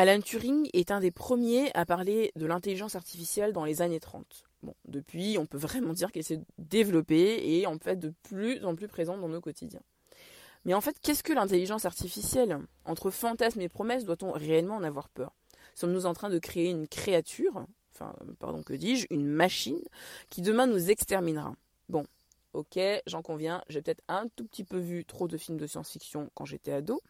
Alan 0.00 0.22
Turing 0.22 0.70
est 0.72 0.92
un 0.92 1.00
des 1.00 1.10
premiers 1.10 1.70
à 1.76 1.84
parler 1.84 2.32
de 2.34 2.46
l'intelligence 2.46 2.96
artificielle 2.96 3.52
dans 3.52 3.66
les 3.66 3.82
années 3.82 4.00
30. 4.00 4.46
Bon, 4.62 4.74
depuis, 4.88 5.36
on 5.36 5.44
peut 5.44 5.58
vraiment 5.58 5.92
dire 5.92 6.10
qu'elle 6.10 6.24
s'est 6.24 6.40
développée 6.56 7.58
et 7.58 7.66
en 7.66 7.78
fait 7.78 7.96
de 7.96 8.14
plus 8.22 8.64
en 8.64 8.74
plus 8.74 8.88
présente 8.88 9.20
dans 9.20 9.28
nos 9.28 9.42
quotidiens. 9.42 9.82
Mais 10.64 10.72
en 10.72 10.80
fait, 10.80 10.96
qu'est-ce 11.02 11.22
que 11.22 11.34
l'intelligence 11.34 11.84
artificielle? 11.84 12.60
Entre 12.86 13.10
fantasmes 13.10 13.60
et 13.60 13.68
promesses, 13.68 14.06
doit-on 14.06 14.32
réellement 14.32 14.76
en 14.76 14.84
avoir 14.84 15.10
peur? 15.10 15.34
Sommes-nous 15.74 16.06
en 16.06 16.14
train 16.14 16.30
de 16.30 16.38
créer 16.38 16.70
une 16.70 16.88
créature, 16.88 17.66
enfin, 17.92 18.14
pardon, 18.38 18.62
que 18.62 18.72
dis-je, 18.72 19.06
une 19.10 19.26
machine, 19.26 19.82
qui 20.30 20.40
demain 20.40 20.66
nous 20.66 20.88
exterminera? 20.88 21.54
Bon, 21.90 22.06
ok, 22.52 22.78
j'en 23.06 23.22
conviens, 23.22 23.62
j'ai 23.68 23.82
peut-être 23.82 24.02
un 24.08 24.26
tout 24.36 24.44
petit 24.44 24.64
peu 24.64 24.78
vu 24.78 25.04
trop 25.04 25.28
de 25.28 25.36
films 25.36 25.58
de 25.58 25.66
science-fiction 25.66 26.30
quand 26.34 26.44
j'étais 26.44 26.72
ado, 26.72 27.00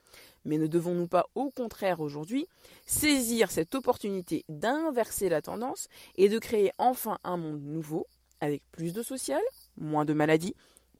mais 0.44 0.58
ne 0.58 0.66
devons-nous 0.66 1.08
pas 1.08 1.28
au 1.34 1.50
contraire 1.50 2.00
aujourd'hui 2.00 2.46
saisir 2.86 3.50
cette 3.50 3.74
opportunité 3.74 4.44
d'inverser 4.48 5.28
la 5.28 5.42
tendance 5.42 5.88
et 6.16 6.28
de 6.28 6.38
créer 6.38 6.72
enfin 6.78 7.18
un 7.24 7.36
monde 7.36 7.62
nouveau, 7.62 8.06
avec 8.40 8.62
plus 8.72 8.92
de 8.92 9.02
social, 9.02 9.42
moins 9.76 10.04
de 10.04 10.12
maladies, 10.12 10.54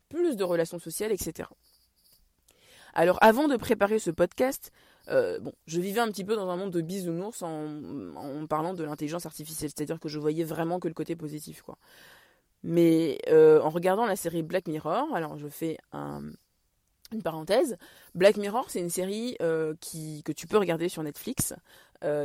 plus 0.09 0.37
de 0.37 0.45
relations 0.45 0.79
sociales, 0.79 1.13
etc. 1.13 1.49
Alors 2.95 3.19
avant 3.21 3.49
de 3.49 3.57
préparer 3.57 3.99
ce 3.99 4.11
podcast, 4.11 4.73
euh, 5.09 5.41
je 5.67 5.81
vivais 5.81 6.01
un 6.01 6.09
petit 6.09 6.25
peu 6.25 6.37
dans 6.37 6.49
un 6.51 6.57
monde 6.57 6.73
de 6.73 6.81
bisounours 6.81 7.43
en, 7.43 8.47
parlant 8.49 8.75
de 8.75 8.85
l'intelligence 8.85 9.27
artificielle, 9.27 9.71
c'est-à-dire 9.75 10.01
que 10.01 10.09
je 10.09 10.19
voyais 10.19 10.45
vraiment 10.45 10.79
que 10.79 10.89
le 10.89 10.95
côté 10.95 11.17
positif, 11.17 11.63
quoi. 11.63 11.79
Mais 12.63 13.19
euh, 13.29 13.61
en 13.63 13.71
regardant 13.71 14.07
la 14.07 14.17
série 14.17 14.43
Black 14.43 14.69
Mirror, 14.69 15.15
alors 15.15 15.39
je 15.39 15.49
fais 15.49 15.79
une 15.93 17.23
parenthèse, 17.23 17.77
Black 18.15 18.37
Mirror, 18.37 18.67
c'est 18.69 18.81
une 18.81 18.91
série 18.91 19.37
euh, 19.41 19.75
qui, 19.81 20.23
que 20.25 20.33
tu 20.33 20.47
peux 20.47 20.59
regarder 20.59 20.89
sur 20.89 21.03
Netflix, 21.03 21.55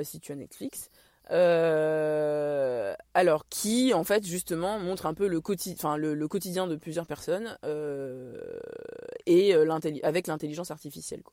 si 0.04 0.20
tu 0.20 0.32
as 0.32 0.36
Netflix. 0.36 0.90
Euh, 1.32 2.94
alors 3.16 3.48
qui 3.50 3.92
en 3.96 4.04
fait 4.04 4.24
justement 4.24 4.78
montre 4.78 5.08
un 5.08 5.16
peu 5.16 5.28
le, 5.28 5.42
quotidien 5.42 6.68
de 6.68 6.76
plusieurs 6.76 7.08
personnes 7.08 7.58
euh, 7.66 8.60
et 9.26 9.56
euh, 9.56 9.68
avec 10.04 10.28
l'intelligence 10.28 10.70
artificielle. 10.70 11.24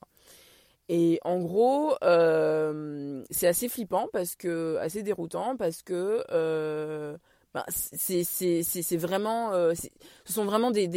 Et 0.89 1.19
en 1.23 1.39
gros, 1.39 1.95
c'est 3.29 3.47
assez 3.47 3.69
flippant 3.69 4.07
parce 4.11 4.35
que 4.35 4.77
assez 4.77 5.03
déroutant 5.03 5.55
parce 5.55 5.81
que 5.83 6.23
ben, 7.53 7.63
c'est 7.69 8.97
vraiment, 8.97 9.53
euh, 9.53 9.73
ce 10.25 10.33
sont 10.33 10.45
vraiment 10.45 10.71
des, 10.71 10.87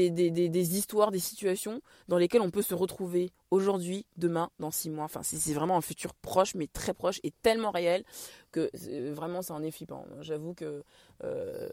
histoires, 0.77 1.11
des 1.11 1.19
situations 1.19 1.83
dans 2.09 2.17
lesquelles 2.17 2.41
on 2.41 2.51
peut 2.51 2.63
se 2.63 2.75
retrouver 2.75 3.31
aujourd'hui, 3.51 4.07
demain, 4.17 4.51
dans 4.59 4.71
six 4.71 4.89
mois. 4.89 5.09
C'est 5.23 5.53
vraiment 5.53 5.77
un 5.77 5.83
futur 5.83 6.15
proche, 6.15 6.55
mais 6.55 6.67
très 6.67 6.95
proche 6.95 7.21
et 7.25 7.31
tellement 7.43 7.71
réel 7.71 8.05
que 8.53 8.71
vraiment, 9.13 9.43
ça 9.43 9.53
en 9.53 9.63
est 9.63 9.71
flippant. 9.71 10.07
J'avoue 10.23 10.55
que 10.55 10.83
euh, 11.25 11.69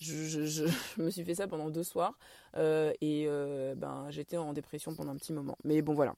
je, 0.00 0.68
me 0.96 1.10
suis 1.10 1.24
fait 1.24 1.34
ça 1.34 1.46
pendant 1.46 1.68
deux 1.68 1.84
soirs 1.84 2.18
euh, 2.56 2.92
et 3.02 3.28
ben, 3.76 4.06
j'étais 4.08 4.38
en 4.38 4.54
dépression 4.54 4.94
pendant 4.94 5.12
un 5.12 5.16
petit 5.16 5.34
moment. 5.34 5.58
Mais 5.64 5.82
bon, 5.82 5.92
voilà. 5.92 6.14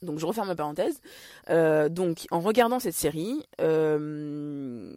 Donc 0.00 0.18
je 0.18 0.26
referme 0.26 0.48
ma 0.48 0.54
parenthèse. 0.54 1.00
Euh, 1.50 1.88
donc 1.88 2.26
en 2.30 2.40
regardant 2.40 2.80
cette 2.80 2.94
série, 2.94 3.44
euh, 3.60 4.92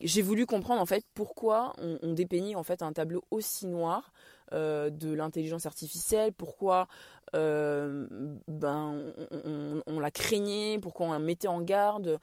j'ai 0.00 0.22
voulu 0.22 0.46
comprendre 0.46 0.80
en 0.80 0.86
fait 0.86 1.04
pourquoi 1.14 1.72
on, 1.78 2.12
dépeignit 2.12 2.56
en 2.56 2.62
fait 2.62 2.82
un 2.82 2.92
tableau 2.92 3.24
aussi 3.30 3.66
noir 3.66 4.12
euh, 4.52 4.90
de 4.90 5.12
l'intelligence 5.12 5.66
artificielle, 5.66 6.32
pourquoi 6.32 6.88
ben 7.34 8.34
on, 9.86 10.00
la 10.00 10.10
craignait, 10.10 10.78
pourquoi 10.82 11.06
on 11.06 11.12
la 11.12 11.18
mettait 11.18 11.48
en 11.48 11.62
garde. 11.62 12.18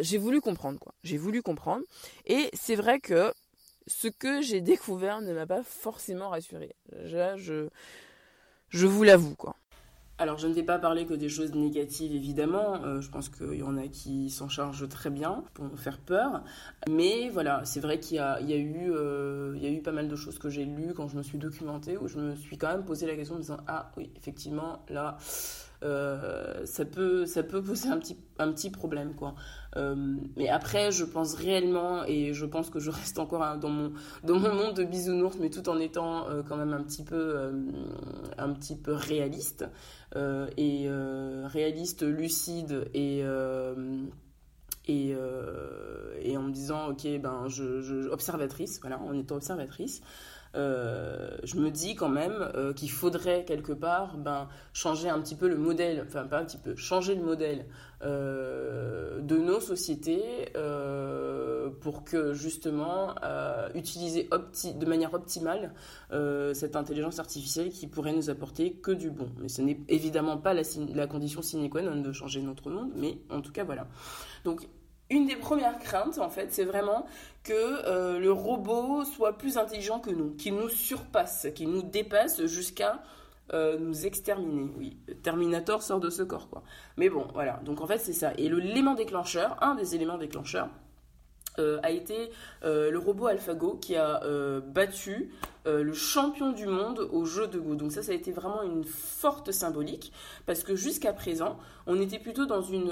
j'ai 0.00 0.18
voulu 0.18 0.42
comprendre 0.42 0.78
quoi. 0.78 0.92
J'ai 1.02 1.16
voulu 1.16 1.40
comprendre. 1.40 1.82
Et 2.26 2.50
c'est 2.52 2.74
vrai 2.74 3.00
que 3.00 3.32
ce 3.86 4.08
que 4.08 4.42
j'ai 4.42 4.60
découvert 4.60 5.22
ne 5.22 5.32
m'a 5.32 5.46
pas 5.46 5.62
forcément 5.62 6.28
rassuré. 6.28 6.74
je 7.06 7.68
je 8.68 8.86
vous 8.86 9.02
l'avoue 9.02 9.34
quoi. 9.34 9.56
Alors, 10.20 10.36
je 10.36 10.46
ne 10.46 10.52
vais 10.52 10.62
pas 10.62 10.78
parler 10.78 11.06
que 11.06 11.14
des 11.14 11.30
choses 11.30 11.54
négatives, 11.54 12.14
évidemment. 12.14 12.74
Euh, 12.84 13.00
je 13.00 13.08
pense 13.08 13.30
qu'il 13.30 13.54
y 13.54 13.62
en 13.62 13.78
a 13.78 13.88
qui 13.88 14.28
s'en 14.28 14.50
chargent 14.50 14.86
très 14.86 15.08
bien 15.08 15.44
pour 15.54 15.64
nous 15.64 15.78
faire 15.78 15.96
peur. 15.96 16.44
Mais 16.90 17.30
voilà, 17.30 17.62
c'est 17.64 17.80
vrai 17.80 17.98
qu'il 17.98 18.18
y, 18.18 18.20
a, 18.20 18.38
eu, 18.42 18.92
euh, 18.92 19.56
y 19.58 19.66
a 19.66 19.70
eu 19.70 19.80
pas 19.80 19.92
mal 19.92 20.08
de 20.08 20.16
choses 20.16 20.38
que 20.38 20.50
j'ai 20.50 20.66
lues 20.66 20.92
quand 20.94 21.08
je 21.08 21.16
me 21.16 21.22
suis 21.22 21.38
documentée, 21.38 21.96
où 21.96 22.06
je 22.06 22.18
me 22.18 22.36
suis 22.36 22.58
quand 22.58 22.68
même 22.68 22.84
posé 22.84 23.06
la 23.06 23.16
question 23.16 23.36
en 23.36 23.38
me 23.38 23.42
disant 23.42 23.56
Ah 23.66 23.92
oui, 23.96 24.10
effectivement, 24.14 24.84
là, 24.90 25.16
euh, 25.82 26.66
ça, 26.66 26.84
peut, 26.84 27.24
ça 27.24 27.42
peut 27.42 27.62
poser 27.62 27.88
un 27.88 27.98
petit, 27.98 28.16
un 28.38 28.52
petit 28.52 28.70
problème. 28.70 29.14
quoi. 29.14 29.34
Euh, 29.76 30.16
mais 30.36 30.48
après, 30.48 30.92
je 30.92 31.04
pense 31.04 31.34
réellement, 31.34 32.04
et 32.04 32.34
je 32.34 32.44
pense 32.46 32.70
que 32.70 32.80
je 32.80 32.90
reste 32.90 33.18
encore 33.18 33.58
dans, 33.58 33.70
mon, 33.70 33.92
dans 34.24 34.38
mon 34.38 34.54
monde 34.54 34.74
de 34.76 34.84
bisounours, 34.84 35.36
mais 35.40 35.50
tout 35.50 35.68
en 35.68 35.78
étant 35.78 36.28
euh, 36.28 36.42
quand 36.42 36.56
même 36.56 36.72
un 36.72 36.82
petit 36.82 37.04
peu, 37.04 37.52
un 38.36 38.52
petit 38.52 38.76
peu 38.76 38.92
réaliste, 38.92 39.66
et 40.16 40.88
réaliste, 41.44 42.02
lucide, 42.02 42.88
et 42.94 43.24
et, 44.88 46.36
en 46.36 46.42
me 46.42 46.50
disant 46.52 46.88
ok 46.90 47.06
ben 47.20 47.46
je, 47.48 48.08
observatrice 48.08 48.80
voilà 48.80 48.98
en 49.00 49.12
étant 49.12 49.36
observatrice 49.36 50.00
euh, 50.56 51.36
je 51.44 51.56
me 51.56 51.70
dis 51.70 51.94
quand 51.94 52.08
même 52.08 52.50
euh, 52.56 52.72
qu'il 52.72 52.90
faudrait 52.90 53.44
quelque 53.44 53.72
part 53.72 54.16
ben, 54.16 54.48
changer 54.72 55.08
un 55.08 55.20
petit 55.20 55.36
peu 55.36 55.48
le 55.48 55.56
modèle, 55.56 56.04
enfin 56.06 56.24
pas 56.24 56.40
un 56.40 56.44
petit 56.44 56.58
peu, 56.58 56.74
changer 56.74 57.14
le 57.14 57.22
modèle 57.22 57.66
euh, 58.02 59.20
de 59.20 59.36
nos 59.36 59.60
sociétés 59.60 60.22
pour 61.80 62.04
que 62.04 62.34
justement 62.34 63.14
utiliser 63.74 64.28
de 64.74 64.86
manière 64.86 65.14
optimale 65.14 65.72
cette 66.52 66.76
intelligence 66.76 67.18
artificielle 67.18 67.70
qui 67.70 67.86
pourrait 67.86 68.12
nous 68.12 68.30
apporter 68.30 68.72
que 68.72 68.90
du 68.90 69.10
bon. 69.10 69.28
Mais 69.38 69.48
ce 69.48 69.62
n'est 69.62 69.78
évidemment 69.88 70.38
pas 70.38 70.54
la, 70.54 70.62
la 70.94 71.06
condition 71.06 71.42
sine 71.42 71.68
qua 71.70 71.82
non 71.82 72.00
de 72.00 72.12
changer 72.12 72.42
notre 72.42 72.70
monde, 72.70 72.90
mais 72.96 73.18
en 73.30 73.40
tout 73.40 73.52
cas 73.52 73.64
voilà. 73.64 73.86
Donc 74.44 74.66
une 75.10 75.26
des 75.26 75.36
premières 75.36 75.78
craintes, 75.78 76.18
en 76.18 76.30
fait, 76.30 76.52
c'est 76.52 76.64
vraiment 76.64 77.04
que 77.42 77.52
euh, 77.52 78.18
le 78.18 78.32
robot 78.32 79.04
soit 79.04 79.36
plus 79.36 79.58
intelligent 79.58 79.98
que 79.98 80.10
nous, 80.10 80.30
qu'il 80.34 80.54
nous 80.54 80.68
surpasse, 80.68 81.48
qu'il 81.54 81.70
nous 81.70 81.82
dépasse 81.82 82.44
jusqu'à 82.46 83.02
euh, 83.52 83.76
nous 83.78 84.06
exterminer. 84.06 84.70
Oui, 84.78 84.96
Terminator 85.22 85.82
sort 85.82 86.00
de 86.00 86.10
ce 86.10 86.22
corps, 86.22 86.48
quoi. 86.48 86.62
Mais 86.96 87.08
bon, 87.08 87.26
voilà. 87.34 87.60
Donc 87.64 87.80
en 87.80 87.86
fait, 87.86 87.98
c'est 87.98 88.12
ça. 88.12 88.32
Et 88.38 88.48
l'élément 88.48 88.94
déclencheur, 88.94 89.56
un 89.62 89.74
des 89.74 89.96
éléments 89.96 90.18
déclencheurs, 90.18 90.68
euh, 91.58 91.80
a 91.82 91.90
été 91.90 92.30
le 92.62 92.96
robot 92.96 93.26
AlphaGo 93.26 93.74
qui 93.74 93.96
a 93.96 94.20
battu 94.60 95.32
le 95.66 95.92
champion 95.92 96.52
du 96.52 96.66
monde 96.66 97.00
au 97.12 97.24
jeu 97.24 97.48
de 97.48 97.58
Go. 97.58 97.74
Donc 97.74 97.90
ça, 97.90 98.04
ça 98.04 98.12
a 98.12 98.14
été 98.14 98.30
vraiment 98.30 98.62
une 98.62 98.84
forte 98.84 99.50
symbolique 99.50 100.12
parce 100.46 100.62
que 100.62 100.76
jusqu'à 100.76 101.12
présent, 101.12 101.58
on 101.90 102.00
était 102.00 102.20
plutôt 102.20 102.46
dans 102.46 102.62
une, 102.62 102.88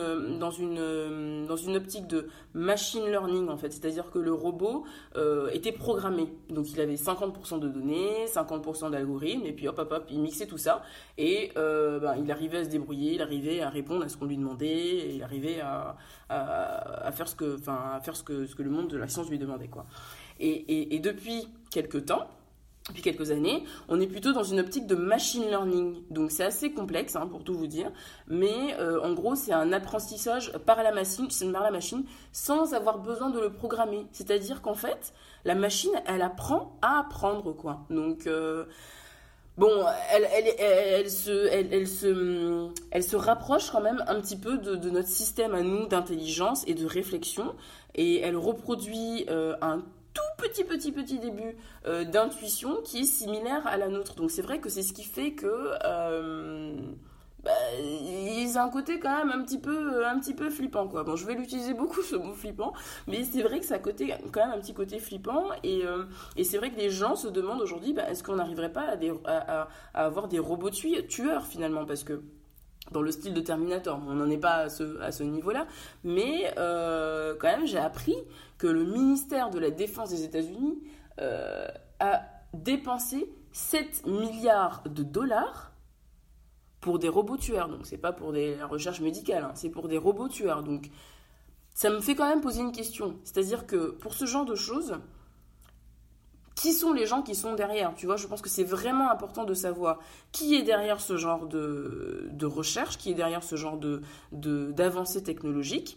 optique 1.76 2.08
de 2.08 2.28
machine 2.52 3.04
learning 3.06 3.48
en 3.48 3.56
fait, 3.56 3.72
c'est-à-dire 3.72 4.10
que 4.10 4.18
le 4.18 4.32
robot 4.32 4.84
euh, 5.16 5.48
était 5.50 5.70
programmé. 5.70 6.26
Donc 6.50 6.72
il 6.72 6.80
avait 6.80 6.96
50% 6.96 7.60
de 7.60 7.68
données, 7.68 8.26
50% 8.26 8.90
d'algorithmes 8.90 9.46
et 9.46 9.52
puis 9.52 9.68
hop 9.68 9.78
hop 9.78 9.92
hop, 9.92 10.04
il 10.10 10.20
mixait 10.20 10.46
tout 10.46 10.58
ça 10.58 10.82
et 11.16 11.52
euh, 11.56 12.00
ben, 12.00 12.16
il 12.16 12.30
arrivait 12.32 12.58
à 12.58 12.64
se 12.64 12.70
débrouiller, 12.70 13.14
il 13.14 13.22
arrivait 13.22 13.60
à 13.60 13.70
répondre 13.70 14.04
à 14.04 14.08
ce 14.08 14.16
qu'on 14.16 14.26
lui 14.26 14.36
demandait, 14.36 15.14
il 15.14 15.22
arrivait 15.22 15.60
à, 15.60 15.96
faire 17.12 17.28
ce 17.28 17.36
que, 17.36 17.56
ce 17.56 18.54
que, 18.56 18.62
le 18.62 18.70
monde 18.70 18.88
de 18.88 18.96
la 18.96 19.06
science 19.06 19.30
lui 19.30 19.38
demandait 19.38 19.68
quoi. 19.68 19.86
Et, 20.40 20.48
et, 20.48 20.96
et 20.96 20.98
depuis 20.98 21.48
quelques 21.70 22.06
temps, 22.06 22.26
depuis 22.88 23.02
quelques 23.02 23.30
années, 23.30 23.64
on 23.88 24.00
est 24.00 24.06
plutôt 24.06 24.32
dans 24.32 24.42
une 24.42 24.60
optique 24.60 24.86
de 24.86 24.94
machine 24.94 25.44
learning. 25.44 26.02
Donc 26.10 26.30
c'est 26.30 26.44
assez 26.44 26.72
complexe 26.72 27.16
hein, 27.16 27.26
pour 27.26 27.44
tout 27.44 27.54
vous 27.54 27.66
dire, 27.66 27.90
mais 28.26 28.74
euh, 28.78 29.00
en 29.02 29.12
gros 29.12 29.34
c'est 29.34 29.52
un 29.52 29.72
apprentissage 29.72 30.52
par 30.64 30.82
la 30.82 30.92
machine, 30.92 31.28
par 31.52 31.62
la 31.62 31.70
machine, 31.70 32.04
sans 32.32 32.74
avoir 32.74 32.98
besoin 32.98 33.30
de 33.30 33.40
le 33.40 33.52
programmer. 33.52 34.06
C'est-à-dire 34.12 34.62
qu'en 34.62 34.74
fait, 34.74 35.12
la 35.44 35.54
machine, 35.54 35.92
elle 36.06 36.22
apprend 36.22 36.78
à 36.82 37.00
apprendre 37.00 37.52
quoi. 37.52 37.80
Donc 37.90 38.26
euh, 38.26 38.64
bon, 39.58 39.70
elle, 40.12 40.26
elle, 40.32 40.54
elle, 40.58 41.10
se, 41.10 41.46
elle, 41.48 41.86
se, 41.86 42.68
elle 42.90 43.04
se 43.04 43.16
rapproche 43.16 43.70
quand 43.70 43.82
même 43.82 44.02
un 44.06 44.20
petit 44.20 44.36
peu 44.36 44.58
de, 44.58 44.88
notre 44.88 45.08
système 45.08 45.54
à 45.54 45.62
nous 45.62 45.86
d'intelligence 45.86 46.64
et 46.66 46.74
de 46.74 46.86
réflexion, 46.86 47.54
et 47.94 48.20
elle 48.20 48.36
reproduit 48.36 49.26
euh, 49.28 49.54
un 49.60 49.82
petit, 50.38 50.64
petit, 50.64 50.92
petit 50.92 51.18
début 51.18 51.56
euh, 51.86 52.04
d'intuition 52.04 52.80
qui 52.82 53.00
est 53.00 53.04
similaire 53.04 53.66
à 53.66 53.76
la 53.76 53.88
nôtre. 53.88 54.14
Donc 54.14 54.30
c'est 54.30 54.42
vrai 54.42 54.60
que 54.60 54.68
c'est 54.68 54.82
ce 54.82 54.92
qui 54.92 55.04
fait 55.04 55.32
que... 55.32 55.72
Euh, 55.84 56.74
bah, 57.44 57.52
un 58.56 58.68
côté 58.70 58.98
quand 58.98 59.16
même 59.16 59.30
un 59.30 59.44
petit 59.44 59.58
peu 59.58 60.04
un 60.04 60.18
petit 60.18 60.34
peu 60.34 60.50
flippant 60.50 60.88
quoi. 60.88 61.04
Bon 61.04 61.14
je 61.14 61.24
vais 61.24 61.34
l'utiliser 61.34 61.74
beaucoup 61.74 62.02
ce 62.02 62.16
mot 62.16 62.32
flippant 62.32 62.72
mais 63.06 63.22
c'est 63.22 63.42
vrai 63.42 63.60
que 63.60 63.66
ça 63.66 63.76
a 63.76 63.78
côté 63.78 64.12
quand 64.32 64.40
même 64.40 64.58
un 64.58 64.60
petit 64.60 64.74
côté 64.74 64.98
flippant. 64.98 65.44
Et, 65.62 65.84
euh, 65.84 66.04
c'est 66.42 66.58
vrai 66.58 66.70
que 66.70 66.76
les 66.76 66.90
gens 66.90 67.14
se 67.14 67.28
demandent 67.28 67.60
aujourd'hui 67.60 67.92
bah, 67.92 68.10
est-ce 68.10 68.22
qu'on 68.24 68.36
n'arriver 68.36 68.68
pas 68.68 68.96
à, 69.24 69.68
avoir 69.94 70.28
des 70.28 70.38
robots 70.38 70.70
tueurs 70.70 71.46
finalement? 71.46 71.84
Parce 71.84 72.02
que 72.04 72.22
dans 72.92 73.02
le 73.02 73.10
style 73.10 73.34
de 73.34 73.40
Terminator. 73.40 74.00
On 74.06 74.14
n'en 74.14 74.30
est 74.30 74.38
pas 74.38 74.66
à 74.66 74.68
ce, 74.68 75.22
niveau-là, 75.22 75.66
mais 76.04 76.52
euh, 76.58 77.34
quand 77.38 77.48
même, 77.48 77.66
j'ai 77.66 77.78
appris 77.78 78.16
que 78.56 78.66
le 78.66 78.84
ministère 78.84 79.50
de 79.50 79.58
la 79.58 79.70
Défense 79.70 80.10
des 80.10 80.24
États-Unis 80.24 80.78
euh, 81.20 81.68
a 82.00 82.22
dépensé 82.54 83.30
7 83.52 84.06
milliards 84.06 84.82
de 84.88 85.02
dollars 85.02 85.72
pour 86.80 86.98
des 86.98 87.08
robots 87.08 87.36
tueurs. 87.36 87.68
Donc, 87.68 87.80
c'est 87.84 87.98
pas 87.98 88.12
pour 88.12 88.32
des 88.32 88.56
recherches 88.62 89.00
médicales, 89.00 89.44
hein, 89.44 89.52
c'est 89.54 89.70
pour 89.70 89.88
des 89.88 89.98
robots 89.98 90.28
tueurs. 90.28 90.62
Donc, 90.62 90.90
ça 91.74 91.90
me 91.90 92.00
fait 92.00 92.14
quand 92.14 92.28
même 92.28 92.40
poser 92.40 92.60
une 92.60 92.72
question. 92.72 93.18
C'est-à-dire 93.24 93.66
que 93.66 93.90
pour 93.90 94.14
ce 94.14 94.24
genre 94.24 94.44
de 94.44 94.54
choses, 94.54 94.98
qui 96.58 96.72
sont 96.72 96.92
les 96.92 97.06
gens 97.06 97.22
qui 97.22 97.36
sont 97.36 97.54
derrière 97.54 97.94
Tu 97.94 98.06
vois, 98.06 98.16
je 98.16 98.26
pense 98.26 98.42
que 98.42 98.48
c'est 98.48 98.64
vraiment 98.64 99.10
important 99.10 99.44
de 99.44 99.54
savoir 99.54 100.00
qui 100.32 100.56
est 100.56 100.62
derrière 100.62 101.00
ce 101.00 101.16
genre 101.16 101.46
de, 101.46 102.28
de 102.32 102.46
recherche, 102.46 102.98
qui 102.98 103.12
est 103.12 103.14
derrière 103.14 103.44
ce 103.44 103.54
genre 103.54 103.78
de 103.78 104.02
d'avancée 104.32 105.22
technologique, 105.22 105.96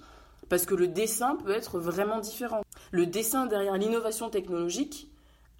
parce 0.49 0.67
que 0.67 0.75
le 0.75 0.87
dessin 0.87 1.35
peut 1.35 1.51
être 1.51 1.79
vraiment 1.79 2.19
différent. 2.19 2.61
Le 2.91 3.07
dessin 3.07 3.47
derrière 3.47 3.75
l'innovation 3.77 4.29
technologique 4.29 5.09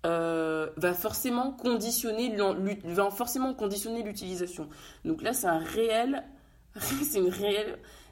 euh, 0.06 0.70
va 0.78 0.94
forcément 0.94 1.54
conditionner 1.54 2.30
l'utilisation. 4.04 4.70
Donc 5.04 5.24
là, 5.24 5.34
c'est 5.34 5.48
un 5.48 5.60
réel, 5.60 6.24
une 7.16 7.30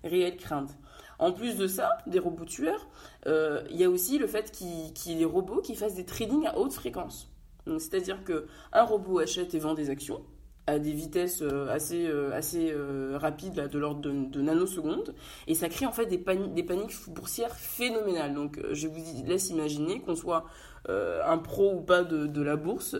réelle 0.04 0.38
crainte. 0.38 0.72
En 1.20 1.34
plus 1.34 1.58
de 1.58 1.68
ça, 1.68 1.98
des 2.08 2.18
robots 2.18 2.46
tueurs, 2.46 2.88
euh, 3.28 3.62
il 3.70 3.76
y 3.76 3.84
a 3.84 3.90
aussi 3.90 4.18
le 4.18 4.26
fait 4.26 4.52
qu'il 4.52 4.68
y 4.68 5.12
ait 5.12 5.18
des 5.18 5.26
robots 5.26 5.62
qui 5.62 5.76
fassent 5.76 5.96
des 5.96 6.06
trading 6.06 6.48
à 6.48 6.58
haute 6.58 6.74
fréquence. 6.74 7.30
C'est-à-dire 7.66 8.24
qu'un 8.24 8.84
robot 8.84 9.20
achète 9.20 9.54
et 9.54 9.60
vend 9.60 9.74
des 9.74 9.90
actions 9.90 10.24
à 10.66 10.78
des 10.78 10.92
vitesses 10.92 11.42
euh, 11.42 11.68
assez, 11.70 12.08
euh, 12.08 12.32
assez 12.32 12.74
rapides, 13.16 13.56
là, 13.56 13.68
de 13.68 13.78
l'ordre 13.78 14.02
de, 14.02 14.42
nanosecondes, 14.42 15.14
et 15.48 15.56
ça 15.56 15.68
crée 15.68 15.88
en 15.88 15.92
fait 15.92 16.06
des, 16.06 16.20
paniques, 16.20 16.54
des 16.54 16.64
paniques 16.64 16.94
boursières 17.10 17.56
phénoménales. 17.56 18.34
Donc 18.34 18.60
je 18.72 18.88
vous 18.88 19.04
laisse 19.26 19.50
imaginer 19.50 20.00
qu'on 20.00 20.16
soit 20.16 20.46
un 20.88 21.38
pro 21.38 21.74
ou 21.74 21.82
pas 21.82 22.04
de, 22.04 22.42
la 22.42 22.56
bourse. 22.56 22.96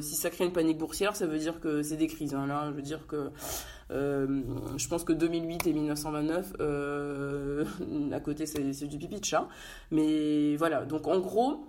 si 0.00 0.14
ça 0.16 0.30
crée 0.30 0.44
une 0.44 0.52
panique 0.52 0.78
boursière, 0.78 1.14
ça 1.14 1.26
veut 1.26 1.38
dire 1.38 1.60
que 1.60 1.82
c'est 1.82 1.96
des 1.96 2.08
crises. 2.08 2.34
Hein. 2.34 2.46
Là, 2.46 2.66
je 2.70 2.74
veux 2.74 2.82
dire 2.82 3.06
que 3.06 3.30
je 3.90 4.88
pense 4.88 5.04
que 5.04 5.12
2008 5.12 5.66
et 5.66 5.72
1929, 5.72 6.52
euh, 6.60 7.49
à 8.12 8.20
côté, 8.20 8.46
c'est 8.46 8.86
du 8.86 8.98
pipi 8.98 9.20
de 9.20 9.24
chat. 9.24 9.48
Mais 9.90 10.56
voilà, 10.56 10.84
donc 10.84 11.06
en 11.06 11.18
gros, 11.18 11.66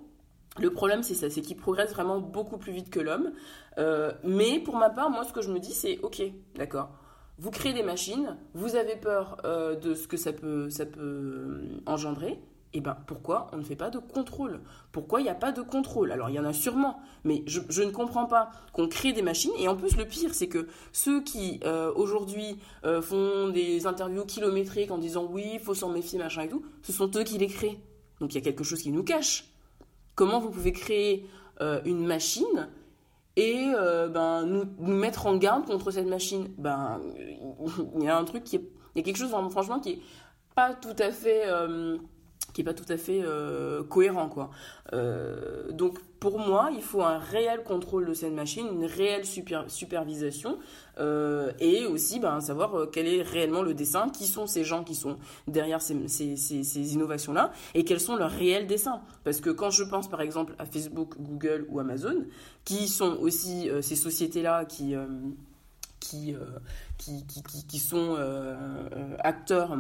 le 0.60 0.72
problème, 0.72 1.04
c'est 1.04 1.14
ça, 1.14 1.30
c'est 1.30 1.42
qu'il 1.42 1.58
progresse 1.58 1.92
vraiment 1.92 2.20
beaucoup 2.20 2.58
plus 2.58 2.74
vite 2.74 2.90
que 2.90 3.00
l'homme. 3.00 3.32
Euh, 3.78 4.12
mais 4.24 4.60
pour 4.60 4.76
ma 4.76 4.90
part, 4.90 5.10
moi, 5.10 5.24
ce 5.24 5.34
que 5.34 5.42
je 5.42 5.52
me 5.52 5.60
dis, 5.60 5.74
c'est 5.74 6.00
ok, 6.04 6.22
d'accord. 6.56 6.90
Vous 7.38 7.50
créez 7.50 7.74
des 7.74 7.84
machines, 7.84 8.38
vous 8.54 8.76
avez 8.76 8.96
peur 8.96 9.38
de 9.82 9.96
ce 9.96 10.08
que 10.08 10.16
ça 10.18 10.32
peut, 10.32 10.70
ça 10.70 10.86
peut 10.86 11.62
engendrer 11.88 12.40
eh 12.74 12.80
ben, 12.80 12.96
pourquoi 13.06 13.48
on 13.52 13.58
ne 13.58 13.64
fait 13.64 13.76
pas 13.76 13.90
de 13.90 14.00
contrôle? 14.00 14.62
Pourquoi 14.94 15.20
il 15.20 15.24
n'y 15.24 15.30
a 15.30 15.36
pas 15.36 15.52
de 15.52 15.62
contrôle? 15.62 16.12
Alors, 16.12 16.30
il 16.30 16.36
y 16.36 16.40
en 16.40 16.46
a 16.46 16.54
sûrement, 16.54 17.02
mais 17.26 17.44
je, 17.46 17.84
ne 17.84 17.92
comprends 17.92 18.26
pas 18.26 18.50
qu'on 18.72 18.88
crée 18.88 19.12
des 19.12 19.22
machines. 19.22 19.52
Et 19.60 19.68
en 19.68 19.76
plus, 19.76 19.98
le 19.98 20.06
pire, 20.06 20.34
c'est 20.34 20.48
que 20.48 20.68
ceux 20.94 21.22
qui, 21.22 21.60
euh, 21.66 21.92
aujourd'hui, 21.96 22.58
euh, 22.86 23.02
font 23.02 23.50
des 23.50 23.88
interviews 23.88 24.26
kilométriques 24.26 24.92
en 24.92 24.98
disant 24.98 25.28
oui, 25.30 25.52
il 25.56 25.60
faut 25.60 25.74
s'en 25.74 25.90
méfier, 25.90 26.18
machin 26.18 26.44
et 26.44 26.48
tout, 26.48 26.64
ce 26.82 26.94
sont 26.94 27.12
eux 27.16 27.24
qui 27.24 27.38
les 27.38 27.48
créent. 27.48 27.78
Donc, 28.22 28.34
il 28.34 28.36
y 28.36 28.38
a 28.38 28.42
quelque 28.42 28.64
chose 28.64 28.82
qui 28.82 28.92
nous 28.92 29.04
cache. 29.04 29.46
Comment 30.16 30.40
vous 30.40 30.50
pouvez 30.50 30.72
créer 30.72 31.28
euh, 31.60 31.82
une 31.84 32.06
machine 32.06 32.70
et 33.38 33.72
ben, 34.14 34.46
nous, 34.46 34.66
mettre 34.94 35.26
en 35.26 35.36
garde 35.36 35.66
contre 35.66 35.92
cette 35.92 36.08
machine? 36.08 36.50
Ben, 36.58 37.02
il 37.96 38.04
y 38.04 38.08
a 38.08 38.18
un 38.18 38.26
truc 38.26 38.44
qui 38.44 38.58
est... 38.58 38.64
Il 38.94 39.00
y 39.00 39.02
a 39.02 39.04
quelque 39.04 39.18
chose, 39.18 39.30
franchement, 39.30 39.80
qui 39.80 39.92
est 39.92 40.00
pas 40.54 40.74
tout 40.74 40.96
à 41.00 41.12
fait 41.12 41.46
qui 42.54 42.62
est 42.62 42.64
pas 42.64 42.74
tout 42.74 42.86
à 42.90 42.98
fait 42.98 43.22
euh, 43.24 43.84
cohérent 43.84 44.30
quoi. 44.30 44.50
Euh, 44.94 45.72
donc 45.72 46.00
pour 46.20 46.38
moi, 46.38 46.70
il 46.72 46.84
faut 46.84 47.02
un 47.02 47.18
réel 47.18 47.64
contrôle 47.64 48.06
de 48.06 48.14
cette 48.14 48.34
machine, 48.34 48.68
une 48.72 48.86
réelle 48.86 49.26
super, 49.26 49.66
supervision 49.72 50.60
euh, 51.00 51.52
et 51.60 51.88
aussi 51.88 52.20
ben, 52.20 52.40
savoir 52.42 52.92
quel 52.92 53.08
est 53.08 53.24
réellement 53.24 53.64
le 53.64 53.74
dessin, 53.74 54.10
qui 54.10 54.28
sont 54.28 54.46
ces 54.46 54.64
gens 54.64 54.84
qui 54.84 54.94
sont 54.94 55.18
derrière 55.48 55.82
ces, 55.82 56.08
ces, 56.08 56.36
ces, 56.36 56.94
innovations-là 56.94 57.52
et 57.74 57.84
quels 57.84 58.00
sont 58.00 58.16
leurs 58.16 58.30
réels 58.30 58.68
dessins. 58.68 59.02
Parce 59.24 59.42
que 59.42 59.50
quand 59.50 59.72
je 59.72 59.84
pense 59.84 60.10
par 60.10 60.22
exemple 60.22 60.54
à 60.60 60.66
Facebook, 60.66 61.16
Google 61.20 61.66
ou 61.70 61.80
Amazon, 61.80 62.26
qui 62.66 62.88
sont 62.88 63.18
aussi 63.20 63.70
ces 63.82 63.96
sociétés-là 63.96 64.66
qui, 64.66 64.94
qui, 66.00 66.36
qui, 67.00 67.24
qui, 67.68 67.80
sont 67.80 68.16
acteurs 69.20 69.76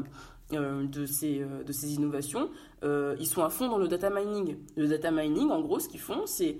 de, 0.51 1.06
ces, 1.06 1.42
euh, 1.42 1.63
de 1.63 1.71
ces 1.71 1.94
innovations, 1.94 2.50
euh, 2.83 3.15
ils 3.19 3.27
sont 3.27 3.44
à 3.44 3.50
fond 3.50 3.69
dans 3.69 3.77
le 3.77 3.88
data 3.88 4.09
mining. 4.09 4.57
Le 4.75 4.88
data 4.88 5.12
mining, 5.12 5.50
en 5.50 5.62
gros, 5.62 5.80
ce 5.80 5.88
qu'ils 5.88 6.00
font, 6.00 6.25
c'est 6.25 6.57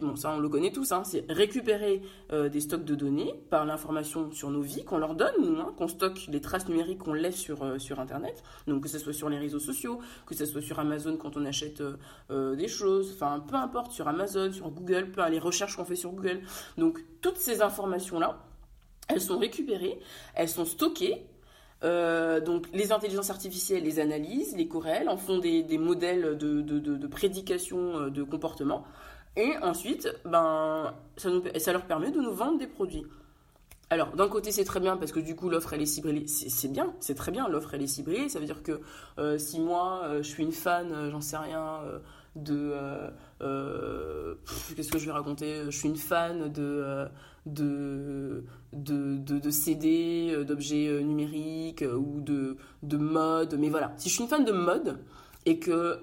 bon, 0.00 0.16
ça 0.16 0.32
on 0.32 0.38
le 0.38 0.48
connaît 0.48 0.72
tous, 0.72 0.92
hein, 0.92 1.02
c'est 1.04 1.24
récupérer 1.28 2.00
des 2.32 2.60
stocks 2.60 2.84
de 2.84 2.94
données 2.94 3.34
par 3.50 3.66
l'information 3.66 4.32
sur 4.32 4.50
nos 4.50 4.62
vies 4.62 4.82
qu'on 4.82 4.96
leur 4.98 5.14
donne, 5.14 5.58
hein, 5.58 5.72
qu'on 5.76 5.88
stocke 5.88 6.26
les 6.28 6.40
traces 6.40 6.68
numériques 6.68 6.98
qu'on 6.98 7.12
laisse 7.12 7.36
sur, 7.36 7.80
sur 7.80 8.00
Internet, 8.00 8.42
donc 8.66 8.84
que 8.84 8.88
ce 8.88 8.98
soit 8.98 9.12
sur 9.12 9.28
les 9.28 9.38
réseaux 9.38 9.58
sociaux, 9.58 10.00
que 10.26 10.34
ce 10.34 10.46
soit 10.46 10.62
sur 10.62 10.78
Amazon 10.80 11.16
quand 11.16 11.36
on 11.36 11.44
achète 11.44 11.82
des 12.30 12.68
choses, 12.68 13.12
enfin 13.14 13.44
peu 13.46 13.56
importe, 13.56 13.92
sur 13.92 14.08
Amazon, 14.08 14.50
sur 14.52 14.70
Google, 14.70 15.10
peu, 15.12 15.20
les 15.28 15.38
recherches 15.38 15.76
qu'on 15.76 15.84
fait 15.84 15.96
sur 15.96 16.12
Google. 16.12 16.40
Donc 16.78 17.04
toutes 17.20 17.36
ces 17.36 17.60
informations-là, 17.60 18.38
elles 19.08 19.20
sont 19.20 19.38
récupérées, 19.38 19.98
elles 20.34 20.48
sont 20.48 20.64
stockées 20.64 21.26
euh, 21.84 22.40
donc 22.40 22.66
les 22.72 22.90
intelligences 22.90 23.30
artificielles 23.30 23.84
les 23.84 24.00
analysent, 24.00 24.56
les 24.56 24.66
corrèlent, 24.66 25.08
en 25.08 25.16
font 25.16 25.38
des, 25.38 25.78
modèles 25.78 26.36
de, 26.36 26.60
de, 26.60 27.06
prédication 27.06 27.78
euh, 27.78 28.10
de 28.10 28.22
comportement. 28.22 28.84
Et 29.36 29.56
ensuite, 29.62 30.08
ben, 30.24 30.94
ça, 31.16 31.72
leur 31.72 31.86
permet 31.86 32.10
de 32.10 32.20
nous 32.20 32.32
vendre 32.32 32.58
des 32.58 32.66
produits. 32.66 33.06
Alors, 33.90 34.08
d'un 34.16 34.28
côté, 34.28 34.50
c'est 34.50 34.64
très 34.64 34.80
bien 34.80 34.96
parce 34.96 35.12
que 35.12 35.20
du 35.20 35.36
coup, 35.36 35.48
l'offre, 35.48 35.72
elle 35.72 35.80
est 35.80 35.86
ciblée. 35.86 36.26
C'est 36.26 36.70
bien, 36.70 36.92
c'est 37.00 37.14
très 37.14 37.30
bien, 37.30 37.48
l'offre, 37.48 37.72
elle 37.74 37.82
est 37.82 37.86
ciblée. 37.86 38.28
Ça 38.28 38.40
veut 38.40 38.44
dire 38.46 38.62
que 38.62 38.80
euh, 39.18 39.38
si 39.38 39.60
moi, 39.60 40.02
je 40.16 40.28
suis 40.28 40.42
une 40.42 40.52
fan, 40.52 41.08
j'en 41.10 41.20
sais 41.20 41.36
rien, 41.36 41.80
de. 42.34 42.74
Qu'est-ce 44.74 44.90
que 44.90 44.98
je 44.98 45.06
vais 45.06 45.12
raconter? 45.12 45.62
Je 45.66 45.78
suis 45.78 45.88
une 45.88 45.96
fan 45.96 46.52
de 46.52 47.08
de, 47.52 48.44
de, 48.72 49.50
CD, 49.50 50.30
euh, 50.30 50.44
d'objets 50.44 50.88
euh, 50.88 51.00
numériques 51.00 51.82
euh, 51.82 51.96
ou 51.96 52.20
de, 52.20 52.56
de 52.82 52.96
mode. 52.96 53.56
Mais 53.58 53.68
voilà, 53.68 53.92
si 53.96 54.08
je 54.08 54.14
suis 54.14 54.22
une 54.22 54.28
fan 54.28 54.44
de 54.44 54.52
mode 54.52 54.98
et 55.46 55.58
que 55.58 56.00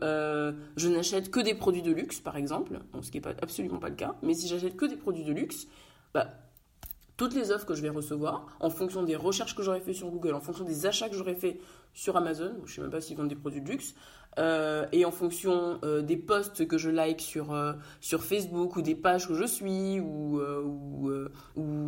je 0.76 0.88
n'achète 0.88 1.30
que 1.30 1.40
des 1.40 1.54
produits 1.54 1.84
de 1.84 1.92
luxe, 1.92 2.20
par 2.20 2.36
exemple, 2.36 2.80
ce 3.02 3.12
qui 3.12 3.18
n'est 3.18 3.22
pas, 3.22 3.34
absolument 3.42 3.78
pas 3.78 3.90
le 3.90 3.96
cas, 3.96 4.16
mais 4.24 4.34
si 4.34 4.48
j'achète 4.48 4.76
que 4.76 4.86
des 4.86 4.96
produits 4.96 5.24
de 5.24 5.34
luxe, 5.34 5.68
bah, 6.16 6.30
toutes 7.18 7.34
les 7.34 7.52
offres 7.52 7.66
que 7.66 7.76
je 7.76 7.82
vais 7.82 7.90
recevoir, 7.90 8.48
en 8.60 8.70
fonction 8.70 9.04
des 9.04 9.16
recherches 9.16 9.56
que 9.56 9.64
j'aurais 9.64 9.80
fait 9.80 9.94
sur 9.94 10.10
Google, 10.10 10.34
en 10.34 10.42
fonction 10.42 10.66
des 10.66 10.86
achats 10.86 11.10
que 11.10 11.16
j'aurais 11.16 11.36
fait 11.36 11.60
sur 11.94 12.18
Amazon, 12.18 12.52
je 12.66 12.72
ne 12.72 12.76
sais 12.76 12.82
même 12.82 12.92
pas 12.92 13.02
s'ils 13.02 13.16
vendent 13.16 13.30
des 13.30 13.36
produits 13.36 13.62
de 13.62 13.70
luxe, 13.70 13.96
euh, 14.38 14.86
et 14.92 15.06
en 15.06 15.12
fonction 15.12 15.80
euh, 15.84 16.02
des 16.02 16.18
posts 16.18 16.68
que 16.68 16.78
je 16.78 16.90
like 16.90 17.22
sur, 17.22 17.54
euh, 17.54 17.72
sur 18.02 18.22
Facebook 18.24 18.76
ou 18.76 18.82
des 18.82 18.96
pages 18.96 19.28
que 19.30 19.34
je 19.34 19.46
suis 19.46 20.02
ou 20.02 20.42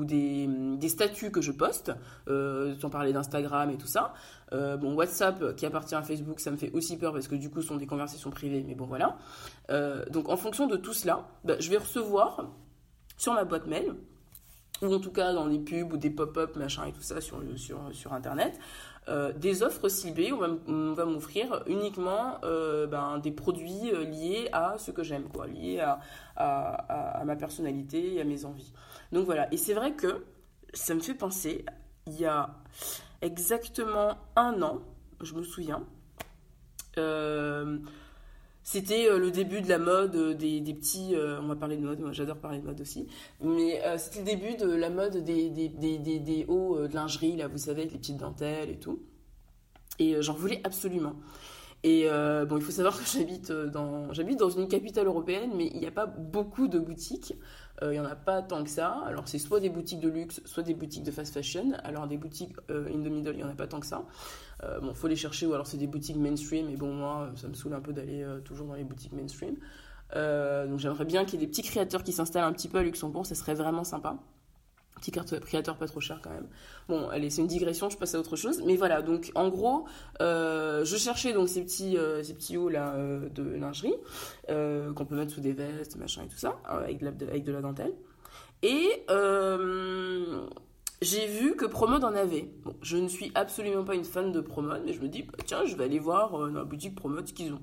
des, 0.06 0.48
des, 0.78 0.90
statuts 0.90 1.32
que 1.32 1.42
je 1.42 1.52
poste, 1.52 1.92
sans 2.28 2.90
parler 2.90 3.12
d'Instagram 3.12 3.70
et 3.70 3.78
tout 3.78 3.88
ça. 3.88 4.14
bon, 4.52 4.94
WhatsApp 4.96 5.56
qui 5.56 5.66
appartient 5.66 5.96
à 5.96 6.04
Facebook, 6.04 6.40
ça 6.40 6.52
me 6.52 6.58
fait 6.58 6.72
aussi 6.72 6.98
peur 6.98 7.12
parce 7.12 7.28
que 7.28 7.36
du 7.36 7.50
coup, 7.50 7.62
ce 7.62 7.68
sont 7.68 7.76
des 7.76 7.88
conversations 7.88 8.32
privées, 8.32 8.64
mais 8.66 8.76
bon, 8.76 8.86
voilà. 8.86 9.18
donc, 10.10 10.30
en 10.30 10.38
fonction 10.38 10.68
de 10.68 10.78
tout 10.78 10.94
cela, 10.94 11.28
bah, 11.44 11.56
je 11.60 11.70
vais 11.70 11.78
recevoir 11.78 12.50
sur 13.18 13.34
ma 13.34 13.44
boîte 13.44 13.68
mail 13.68 13.94
ou 14.82 14.94
en 14.94 15.00
tout 15.00 15.12
cas 15.12 15.34
dans 15.34 15.48
des 15.48 15.60
pubs 15.60 15.94
ou 15.94 15.98
des 15.98 16.10
pop-up, 16.10 16.56
machin 16.56 16.86
et 16.86 16.92
tout 16.92 17.02
ça 17.02 17.22
sur, 17.22 17.42
sur, 17.56 17.80
sur 17.92 18.14
Internet, 18.14 18.60
euh, 19.10 19.32
des 19.32 19.64
offres 19.64 19.88
ciblées 19.88 20.34
où 20.34 20.42
on 20.68 20.92
va 20.94 21.06
m'offrir 21.06 21.64
uniquement 21.66 22.40
euh, 22.44 22.88
ben, 22.88 23.20
des 23.20 23.32
produits 23.32 23.92
euh, 23.94 24.04
liés 24.04 24.50
à 24.52 24.78
ce 24.78 24.92
que 24.92 25.02
j'aime, 25.02 25.30
quoi, 25.30 25.48
liés 25.48 25.80
à, 25.80 26.00
à, 26.36 27.24
ma 27.24 27.38
personnalité 27.38 28.16
et 28.16 28.22
à 28.22 28.26
mes 28.26 28.44
envies. 28.44 28.74
Donc 29.14 29.26
voilà, 29.26 29.52
et 29.54 29.58
c'est 29.58 29.74
vrai 29.74 29.94
que 29.94 30.26
ça 30.74 30.94
me 30.94 31.00
fait 31.00 31.14
penser, 31.14 31.66
il 32.06 32.20
y 32.20 32.26
a 32.26 32.50
exactement 33.22 34.18
un 34.36 34.62
an, 34.62 34.82
je 35.22 35.34
me 35.36 35.44
souviens, 35.44 35.84
c'était 38.70 39.08
euh, 39.08 39.18
le 39.18 39.32
début 39.32 39.62
de 39.62 39.70
la 39.70 39.80
mode 39.80 40.14
euh, 40.18 40.34
des, 40.34 40.60
petits. 40.74 41.16
Euh, 41.16 41.40
on 41.42 41.48
va 41.48 41.56
parler 41.56 41.78
de 41.78 41.86
mode, 41.86 42.02
moi 42.02 42.12
j'adore 42.12 42.36
parler 42.36 42.60
de 42.60 42.66
mode 42.66 42.82
aussi. 42.82 43.08
Mais 43.40 43.82
c'était 43.98 44.20
le 44.20 44.26
début 44.26 44.58
de 44.58 44.70
la 44.70 44.90
mode 44.90 45.24
des, 45.24 45.50
des, 45.50 45.70
des, 45.70 46.46
hauts 46.50 46.86
de 46.86 46.94
lingerie, 46.94 47.38
là, 47.38 47.48
vous 47.48 47.58
savez, 47.58 47.84
avec 47.84 47.94
les 47.94 47.98
petites 47.98 48.18
dentelles 48.18 48.70
et 48.70 48.78
tout. 48.78 49.00
Et 50.00 50.22
j'en 50.22 50.34
voulais 50.34 50.60
absolument. 50.66 51.16
Et 51.88 52.10
bon, 52.46 52.58
il 52.58 52.64
faut 52.64 52.72
savoir 52.72 52.98
que 52.98 53.06
j'habite 53.18 53.52
dans, 53.52 54.12
j'habite 54.12 54.38
dans 54.38 54.50
une 54.50 54.68
capitale 54.68 55.08
européenne, 55.08 55.52
mais 55.56 55.68
il 55.74 55.80
n'y 55.80 55.88
a 55.88 55.92
pas 55.92 56.06
beaucoup 56.06 56.68
de 56.68 56.80
boutiques. 56.80 57.34
Il 57.82 57.90
n'y 57.90 58.00
en 58.00 58.06
a 58.06 58.16
pas 58.16 58.42
tant 58.42 58.64
que 58.64 58.70
ça. 58.70 59.04
Alors, 59.06 59.28
c'est 59.28 59.38
soit 59.38 59.60
des 59.60 59.70
boutiques 59.70 60.00
de 60.00 60.10
luxe, 60.10 60.42
soit 60.46 60.64
des 60.64 60.74
boutiques 60.74 61.04
de 61.04 61.12
fast 61.12 61.34
fashion. 61.34 61.74
Alors, 61.84 62.08
des 62.08 62.18
boutiques 62.18 62.56
in 62.70 63.04
the 63.04 63.10
middle, 63.10 63.34
il 63.34 63.38
n'y 63.38 63.44
en 63.44 63.50
a 63.50 63.56
pas 63.56 63.68
tant 63.68 63.80
que 63.80 63.86
ça. 63.86 64.04
bon, 64.82 64.94
faut 64.94 65.08
les 65.08 65.16
chercher, 65.16 65.46
ou 65.46 65.54
alors 65.54 65.68
c'est 65.68 65.78
des 65.78 65.88
boutiques 65.88 66.18
mainstream. 66.18 66.68
Mais 66.68 66.76
bon, 66.76 66.92
moi, 66.92 67.32
ça 67.36 67.48
me 67.48 67.54
saoule 67.54 67.74
un 67.74 67.82
peu 67.82 67.94
d'aller 67.94 68.26
toujours 68.44 68.68
dans 68.68 68.74
les 68.74 68.84
boutiques 68.84 69.14
mainstream. 69.14 69.56
donc, 70.14 70.80
j'aimerais 70.80 71.06
bien 71.06 71.24
qu'il 71.24 71.40
y 71.40 71.44
ait 71.44 71.46
des 71.46 71.52
petits 71.52 71.64
créateurs 71.64 72.04
qui 72.04 72.12
s'installent 72.12 72.46
un 72.46 72.54
petit 72.54 72.68
peu 72.68 72.80
à 72.80 72.84
Luxembourg. 72.84 73.26
Ça 73.26 73.36
serait 73.36 73.56
vraiment 73.56 73.84
sympa. 73.84 74.18
Petit 75.00 75.12
créateur 75.12 75.78
pas 75.78 75.88
trop 75.88 76.00
cher 76.00 76.20
quand 76.24 76.32
même. 76.32 76.48
Bon, 76.88 77.08
allez, 77.10 77.30
c'est 77.30 77.42
une 77.42 77.48
digression, 77.48 77.90
je 77.90 77.98
passe 77.98 78.16
à 78.16 78.20
autre 78.20 78.36
chose. 78.36 78.64
Mais 78.66 78.76
voilà, 78.76 79.02
donc 79.02 79.32
en 79.36 79.50
gros, 79.50 79.86
euh, 80.22 80.84
je 80.86 80.98
cherchais 80.98 81.34
donc 81.34 81.50
ces 81.50 81.64
petits, 81.64 81.98
euh, 81.98 82.24
ces 82.24 82.34
petits 82.34 82.58
hauts 82.58 82.70
là 82.70 82.94
euh, 82.96 83.30
de 83.30 83.44
lingerie 83.44 83.94
qu'on 84.48 85.06
peut 85.06 85.16
mettre 85.16 85.34
sous 85.34 85.42
des 85.42 85.54
vestes, 85.54 85.98
machin 85.98 86.24
et 86.24 86.28
tout 86.28 86.38
ça, 86.38 86.60
avec 86.66 87.00
de 87.00 87.06
la, 87.06 87.12
avec 87.12 87.44
de 87.44 87.52
la 87.52 87.62
dentelle. 87.62 87.94
Et 88.64 89.06
j'ai 91.02 91.28
vu 91.28 91.56
que 91.56 91.66
Promode 91.66 92.04
en 92.04 92.16
avait. 92.16 92.50
Bon, 92.64 92.76
je 92.82 92.98
ne 92.98 93.08
suis 93.08 93.32
absolument 93.36 93.84
pas 93.84 93.94
une 93.94 94.06
fan 94.06 94.32
de 94.32 94.42
Promode, 94.42 94.82
mais 94.84 94.94
je 94.94 95.02
me 95.02 95.08
dis, 95.08 95.24
bah, 95.24 95.38
tiens, 95.46 95.64
je 95.66 95.76
vais 95.76 95.84
aller 95.84 96.00
voir 96.00 96.32
dans 96.32 96.48
la 96.48 96.64
boutique 96.64 96.96
Promode 96.96 97.28
ce 97.28 97.34
qu'ils 97.34 97.54
ont. 97.54 97.62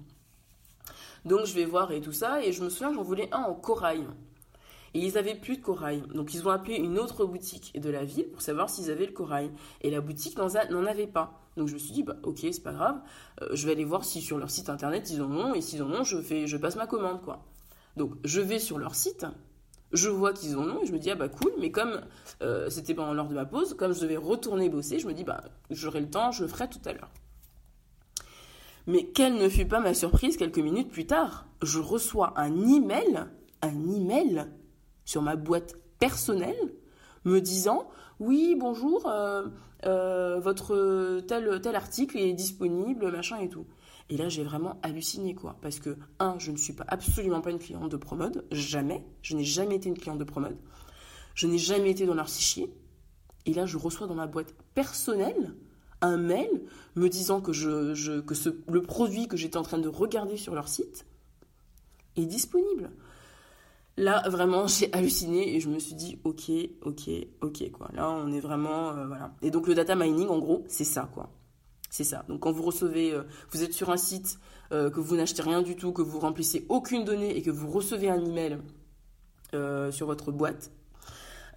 Donc 1.24 1.46
je 1.46 1.54
vais 1.54 1.64
voir 1.64 1.90
et 1.90 2.00
tout 2.00 2.12
ça, 2.12 2.44
et 2.44 2.52
je 2.52 2.62
me 2.62 2.68
souviens 2.68 2.92
j'en 2.92 3.02
voulais 3.02 3.28
un 3.32 3.42
en 3.42 3.54
corail. 3.54 4.06
Et 4.94 5.00
ils 5.00 5.18
avaient 5.18 5.34
plus 5.34 5.56
de 5.56 5.62
corail. 5.62 6.02
Donc 6.14 6.34
ils 6.34 6.46
ont 6.46 6.50
appelé 6.50 6.76
une 6.76 6.98
autre 6.98 7.26
boutique 7.26 7.78
de 7.78 7.90
la 7.90 8.04
ville 8.04 8.28
pour 8.28 8.42
savoir 8.42 8.70
s'ils 8.70 8.90
avaient 8.90 9.06
le 9.06 9.12
corail. 9.12 9.50
Et 9.82 9.90
la 9.90 10.00
boutique 10.00 10.38
n'en 10.38 10.86
avait 10.86 11.06
pas. 11.06 11.40
Donc 11.56 11.68
je 11.68 11.74
me 11.74 11.78
suis 11.78 11.92
dit, 11.92 12.02
bah 12.02 12.16
ok, 12.22 12.38
c'est 12.40 12.62
pas 12.62 12.72
grave. 12.72 13.00
Euh, 13.42 13.48
je 13.52 13.66
vais 13.66 13.72
aller 13.72 13.84
voir 13.84 14.04
si 14.04 14.20
sur 14.20 14.38
leur 14.38 14.50
site 14.50 14.70
internet 14.70 15.10
ils 15.10 15.20
en 15.20 15.30
ont. 15.30 15.54
Et 15.54 15.60
s'ils 15.60 15.82
en 15.82 15.90
ont, 15.90 16.04
je, 16.04 16.46
je 16.46 16.56
passe 16.56 16.76
ma 16.76 16.86
commande, 16.86 17.22
quoi. 17.22 17.44
Donc 17.96 18.12
je 18.24 18.40
vais 18.40 18.58
sur 18.58 18.78
leur 18.78 18.94
site. 18.94 19.26
Je 19.92 20.08
vois 20.08 20.32
qu'ils 20.32 20.56
en 20.56 20.68
ont 20.68 20.82
et 20.82 20.86
je 20.86 20.92
me 20.92 20.98
dis, 20.98 21.10
ah 21.10 21.14
bah 21.14 21.28
cool, 21.28 21.52
mais 21.58 21.70
comme 21.70 22.00
euh, 22.42 22.68
c'était 22.68 22.94
pendant 22.94 23.14
l'heure 23.14 23.28
de 23.28 23.34
ma 23.34 23.44
pause, 23.44 23.74
comme 23.74 23.94
je 23.94 24.00
devais 24.00 24.16
retourner 24.16 24.68
bosser, 24.68 24.98
je 24.98 25.06
me 25.06 25.14
dis, 25.14 25.22
bah 25.22 25.44
j'aurai 25.70 26.00
le 26.00 26.10
temps, 26.10 26.32
je 26.32 26.42
le 26.42 26.48
ferai 26.48 26.68
tout 26.68 26.80
à 26.84 26.92
l'heure. 26.92 27.10
Mais 28.86 29.04
quelle 29.04 29.34
ne 29.34 29.48
fut 29.48 29.66
pas 29.66 29.80
ma 29.80 29.94
surprise 29.94 30.36
quelques 30.36 30.58
minutes 30.58 30.90
plus 30.90 31.06
tard 31.06 31.46
Je 31.62 31.78
reçois 31.78 32.34
un 32.36 32.52
email, 32.68 33.24
un 33.62 33.88
email 33.88 34.46
sur 35.04 35.22
ma 35.22 35.36
boîte 35.36 35.74
personnelle 35.98 36.74
me 37.24 37.40
disant 37.40 37.88
oui 38.20 38.54
bonjour 38.58 39.06
euh, 39.06 39.46
euh, 39.86 40.38
votre 40.40 41.20
tel 41.26 41.76
article 41.76 42.18
est 42.18 42.32
disponible 42.32 43.10
machin 43.10 43.38
et 43.40 43.48
tout. 43.48 43.66
Et 44.10 44.16
là 44.16 44.28
j'ai 44.28 44.44
vraiment 44.44 44.78
halluciné 44.82 45.34
quoi. 45.34 45.56
Parce 45.62 45.80
que 45.80 45.96
un 46.18 46.38
je 46.38 46.50
ne 46.50 46.56
suis 46.56 46.72
pas 46.72 46.84
absolument 46.88 47.40
pas 47.40 47.50
une 47.50 47.58
cliente 47.58 47.90
de 47.90 47.96
Promode. 47.96 48.44
Jamais. 48.50 49.04
Je 49.22 49.36
n'ai 49.36 49.44
jamais 49.44 49.76
été 49.76 49.88
une 49.88 49.98
cliente 49.98 50.18
de 50.18 50.24
Promode. 50.24 50.56
Je 51.34 51.46
n'ai 51.46 51.58
jamais 51.58 51.90
été 51.90 52.06
dans 52.06 52.14
leur 52.14 52.28
fichier. 52.28 52.72
Et 53.46 53.54
là 53.54 53.66
je 53.66 53.76
reçois 53.76 54.06
dans 54.06 54.14
ma 54.14 54.26
boîte 54.26 54.54
personnelle 54.74 55.54
un 56.00 56.16
mail 56.18 56.62
me 56.96 57.08
disant 57.08 57.40
que 57.40 57.52
je, 57.52 58.20
que 58.20 58.34
le 58.70 58.82
produit 58.82 59.26
que 59.26 59.36
j'étais 59.36 59.56
en 59.56 59.62
train 59.62 59.78
de 59.78 59.88
regarder 59.88 60.36
sur 60.36 60.54
leur 60.54 60.68
site 60.68 61.06
est 62.16 62.26
disponible 62.26 62.90
Là, 63.96 64.28
vraiment, 64.28 64.66
j'ai 64.66 64.92
halluciné 64.92 65.54
et 65.54 65.60
je 65.60 65.68
me 65.68 65.78
suis 65.78 65.94
dit, 65.94 66.18
ok, 66.24 66.50
ok, 66.82 67.10
ok, 67.42 67.70
quoi. 67.70 67.88
Là, 67.94 68.10
on 68.10 68.32
est 68.32 68.40
vraiment, 68.40 68.90
euh, 68.90 69.06
voilà. 69.06 69.32
Et 69.40 69.50
donc, 69.50 69.68
le 69.68 69.74
data 69.74 69.94
mining, 69.94 70.28
en 70.28 70.38
gros, 70.38 70.64
c'est 70.68 70.84
ça, 70.84 71.08
quoi. 71.14 71.30
C'est 71.90 72.02
ça. 72.02 72.24
Donc, 72.28 72.40
quand 72.40 72.50
vous 72.50 72.64
recevez, 72.64 73.12
euh, 73.12 73.22
vous 73.52 73.62
êtes 73.62 73.72
sur 73.72 73.90
un 73.90 73.96
site, 73.96 74.38
euh, 74.72 74.90
que 74.90 74.98
vous 74.98 75.14
n'achetez 75.14 75.42
rien 75.42 75.62
du 75.62 75.76
tout, 75.76 75.92
que 75.92 76.02
vous 76.02 76.18
remplissez 76.18 76.66
aucune 76.68 77.04
donnée 77.04 77.36
et 77.36 77.42
que 77.42 77.52
vous 77.52 77.70
recevez 77.70 78.10
un 78.10 78.24
email 78.24 78.58
sur 79.92 80.08
votre 80.08 80.32
boîte, 80.32 80.72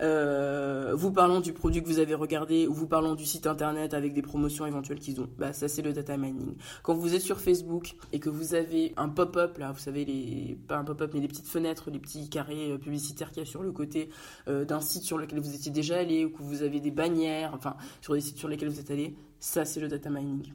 euh, 0.01 0.93
vous 0.95 1.11
parlant 1.11 1.39
du 1.39 1.53
produit 1.53 1.81
que 1.81 1.87
vous 1.87 1.99
avez 1.99 2.13
regardé 2.13 2.67
ou 2.67 2.73
vous 2.73 2.87
parlant 2.87 3.15
du 3.15 3.25
site 3.25 3.47
internet 3.47 3.93
avec 3.93 4.13
des 4.13 4.21
promotions 4.21 4.65
éventuelles 4.65 4.99
qu'ils 4.99 5.19
ont. 5.21 5.29
Bah 5.37 5.53
ça 5.53 5.67
c'est 5.67 5.81
le 5.81 5.93
data 5.93 6.17
mining. 6.17 6.55
Quand 6.83 6.93
vous 6.93 7.15
êtes 7.15 7.21
sur 7.21 7.39
Facebook 7.39 7.95
et 8.13 8.19
que 8.19 8.29
vous 8.29 8.53
avez 8.53 8.93
un 8.97 9.09
pop-up 9.09 9.57
là, 9.57 9.71
vous 9.71 9.79
savez 9.79 10.05
les 10.05 10.57
pas 10.67 10.77
un 10.77 10.83
pop-up 10.83 11.11
mais 11.13 11.19
les 11.19 11.27
petites 11.27 11.47
fenêtres, 11.47 11.89
les 11.89 11.99
petits 11.99 12.29
carrés 12.29 12.71
euh, 12.71 12.77
publicitaires 12.77 13.31
qu'il 13.31 13.43
y 13.43 13.45
a 13.45 13.49
sur 13.49 13.63
le 13.63 13.71
côté 13.71 14.09
euh, 14.47 14.65
d'un 14.65 14.81
site 14.81 15.03
sur 15.03 15.17
lequel 15.17 15.39
vous 15.39 15.55
étiez 15.55 15.71
déjà 15.71 15.97
allé 15.97 16.25
ou 16.25 16.29
que 16.29 16.43
vous 16.43 16.63
avez 16.63 16.79
des 16.79 16.91
bannières, 16.91 17.51
enfin 17.53 17.75
sur 18.01 18.13
des 18.13 18.21
sites 18.21 18.37
sur 18.37 18.47
lesquels 18.47 18.69
vous 18.69 18.79
êtes 18.79 18.91
allé, 18.91 19.15
ça 19.39 19.65
c'est 19.65 19.79
le 19.79 19.87
data 19.87 20.09
mining. 20.09 20.53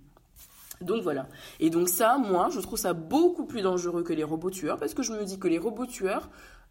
Donc 0.83 1.03
voilà. 1.03 1.29
Et 1.61 1.71
donc 1.71 1.89
ça, 1.89 2.19
moi, 2.19 2.49
je 2.51 2.61
trouve 2.61 2.79
ça 2.79 2.93
beaucoup 2.93 3.45
plus 3.45 3.63
dangereux 3.63 4.03
que 4.03 4.13
les 4.13 4.25
robots 4.25 4.51
tueurs 4.51 4.79
parce 4.79 4.95
que 4.95 5.03
je 5.03 5.13
me 5.13 5.25
dis 5.25 5.39
que 5.39 5.49
les 5.49 5.59
robots 5.59 5.87
tueurs, 5.87 6.29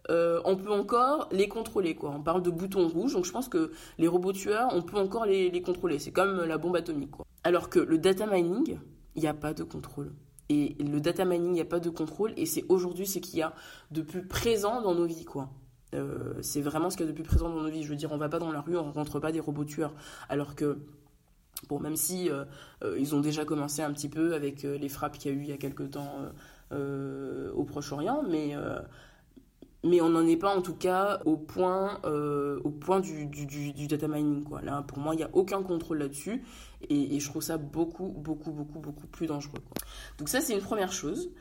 euh, 0.10 0.42
on 0.46 0.56
peut 0.56 0.72
encore 0.72 1.30
les 1.32 1.48
contrôler. 1.48 1.96
Quoi. 1.96 2.12
On 2.12 2.22
parle 2.22 2.42
de 2.42 2.50
boutons 2.50 2.88
rouges, 2.88 3.14
donc 3.14 3.26
je 3.26 3.32
pense 3.32 3.48
que 3.48 3.72
les 3.98 4.08
robots 4.08 4.34
tueurs, 4.34 4.70
on 4.74 4.82
peut 4.82 4.98
encore 4.98 5.26
les, 5.26 5.62
contrôler. 5.62 6.00
C'est 6.00 6.12
comme 6.12 6.44
la 6.44 6.58
bombe 6.58 6.76
atomique. 6.76 7.12
Quoi. 7.12 7.26
Alors 7.44 7.70
que 7.70 7.80
le 7.80 7.98
data 7.98 8.26
mining, 8.26 8.80
il 9.16 9.22
n'y 9.22 9.28
a 9.28 9.34
pas 9.34 9.54
de 9.54 9.64
contrôle. 9.64 10.14
Et 10.50 10.76
le 10.80 11.00
data 11.00 11.24
mining, 11.24 11.50
il 11.50 11.54
n'y 11.54 11.62
a 11.62 11.66
pas 11.66 11.80
de 11.80 11.90
contrôle, 11.90 12.34
et 12.36 12.46
c'est 12.46 12.66
aujourd'hui 12.68 13.08
ce 13.08 13.20
qu'il 13.20 13.40
y 13.40 13.42
a 13.42 13.54
de 13.92 14.02
plus 14.02 14.28
présent 14.28 14.82
dans 14.82 14.96
nos 14.96 15.06
vies. 15.06 15.26
quoi. 15.26 15.50
Euh, 15.94 16.34
c'est 16.42 16.62
vraiment 16.62 16.90
ce 16.90 16.98
qu'il 16.98 17.06
y 17.06 17.10
a 17.10 17.12
de 17.12 17.16
plus 17.16 17.24
présent 17.24 17.50
dans 17.50 17.62
nos 17.62 17.70
vies. 17.70 17.84
Je 17.84 17.90
veux 17.90 17.96
dire, 17.96 18.12
on 18.12 18.18
va 18.18 18.30
pas 18.30 18.40
dans 18.40 18.52
la 18.52 18.62
rue, 18.62 18.78
on 18.78 18.84
rencontre 18.84 19.20
pas 19.20 19.32
des 19.32 19.40
robots 19.40 19.66
tueurs. 19.66 19.94
Alors 20.30 20.56
que 20.56 20.80
Bon, 21.70 21.80
même 21.80 21.96
si 21.96 22.28
euh, 22.28 22.44
ils 22.98 23.14
ont 23.14 23.20
déjà 23.20 23.46
commencé 23.46 23.84
un 23.84 23.94
petit 23.94 24.10
peu 24.10 24.34
avec 24.34 24.64
les 24.64 24.90
frappes 24.90 25.20
qu'il 25.20 25.32
y 25.32 25.36
a 25.36 25.38
eu 25.38 25.42
il 25.44 25.50
y 25.50 25.54
a 25.54 25.58
quelque 25.58 25.84
temps 25.84 26.26
au 26.72 27.64
Proche-Orient, 27.66 28.24
mais 28.28 28.56
mais 29.84 30.02
on 30.02 30.10
n'en 30.10 30.26
est 30.28 30.38
pas 30.38 30.56
en 30.56 30.62
tout 30.62 30.76
cas 30.76 31.22
au 31.26 31.38
point, 31.38 32.00
euh, 32.06 32.60
au 32.64 32.70
point 32.70 33.00
du, 33.00 33.26
du, 33.26 33.88
data 33.88 34.08
mining. 34.08 34.44
Quoi. 34.44 34.62
Là, 34.62 34.84
pour 34.84 35.00
moi, 35.00 35.16
il 35.16 35.18
n'y 35.18 35.24
a 35.24 35.30
aucun 35.34 35.64
contrôle 35.64 36.00
là-dessus 36.00 36.44
et, 36.90 37.20
je 37.20 37.30
trouve 37.30 37.42
ça 37.42 37.58
beaucoup, 37.58 38.10
beaucoup, 38.10 38.52
beaucoup, 38.52 38.80
beaucoup 38.80 39.08
plus 39.08 39.28
dangereux. 39.28 39.60
Donc 40.18 40.30
ça, 40.30 40.42
c'est 40.42 40.54
une 40.54 40.62
première 40.62 40.92
chose. 40.92 41.32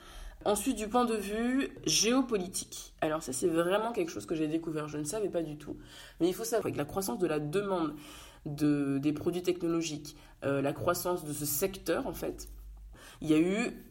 Ensuite, 0.46 0.76
du 0.76 0.88
point 0.88 1.04
de 1.04 1.14
vue 1.14 1.68
géopolitique. 1.84 2.94
Alors 3.02 3.22
ça, 3.22 3.34
c'est 3.34 3.46
vraiment 3.46 3.92
quelque 3.92 4.10
chose 4.10 4.24
que 4.24 4.34
j'ai 4.34 4.48
découvert. 4.48 4.88
Je 4.88 4.96
ne 4.96 5.04
savais 5.04 5.28
pas 5.28 5.42
du 5.42 5.58
tout. 5.58 5.76
Mais 6.18 6.28
il 6.28 6.34
faut 6.34 6.44
savoir 6.44 6.72
que 6.72 6.78
la 6.78 6.86
croissance 6.86 7.18
de 7.18 7.26
la 7.26 7.40
demande 7.40 7.94
de, 8.46 8.96
des 8.98 9.12
produits 9.12 9.42
technologiques, 9.42 10.16
euh, 10.44 10.62
la 10.62 10.72
croissance 10.72 11.26
de 11.26 11.32
ce 11.34 11.44
secteur, 11.44 12.06
en 12.06 12.14
fait, 12.14 12.48
il 13.20 13.28
y 13.28 13.34
a 13.34 13.38
eu 13.38 13.84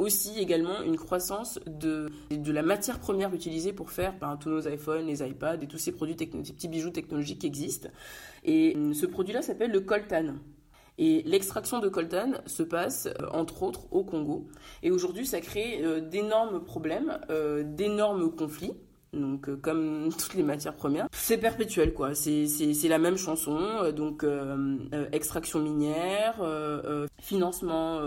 aussi 0.00 0.38
également 0.38 0.80
une 0.82 0.96
croissance 0.96 1.60
de, 1.66 2.10
de 2.30 2.52
la 2.52 2.62
matière 2.62 2.98
première 2.98 3.32
utilisée 3.34 3.72
pour 3.72 3.90
faire 3.90 4.14
ben, 4.18 4.36
tous 4.38 4.48
nos 4.48 4.66
iPhones, 4.66 5.06
les 5.06 5.22
iPads 5.22 5.62
et 5.62 5.66
tous 5.66 5.78
ces 5.78 5.92
produits, 5.92 6.14
petits 6.14 6.68
bijoux 6.68 6.90
technologiques 6.90 7.40
qui 7.40 7.46
existent. 7.46 7.88
Et 8.42 8.74
euh, 8.76 8.94
ce 8.94 9.06
produit-là 9.06 9.42
s'appelle 9.42 9.70
le 9.70 9.80
coltan. 9.80 10.36
Et 10.96 11.22
l'extraction 11.24 11.78
de 11.78 11.88
coltan 11.88 12.32
se 12.46 12.62
passe 12.62 13.06
euh, 13.06 13.26
entre 13.32 13.62
autres 13.62 13.92
au 13.92 14.02
Congo. 14.02 14.48
Et 14.82 14.90
aujourd'hui, 14.90 15.26
ça 15.26 15.40
crée 15.40 15.84
euh, 15.84 16.00
d'énormes 16.00 16.64
problèmes, 16.64 17.18
d'énormes 17.64 18.34
conflits 18.34 18.72
donc 19.12 19.48
euh, 19.48 19.56
comme 19.56 20.08
toutes 20.18 20.34
les 20.34 20.42
matières 20.42 20.74
premières. 20.74 21.08
C'est 21.12 21.38
perpétuel 21.38 21.92
quoi, 21.92 22.14
c'est 22.14 22.88
la 22.88 22.98
même 22.98 23.16
chanson, 23.16 23.58
euh, 23.58 23.92
donc 23.92 24.24
euh, 24.24 24.78
extraction 25.12 25.60
minière, 25.60 26.36
financement 27.20 28.00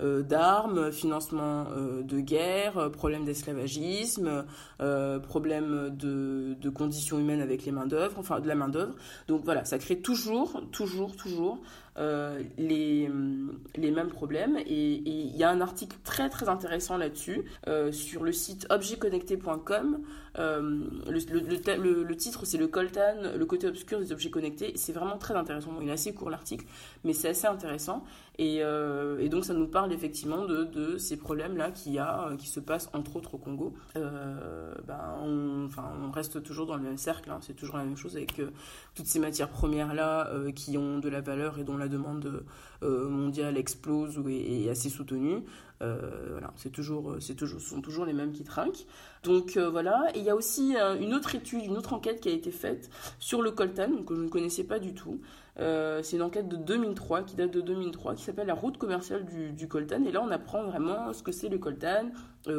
d'armes, 0.00 0.90
financement 0.92 1.66
de 2.02 2.20
guerre, 2.20 2.90
problème 2.92 3.24
d'esclavagisme, 3.24 4.44
problème 5.28 5.90
de, 5.90 6.54
de, 6.60 6.70
conditions 6.70 7.18
humaines 7.18 7.40
avec 7.40 7.64
les 7.64 7.72
mains 7.72 7.86
d'œuvre, 7.86 8.16
enfin 8.18 8.40
de 8.40 8.48
la 8.48 8.54
main 8.54 8.68
d'œuvre. 8.68 8.94
Donc 9.26 9.42
voilà, 9.44 9.64
ça 9.64 9.78
crée 9.78 10.00
toujours, 10.00 10.62
toujours, 10.72 11.16
toujours 11.16 11.60
euh, 11.98 12.42
les, 12.56 13.10
les 13.76 13.90
mêmes 13.90 14.08
problèmes. 14.08 14.56
Et 14.58 15.02
il 15.04 15.36
y 15.36 15.42
a 15.42 15.50
un 15.50 15.60
article 15.60 15.96
très 16.04 16.28
très 16.28 16.48
intéressant 16.48 16.96
là-dessus 16.96 17.44
euh, 17.66 17.90
sur 17.90 18.22
le 18.22 18.32
site 18.32 18.66
objectconnecté.com. 18.70 20.00
Euh, 20.38 20.60
le, 21.08 22.04
le, 22.04 22.16
titre 22.16 22.44
c'est 22.44 22.58
le 22.58 22.68
coltan, 22.68 23.16
le 23.36 23.44
côté 23.46 23.66
obscur 23.66 23.98
des 23.98 24.12
objets 24.12 24.30
connectés. 24.30 24.72
C'est 24.76 24.92
vraiment 24.92 25.18
très 25.18 25.34
intéressant. 25.34 25.72
il 25.82 25.88
est 25.88 25.92
assez 25.92 26.14
court 26.14 26.30
l'article, 26.30 26.66
mais 27.02 27.12
c'est 27.12 27.28
assez 27.28 27.46
intéressant. 27.46 28.04
Et, 28.38 28.58
et, 28.58 29.28
donc 29.28 29.44
ça 29.44 29.52
nous 29.52 29.66
parle 29.66 29.92
effectivement 29.92 30.44
de, 30.44 30.96
ces 30.96 31.16
problèmes-là 31.16 31.72
qui, 31.72 31.98
a, 31.98 32.30
qui 32.38 32.46
se 32.46 32.60
passent 32.60 32.88
entre 32.92 33.16
autres 33.16 33.34
au 33.34 33.38
Congo. 33.38 33.74
Ben, 33.94 35.16
on, 35.22 35.64
enfin, 35.66 35.90
on 36.06 36.10
reste 36.12 36.42
toujours 36.42 36.66
dans 36.66 36.76
le 36.76 36.82
même 36.82 36.98
cercle, 36.98 37.30
hein. 37.30 37.38
c'est 37.40 37.54
toujours 37.54 37.76
la 37.76 37.84
même 37.84 37.96
chose 37.96 38.16
avec 38.16 38.40
toutes 38.94 39.06
ces 39.06 39.18
matières 39.18 39.48
premières-là 39.48 40.30
qui 40.54 40.78
ont 40.78 40.98
de 41.00 41.08
la 41.08 41.20
valeur 41.20 41.58
et 41.58 41.64
dont 41.64 41.76
la 41.76 41.88
demande 41.88 42.44
euh, 42.84 43.08
mondiale 43.08 43.56
explose 43.58 44.18
ou 44.18 44.28
est, 44.28 44.68
assez 44.68 44.88
soutenue. 44.88 45.42
Euh, 45.82 46.28
voilà, 46.30 46.52
c'est 46.54 46.70
toujours, 46.70 47.16
c'est 47.20 47.34
toujours, 47.34 47.60
ce 47.60 47.70
sont 47.70 47.80
toujours 47.80 48.04
les 48.04 48.12
mêmes 48.12 48.32
qui 48.32 48.44
trinquent. 48.44 48.86
Donc 49.24 49.56
euh, 49.56 49.68
voilà, 49.68 50.04
et 50.14 50.18
il 50.20 50.24
y 50.24 50.30
a 50.30 50.36
aussi 50.36 50.76
une 51.00 51.12
autre 51.12 51.34
étude, 51.34 51.64
une 51.64 51.76
autre 51.76 51.92
enquête 51.92 52.20
qui 52.20 52.28
a 52.28 52.32
été 52.32 52.52
faite 52.52 52.88
sur 53.18 53.42
le 53.42 53.50
coltan, 53.50 54.04
que 54.04 54.14
je 54.14 54.20
ne 54.20 54.28
connaissais 54.28 54.62
pas 54.62 54.78
du 54.78 54.94
tout, 54.94 55.20
c'est 55.58 56.16
une 56.16 56.22
enquête 56.22 56.48
de 56.48 56.56
2003, 56.56 57.22
qui 57.22 57.36
date 57.36 57.50
de 57.50 57.60
2003, 57.60 58.14
qui 58.14 58.22
s'appelle 58.22 58.46
La 58.46 58.54
route 58.54 58.78
commerciale 58.78 59.24
du, 59.24 59.68
coltan. 59.68 60.04
Et 60.04 60.12
là, 60.12 60.22
on 60.22 60.30
apprend 60.30 60.64
vraiment 60.64 61.12
ce 61.12 61.22
que 61.22 61.32
c'est 61.32 61.48
le 61.48 61.58
coltan, 61.58 62.10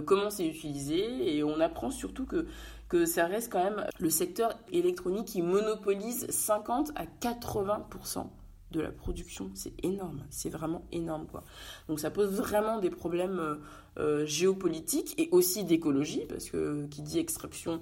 comment 0.05 0.29
c'est 0.29 0.45
utilisé, 0.45 1.35
et 1.35 1.43
on 1.43 1.59
apprend 1.59 1.91
surtout 1.91 2.25
que 2.25 2.45
que 2.89 3.05
ça 3.05 3.27
reste 3.27 3.51
quand 3.51 3.63
même 3.63 3.85
le 3.99 4.09
secteur 4.09 4.57
électronique 4.71 5.25
qui 5.25 5.41
monopolise 5.43 6.27
50 6.29 6.91
à 6.95 7.05
80% 7.05 8.25
de 8.71 8.81
la 8.81 8.91
production. 8.91 9.51
C'est 9.53 9.73
énorme, 9.83 10.23
c'est 10.29 10.49
vraiment 10.49 10.83
énorme 10.91 11.27
quoi. 11.27 11.43
Donc 11.87 11.99
ça 11.99 12.11
pose 12.11 12.31
vraiment 12.31 12.79
des 12.79 12.89
problèmes 12.89 13.39
euh, 13.39 13.55
euh, 13.97 14.25
géopolitiques 14.25 15.13
et 15.17 15.29
aussi 15.31 15.63
d'écologie, 15.63 16.25
parce 16.27 16.49
que 16.49 16.85
qui 16.87 17.01
dit 17.01 17.19
extraction 17.19 17.81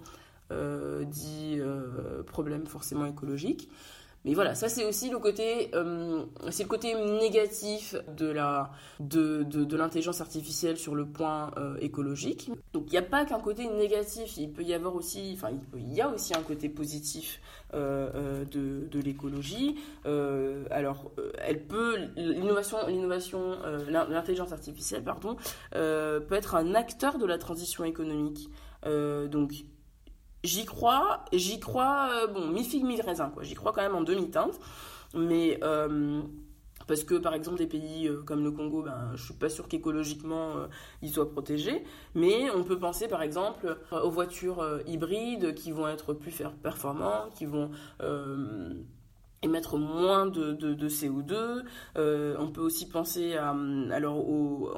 euh, 0.51 1.03
dit 1.05 1.59
problème 2.25 2.67
forcément 2.67 3.05
écologique. 3.05 3.69
Mais 4.27 4.33
voilà, 4.33 4.55
ça 4.55 4.67
c'est 4.67 4.83
aussi 4.83 5.09
le 5.09 5.19
côté, 5.19 5.71
euh, 5.73 6.25
c'est 6.49 6.63
le 6.63 6.67
côté 6.67 6.93
négatif 6.95 7.95
de 8.17 8.27
la 8.27 8.71
de, 8.99 9.43
de, 9.43 9.77
l'intelligence 9.77 10.19
artificielle 10.19 10.75
sur 10.75 10.95
le 10.95 11.05
point 11.05 11.51
euh, 11.55 11.77
écologique. 11.79 12.51
Donc 12.73 12.87
il 12.87 12.91
n'y 12.91 12.97
a 12.97 13.03
pas 13.03 13.23
qu'un 13.23 13.39
côté 13.39 13.69
négatif, 13.69 14.35
il 14.35 14.51
peut 14.51 14.63
y 14.63 14.73
avoir 14.73 14.95
aussi, 14.95 15.31
enfin 15.33 15.57
il, 15.77 15.93
y 15.93 16.01
a 16.01 16.09
aussi 16.09 16.35
un 16.35 16.41
côté 16.41 16.67
positif 16.67 17.39
euh, 17.73 18.43
de, 18.43 18.89
de 18.91 18.99
l'écologie. 18.99 19.77
alors 20.71 21.09
elle 21.37 21.63
peut 21.63 21.95
l'innovation, 22.17 22.79
l'intelligence 23.87 24.51
artificielle 24.51 25.05
pardon, 25.05 25.37
peut 25.71 26.33
être 26.33 26.55
un 26.55 26.75
acteur 26.75 27.17
de 27.17 27.25
la 27.25 27.37
transition 27.37 27.85
économique. 27.85 28.49
donc 28.83 29.53
j'y 30.43 30.65
crois, 30.65 31.25
j'y 31.33 31.59
crois, 31.59 32.09
euh, 32.11 32.27
bon, 32.27 32.47
mi-figue, 32.47 32.83
mi-raisin, 32.83 33.29
quoi. 33.29 33.43
J'y 33.43 33.55
crois 33.55 33.71
quand 33.73 33.81
même 33.81 33.95
en 33.95 34.01
demi-teinte. 34.01 34.59
Mais 35.13 35.59
euh, 35.63 36.21
parce 36.85 37.03
que 37.03 37.15
par 37.15 37.33
exemple 37.33 37.57
des 37.57 37.67
pays 37.67 38.07
euh, 38.07 38.21
comme 38.23 38.43
le 38.43 38.51
Congo, 38.51 38.83
ben, 38.83 39.11
je 39.15 39.23
suis 39.23 39.33
pas 39.33 39.49
sûr 39.49 39.67
qu'écologiquement 39.67 40.67
ils 41.01 41.09
soient 41.09 41.31
protégés, 41.31 41.83
mais 42.13 42.49
on 42.51 42.63
peut 42.63 42.77
penser 42.77 43.07
par 43.07 43.21
exemple 43.21 43.77
aux 43.91 44.09
voitures 44.09 44.81
hybrides 44.85 45.53
qui 45.53 45.71
vont 45.71 45.87
être 45.87 46.13
plus 46.13 46.41
performantes, 46.61 47.33
qui 47.35 47.45
vont 47.45 47.71
émettre 49.43 49.77
moins 49.77 50.25
de, 50.25 50.53
de, 50.53 50.89
CO2. 50.89 51.63
Euh, 51.97 52.35
on 52.39 52.47
peut 52.47 52.61
aussi 52.61 52.87
penser 52.87 53.35
à, 53.35 53.55
alors 53.91 54.17
au, 54.27 54.71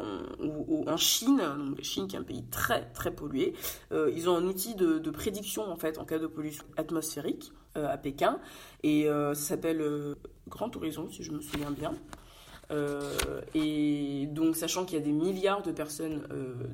en 0.87 0.97
Chine, 0.97 1.41
donc 1.57 1.81
Chine 1.81 2.07
qui 2.07 2.15
est 2.15 2.19
un 2.19 2.23
pays 2.23 2.43
très 2.51 2.85
très 2.91 3.11
pollué. 3.11 3.53
Euh, 3.91 4.11
ils 4.15 4.29
ont 4.29 4.35
un 4.35 4.45
outil 4.45 4.75
de, 4.75 4.99
de, 4.99 5.11
prédiction 5.11 5.69
en 5.69 5.75
fait 5.75 5.97
en 5.97 6.05
cas 6.05 6.19
de 6.19 6.27
pollution 6.27 6.65
atmosphérique 6.77 7.51
euh, 7.77 7.91
à 7.91 7.97
Pékin 7.97 8.39
et 8.83 9.07
ça 9.07 9.35
s'appelle 9.35 10.15
Grand 10.47 10.75
Horizon 10.75 11.07
si 11.09 11.23
je 11.23 11.31
me 11.31 11.41
souviens 11.41 11.71
bien. 11.71 11.93
et 13.53 14.27
donc 14.31 14.55
sachant 14.55 14.85
qu'il 14.85 14.97
y 14.97 15.01
a 15.01 15.03
des 15.03 15.11
milliards 15.11 15.61
de 15.61 15.71
personnes, 15.71 16.23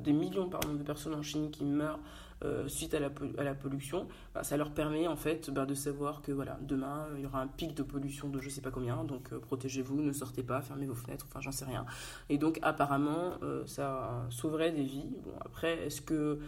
des 0.02 0.12
millions 0.12 0.48
pardon, 0.48 0.74
de 0.74 0.82
personnes 0.82 1.14
en 1.14 1.22
Chine 1.22 1.50
qui 1.50 1.64
meurent 1.64 2.00
euh, 2.44 2.68
suite 2.68 2.92
à 2.92 3.00
la, 3.00 3.54
pollution, 3.54 4.06
bah, 4.34 4.44
ça 4.44 4.58
leur 4.58 4.70
permet 4.70 5.06
en 5.06 5.16
fait 5.16 5.48
bah, 5.50 5.64
de 5.64 5.72
savoir 5.72 6.20
que 6.20 6.32
voilà, 6.32 6.58
demain 6.60 7.06
il 7.16 7.22
y 7.22 7.26
aura 7.26 7.40
un 7.40 7.46
pic 7.46 7.74
de 7.74 7.82
pollution 7.82 8.28
de 8.28 8.42
je 8.42 8.50
sais 8.50 8.60
pas 8.60 8.70
combien, 8.70 9.04
donc 9.04 9.32
euh, 9.32 9.38
protégez-vous, 9.38 10.02
ne 10.02 10.12
sortez 10.12 10.42
pas, 10.42 10.60
fermez 10.60 10.84
vos 10.84 10.94
fenêtres, 10.94 11.26
enfin 11.30 11.40
j'en 11.40 11.50
sais 11.50 11.64
rien. 11.64 11.86
Et 12.28 12.36
donc 12.36 12.58
apparemment 12.60 13.38
euh, 13.42 13.64
ça 13.64 14.26
sauverait 14.28 14.70
des 14.70 14.82
vies. 14.82 15.16
Bon 15.24 15.32
après, 15.40 15.86
est-ce 15.86 16.02
que 16.02 16.40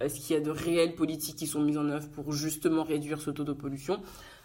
est-ce 0.00 0.20
qu'il 0.20 0.36
y 0.36 0.38
a 0.38 0.42
de 0.42 0.50
réelles 0.50 0.94
politiques 0.94 1.36
qui 1.36 1.46
sont 1.46 1.62
mises 1.62 1.78
en 1.78 1.88
œuvre 1.88 2.08
pour 2.10 2.32
justement 2.32 2.82
réduire 2.82 3.22
ce 3.22 3.30
taux 3.30 3.44
de 3.44 3.54
pollution? 3.54 4.02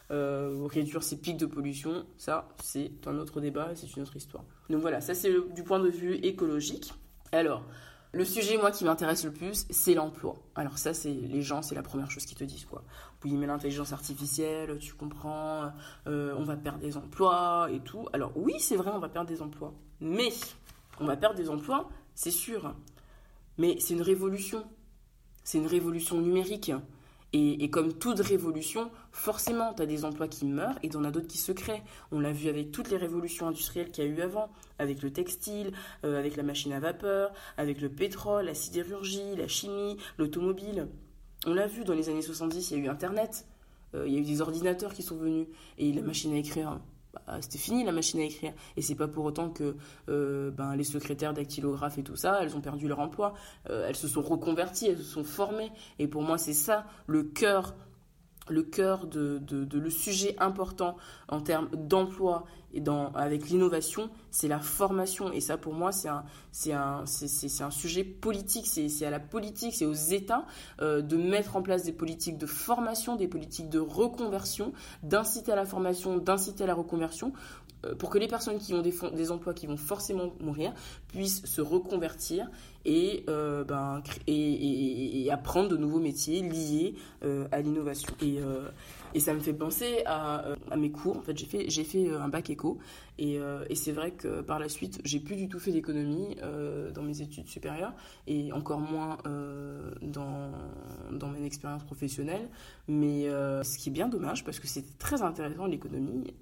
Réduire 0.09 1.01
ces 1.03 1.19
pics 1.19 1.37
de 1.37 1.47
pollution, 1.47 2.05
ça 2.17 2.47
c'est 2.61 2.91
un 3.07 3.17
autre 3.17 3.41
débat 3.41 3.71
c'est 3.73 3.93
une 3.97 4.03
autre 4.03 4.15
histoire. 4.15 4.45
Donc 4.69 4.81
voilà, 4.81 5.01
ça 5.01 5.15
c'est 5.15 5.33
du 5.53 5.63
point 5.63 5.79
de 5.79 5.89
vue 5.89 6.15
écologique. 6.15 6.93
Alors, 7.33 7.65
le 8.13 8.25
sujet, 8.25 8.57
moi, 8.57 8.69
qui 8.69 8.85
m'intéresse 8.85 9.25
le 9.25 9.31
plus, 9.31 9.65
c'est 9.71 9.95
l'emploi. 9.95 10.35
Alors 10.53 10.77
ça, 10.77 10.93
c'est 10.93 11.11
les 11.11 11.41
gens, 11.41 11.63
c'est 11.63 11.73
la 11.73 11.81
première 11.81 12.11
chose 12.11 12.25
qu'ils 12.25 12.37
te 12.37 12.43
disent, 12.43 12.65
quoi. 12.65 12.83
Oui, 13.25 13.33
mais 13.33 13.47
l'intelligence 13.47 13.91
artificielle, 13.91 14.77
tu 14.77 14.93
comprends, 14.93 15.71
euh, 16.05 16.35
on 16.37 16.43
va 16.43 16.55
perdre 16.55 16.77
des 16.77 16.95
emplois 16.95 17.69
et 17.71 17.79
tout. 17.79 18.07
Alors 18.13 18.31
oui, 18.35 18.53
c'est 18.59 18.75
vrai, 18.75 18.91
on 18.93 18.99
va 18.99 19.09
perdre 19.09 19.27
des 19.27 19.41
emplois. 19.41 19.73
Mais 19.99 20.29
on 20.99 21.05
va 21.07 21.17
perdre 21.17 21.35
des 21.35 21.49
emplois, 21.49 21.89
c'est 22.13 22.31
sûr. 22.31 22.75
Mais 23.57 23.77
c'est 23.79 23.95
une 23.95 24.03
révolution. 24.03 24.63
C'est 25.43 25.57
une 25.57 25.67
révolution 25.67 26.21
numérique. 26.21 26.71
Et, 27.35 27.67
comme 27.71 27.93
toute 27.93 28.19
révolution, 28.19 28.91
forcément, 29.11 29.73
tu 29.73 29.81
as 29.81 29.87
des 29.87 30.05
emplois 30.05 30.27
qui 30.27 30.45
meurent 30.45 30.77
et 30.83 30.95
en 30.95 31.03
as 31.03 31.09
d'autres 31.09 31.27
qui 31.27 31.39
se 31.39 31.51
créent. 31.51 31.81
On 32.11 32.19
l'a 32.19 32.31
vu 32.31 32.47
avec 32.47 32.71
toutes 32.71 32.91
les 32.91 32.97
révolutions 32.97 33.47
industrielles 33.47 33.89
qu'il 33.89 34.03
y 34.03 34.07
a 34.07 34.09
eu 34.11 34.21
avant, 34.21 34.49
avec 34.77 35.01
le 35.01 35.11
textile, 35.11 35.71
euh, 36.05 36.19
avec 36.19 36.35
la 36.35 36.43
machine 36.43 36.71
à 36.73 36.79
vapeur, 36.79 37.33
avec 37.57 37.81
le 37.81 37.89
pétrole, 37.89 38.45
la 38.45 38.53
sidérurgie, 38.53 39.35
la 39.35 39.47
chimie, 39.47 39.97
l'automobile. 40.19 40.87
On 41.47 41.55
l'a 41.55 41.65
vu 41.65 41.83
dans 41.83 41.95
les 41.95 42.09
années 42.09 42.21
70, 42.21 42.69
il 42.69 42.77
y 42.77 42.81
a 42.81 42.83
eu 42.83 42.87
Internet, 42.87 43.47
euh, 43.95 44.05
il 44.07 44.13
y 44.13 44.17
a 44.17 44.19
eu 44.19 44.25
des 44.25 44.41
ordinateurs 44.41 44.93
qui 44.93 45.01
sont 45.01 45.17
venus 45.17 45.47
et 45.79 45.91
la 45.91 46.03
machine 46.03 46.33
à 46.33 46.37
écrire. 46.37 46.79
Bah, 47.13 47.37
c'était 47.41 47.59
fini 47.59 47.83
la 47.83 47.91
machine 47.91 48.19
à 48.19 48.23
écrire. 48.23 48.53
Et 48.75 48.81
c'est 48.81 48.95
pas 48.95 49.07
pour 49.07 49.25
autant 49.25 49.49
que 49.49 49.75
euh, 50.09 50.51
ben, 50.51 50.75
les 50.75 50.83
secrétaires 50.83 51.33
dactylographes 51.33 51.97
et 51.97 52.03
tout 52.03 52.15
ça, 52.15 52.39
elles 52.41 52.55
ont 52.55 52.61
perdu 52.61 52.87
leur 52.87 52.99
emploi. 52.99 53.33
Euh, 53.69 53.87
elles 53.87 53.95
se 53.95 54.07
sont 54.07 54.21
reconverties, 54.21 54.87
elles 54.87 54.97
se 54.97 55.03
sont 55.03 55.23
formées. 55.23 55.71
Et 55.99 56.07
pour 56.07 56.23
moi, 56.23 56.37
c'est 56.37 56.53
ça 56.53 56.85
le 57.07 57.23
cœur 57.23 57.75
le 58.49 58.63
cœur 58.63 59.07
de, 59.07 59.41
le 59.71 59.89
sujet 59.89 60.35
important 60.39 60.97
en 61.29 61.41
termes 61.41 61.69
d'emploi 61.73 62.45
et 62.75 62.81
dans, 62.81 63.11
avec 63.13 63.49
l'innovation, 63.49 64.09
c'est 64.31 64.47
la 64.47 64.59
formation. 64.59 65.31
Et 65.31 65.41
ça, 65.41 65.57
pour 65.57 65.73
moi, 65.73 65.91
c'est 65.91 66.07
un, 66.07 66.23
c'est 66.51 66.73
un, 66.73 67.03
c'est, 67.05 67.61
un 67.61 67.69
sujet 67.69 68.03
politique. 68.03 68.65
C'est, 68.65 69.05
à 69.05 69.11
la 69.11 69.19
politique, 69.19 69.75
c'est 69.75 69.85
aux 69.85 69.93
États 69.93 70.45
euh, 70.81 71.01
de 71.01 71.15
mettre 71.15 71.55
en 71.55 71.61
place 71.61 71.83
des 71.83 71.91
politiques 71.91 72.39
de 72.39 72.47
formation, 72.47 73.15
des 73.15 73.27
politiques 73.27 73.69
de 73.69 73.79
reconversion, 73.79 74.73
d'inciter 75.03 75.51
à 75.51 75.55
la 75.55 75.65
formation, 75.65 76.17
d'inciter 76.17 76.63
à 76.63 76.67
la 76.67 76.73
reconversion 76.73 77.31
pour 77.97 78.09
que 78.09 78.17
les 78.17 78.27
personnes 78.27 78.59
qui 78.59 78.73
ont 78.73 78.81
des, 78.81 79.31
emplois 79.31 79.53
qui 79.53 79.67
vont 79.67 79.77
forcément 79.77 80.33
mourir 80.39 80.73
puissent 81.09 81.45
se 81.45 81.61
reconvertir 81.61 82.49
et, 82.85 83.23
euh, 83.29 83.63
ben, 83.63 84.01
apprendre 85.31 85.69
de 85.69 85.77
nouveaux 85.77 85.99
métiers 85.99 86.41
liés 86.41 86.95
euh, 87.23 87.47
à 87.51 87.61
l'innovation. 87.61 88.13
Et 89.13 89.19
ça 89.19 89.33
me 89.33 89.39
fait 89.39 89.53
penser 89.53 90.03
à, 90.05 90.45
à 90.71 90.75
mes 90.75 90.91
cours. 90.91 91.17
En 91.17 91.21
fait, 91.21 91.37
j'ai 91.37 91.45
fait, 91.45 91.69
fait 91.69 92.09
un 92.09 92.27
bac 92.27 92.49
éco 92.49 92.79
et, 93.17 93.39
et 93.69 93.75
c'est 93.75 93.91
vrai 93.91 94.11
que 94.11 94.41
par 94.41 94.59
la 94.59 94.69
suite, 94.69 94.99
j'ai 95.03 95.19
plus 95.19 95.35
du 95.35 95.47
tout 95.47 95.59
fait 95.59 95.71
d'économie 95.71 96.35
dans 96.93 97.03
mes 97.03 97.21
études 97.21 97.47
supérieures 97.47 97.93
et 98.27 98.51
encore 98.51 98.79
moins 98.79 99.17
dans, 100.01 100.51
dans 101.11 101.29
mes 101.29 101.45
expériences 101.45 101.83
professionnelles. 101.83 102.49
Mais 102.87 103.25
ce 103.25 103.77
qui 103.77 103.89
est 103.89 103.91
bien 103.91 104.07
dommage 104.07 104.43
parce 104.43 104.59
que 104.59 104.67
c'était 104.67 104.97
très 104.97 105.21
intéressant 105.21 105.65
l'économie, 105.65 106.33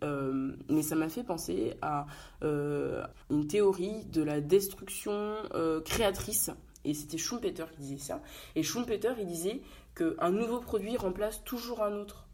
mais 0.69 0.81
ça 0.81 0.95
m'a 0.95 1.09
fait 1.09 1.23
penser 1.23 1.73
à 1.81 2.05
euh, 2.43 3.03
une 3.29 3.47
théorie 3.47 4.05
de 4.05 4.21
la 4.21 4.41
destruction 4.41 5.35
euh, 5.53 5.81
créatrice. 5.81 6.51
Et 6.83 6.93
c'était 6.93 7.17
Schumpeter 7.17 7.65
qui 7.75 7.81
disait 7.81 7.97
ça. 7.97 8.21
Et 8.55 8.63
Schumpeter, 8.63 9.13
il 9.19 9.27
disait 9.27 9.61
qu'un 9.95 10.31
nouveau 10.31 10.59
produit 10.59 10.97
remplace 10.97 11.43
toujours 11.43 11.83
un 11.83 11.93
autre. 11.93 12.27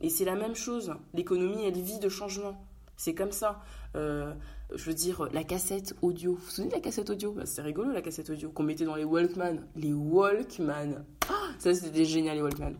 Et 0.00 0.10
c'est 0.10 0.24
la 0.24 0.34
même 0.34 0.54
chose. 0.54 0.94
L'économie, 1.14 1.64
elle 1.64 1.80
vit 1.80 1.98
de 1.98 2.08
changement. 2.08 2.66
C'est 2.96 3.14
comme 3.14 3.32
ça. 3.32 3.62
Euh, 3.94 4.32
je 4.74 4.84
veux 4.84 4.94
dire, 4.94 5.28
la 5.32 5.44
cassette 5.44 5.94
audio. 6.02 6.32
Vous 6.32 6.38
vous 6.38 6.50
souvenez 6.50 6.70
de 6.70 6.74
la 6.74 6.80
cassette 6.80 7.10
audio? 7.10 7.32
Bah, 7.32 7.46
C'est 7.46 7.62
rigolo, 7.62 7.92
la 7.92 8.02
cassette 8.02 8.30
audio 8.30 8.50
qu'on 8.50 8.62
mettait 8.62 8.84
dans 8.84 8.96
les 8.96 9.04
Walkman. 9.04 9.58
Les 9.76 9.92
Walkman. 9.92 11.04
Ah, 11.28 11.32
ça, 11.58 11.74
c'était 11.74 12.04
génial, 12.04 12.36
les 12.36 12.42
Walkman. 12.42 12.74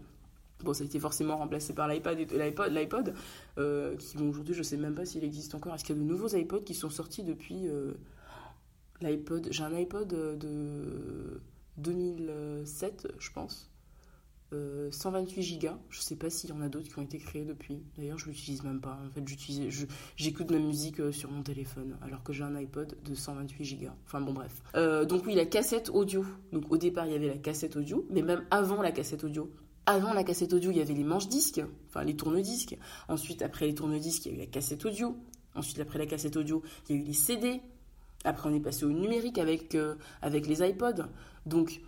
Bon, 0.65 0.73
ça 0.73 0.85
a 0.85 0.87
été 0.87 0.99
forcément 0.99 1.37
remplacé 1.37 1.75
par 1.75 1.87
l'iPad 1.87 2.19
l'iPod, 2.33 2.73
l'iPod 2.73 3.15
euh, 3.59 3.95
qui 3.97 4.17
aujourd'hui, 4.17 4.55
je 4.55 4.63
sais 4.63 4.79
même 4.79 4.95
pas 4.95 5.05
s'il 5.05 5.23
existe 5.23 5.55
encore. 5.55 5.75
Est-ce 5.75 5.85
qu'il 5.85 5.95
y 5.95 5.99
a 5.99 6.03
de 6.03 6.09
nouveaux 6.09 6.29
iPods 6.29 6.63
qui 6.63 6.75
sont 6.75 6.89
sortis 6.89 7.23
depuis 7.23 7.69
euh, 7.69 7.93
l'iPod? 9.03 9.49
J'ai 9.51 9.65
un 9.65 9.75
iPod 9.75 10.09
de 10.09 11.41
2007, 11.77 13.09
je 13.19 13.31
pense. 13.33 13.71
128 14.53 15.59
Go. 15.59 15.69
Je 15.91 16.01
sais 16.01 16.17
pas 16.17 16.31
s'il 16.31 16.51
y 16.51 16.53
en 16.53 16.61
a 16.61 16.69
d'autres 16.69 16.89
qui 16.89 16.99
ont 16.99 17.03
été 17.03 17.19
créés 17.19 17.45
depuis. 17.45 17.83
D'ailleurs, 17.97 18.19
je 18.19 18.27
l'utilise 18.27 18.63
même 18.63 18.81
pas. 18.81 18.99
En 19.07 19.11
fait, 19.11 19.25
j'écoute 20.17 20.51
ma 20.51 20.59
musique 20.59 21.01
euh, 21.01 21.13
sur 21.13 21.31
mon 21.31 21.43
téléphone, 21.43 21.97
alors 22.03 22.23
que 22.23 22.33
j'ai 22.33 22.45
un 22.45 22.55
iPod 22.55 22.97
de 23.05 23.15
128 23.15 23.81
Go. 23.81 23.89
Enfin 24.05 24.21
bon, 24.21 24.33
bref. 24.33 24.63
donc 25.07 25.27
oui, 25.27 25.35
la 25.35 25.47
cassette 25.47 25.91
audio. 25.91 26.25
Donc 26.53 26.71
au 26.71 26.77
départ, 26.77 27.07
il 27.07 27.13
y 27.13 27.17
avait 27.17 27.29
la 27.29 27.39
cassette 27.39 27.77
audio, 27.77 28.07
mais 28.11 28.23
même 28.23 28.45
avant 28.51 28.83
la 28.83 28.93
cassette 28.93 29.25
audio, 29.25 29.51
avant 29.87 30.13
la 30.13 30.25
cassette 30.25 30.53
audio, 30.53 30.73
il 30.73 30.79
y 30.79 30.81
avait 30.81 30.95
les 30.95 31.05
manches-disques, 31.05 31.63
enfin 31.89 32.03
les 32.03 32.17
tourne-disques. 32.17 32.77
Ensuite, 33.09 33.41
après 33.43 33.67
les 33.67 33.75
tourne-disques, 33.75 34.27
il 34.27 34.33
y 34.33 34.35
a 34.35 34.39
eu 34.39 34.41
la 34.41 34.47
cassette 34.47 34.85
audio. 34.85 35.17
Ensuite, 35.55 35.79
après 35.79 35.99
la 35.99 36.07
cassette 36.07 36.37
audio, 36.37 36.63
il 36.89 36.97
y 36.97 36.99
a 36.99 37.03
eu 37.03 37.05
les 37.05 37.13
CD. 37.13 37.61
Après, 38.25 38.49
on 38.49 38.55
est 38.55 38.61
passé 38.61 38.85
au 38.85 38.91
numérique 38.91 39.39
avec, 39.39 39.77
euh, 39.77 39.95
avec 40.23 40.49
les 40.49 40.69
iPods. 40.69 41.07
Donc, 41.47 41.81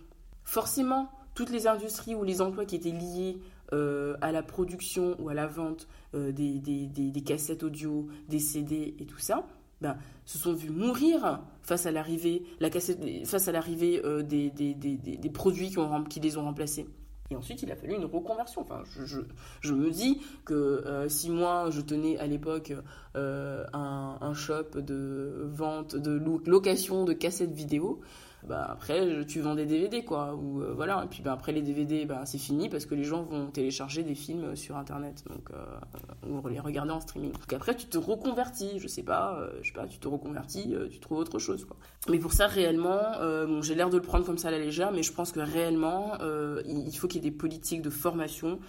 forcément, 0.45 1.11
toutes 1.39 1.51
les 1.51 1.67
industries 1.67 2.15
ou 2.15 2.25
les 2.25 2.41
emplois 2.41 2.65
qui 2.65 2.75
étaient 2.75 2.91
liés 2.91 3.37
à 3.71 4.31
la 4.33 4.43
production 4.43 5.15
ou 5.19 5.29
à 5.29 5.33
la 5.33 5.47
vente 5.47 5.87
des, 6.13 6.59
des, 6.59 6.85
des, 6.87 7.21
cassettes 7.21 7.63
audio, 7.63 8.09
des 8.27 8.39
CD 8.39 8.93
et 8.99 9.05
tout 9.05 9.19
ça, 9.19 9.47
ben, 9.79 9.95
se 10.25 10.37
sont 10.37 10.53
vus 10.53 10.69
mourir 10.69 11.39
face 11.61 11.85
à 11.85 11.91
l'arrivée, 11.91 12.43
la 12.59 12.69
cassette, 12.69 12.99
face 13.25 13.47
à 13.47 13.53
l'arrivée 13.53 14.01
des, 14.23 14.49
des, 14.49 15.29
produits 15.29 15.69
qui, 15.69 15.77
ont, 15.77 16.03
qui 16.03 16.19
les 16.19 16.35
ont 16.35 16.43
remplacés. 16.43 16.87
Et 17.31 17.35
ensuite, 17.35 17.61
il 17.61 17.71
a 17.71 17.75
fallu 17.75 17.93
une 17.93 18.05
reconversion. 18.05 18.61
Enfin, 18.61 18.81
je, 19.05 19.19
je, 19.61 19.73
me 19.73 19.91
dis 19.91 20.19
que 20.45 20.53
euh, 20.53 21.07
si 21.09 21.29
moi, 21.29 21.69
je 21.69 21.81
tenais 21.81 22.17
à 22.17 22.25
l'époque 22.25 22.73
euh, 23.15 23.65
un, 23.71 24.17
un, 24.19 24.33
shop 24.33 24.81
de 24.81 25.47
vente, 25.53 25.95
de 25.95 26.19
location 26.45 27.05
de 27.05 27.13
cassettes 27.13 27.53
vidéo, 27.53 28.01
bah 28.47 28.67
après 28.71 29.25
tu 29.25 29.41
vends 29.41 29.55
des 29.55 29.65
DVD 29.65 30.03
quoi 30.03 30.35
ou 30.35 30.61
euh, 30.61 30.73
voilà. 30.73 31.03
Et 31.03 31.07
puis 31.07 31.21
bah, 31.21 31.33
après 31.33 31.51
les 31.51 31.61
DVD 31.61 32.05
bah, 32.05 32.21
c'est 32.25 32.37
fini 32.37 32.69
parce 32.69 32.85
que 32.85 32.95
les 32.95 33.03
gens 33.03 33.23
vont 33.23 33.47
télécharger 33.47 34.03
des 34.03 34.15
films 34.15 34.55
sur 34.55 34.77
internet 34.77 35.23
donc 35.29 35.49
euh, 35.51 36.29
ou 36.29 36.47
les 36.47 36.59
regarder 36.59 36.91
en 36.91 37.01
streaming. 37.01 37.31
Donc 37.31 37.53
après 37.53 37.75
tu 37.75 37.87
te 37.87 37.97
reconvertis 37.97 38.79
je 38.79 38.87
sais 38.87 39.03
pas 39.03 39.37
euh, 39.39 39.49
je 39.61 39.67
sais 39.67 39.73
pas 39.73 39.87
tu 39.87 39.99
te 39.99 40.07
reconvertis 40.07 40.73
tu 40.91 40.99
trouves 40.99 41.19
autre 41.19 41.39
chose 41.39 41.65
quoi. 41.65 41.77
Mais 42.09 42.19
pour 42.19 42.33
ça 42.33 42.47
réellement 42.47 43.01
bon, 43.19 43.61
j'ai 43.61 43.75
l'air 43.75 43.89
de 43.89 43.97
le 43.97 44.03
prendre 44.03 44.25
comme 44.25 44.37
ça 44.37 44.47
à 44.47 44.51
la 44.51 44.59
légère 44.59 44.91
mais 44.91 45.03
je 45.03 45.11
pense 45.11 45.31
que 45.31 45.39
réellement 45.39 46.17
il 46.65 46.95
faut 46.97 47.07
qu'il 47.07 47.23
y 47.23 47.27
ait 47.27 47.29
des 47.29 47.35
politiques 47.35 47.81
de 47.81 47.89
formation 47.89 48.59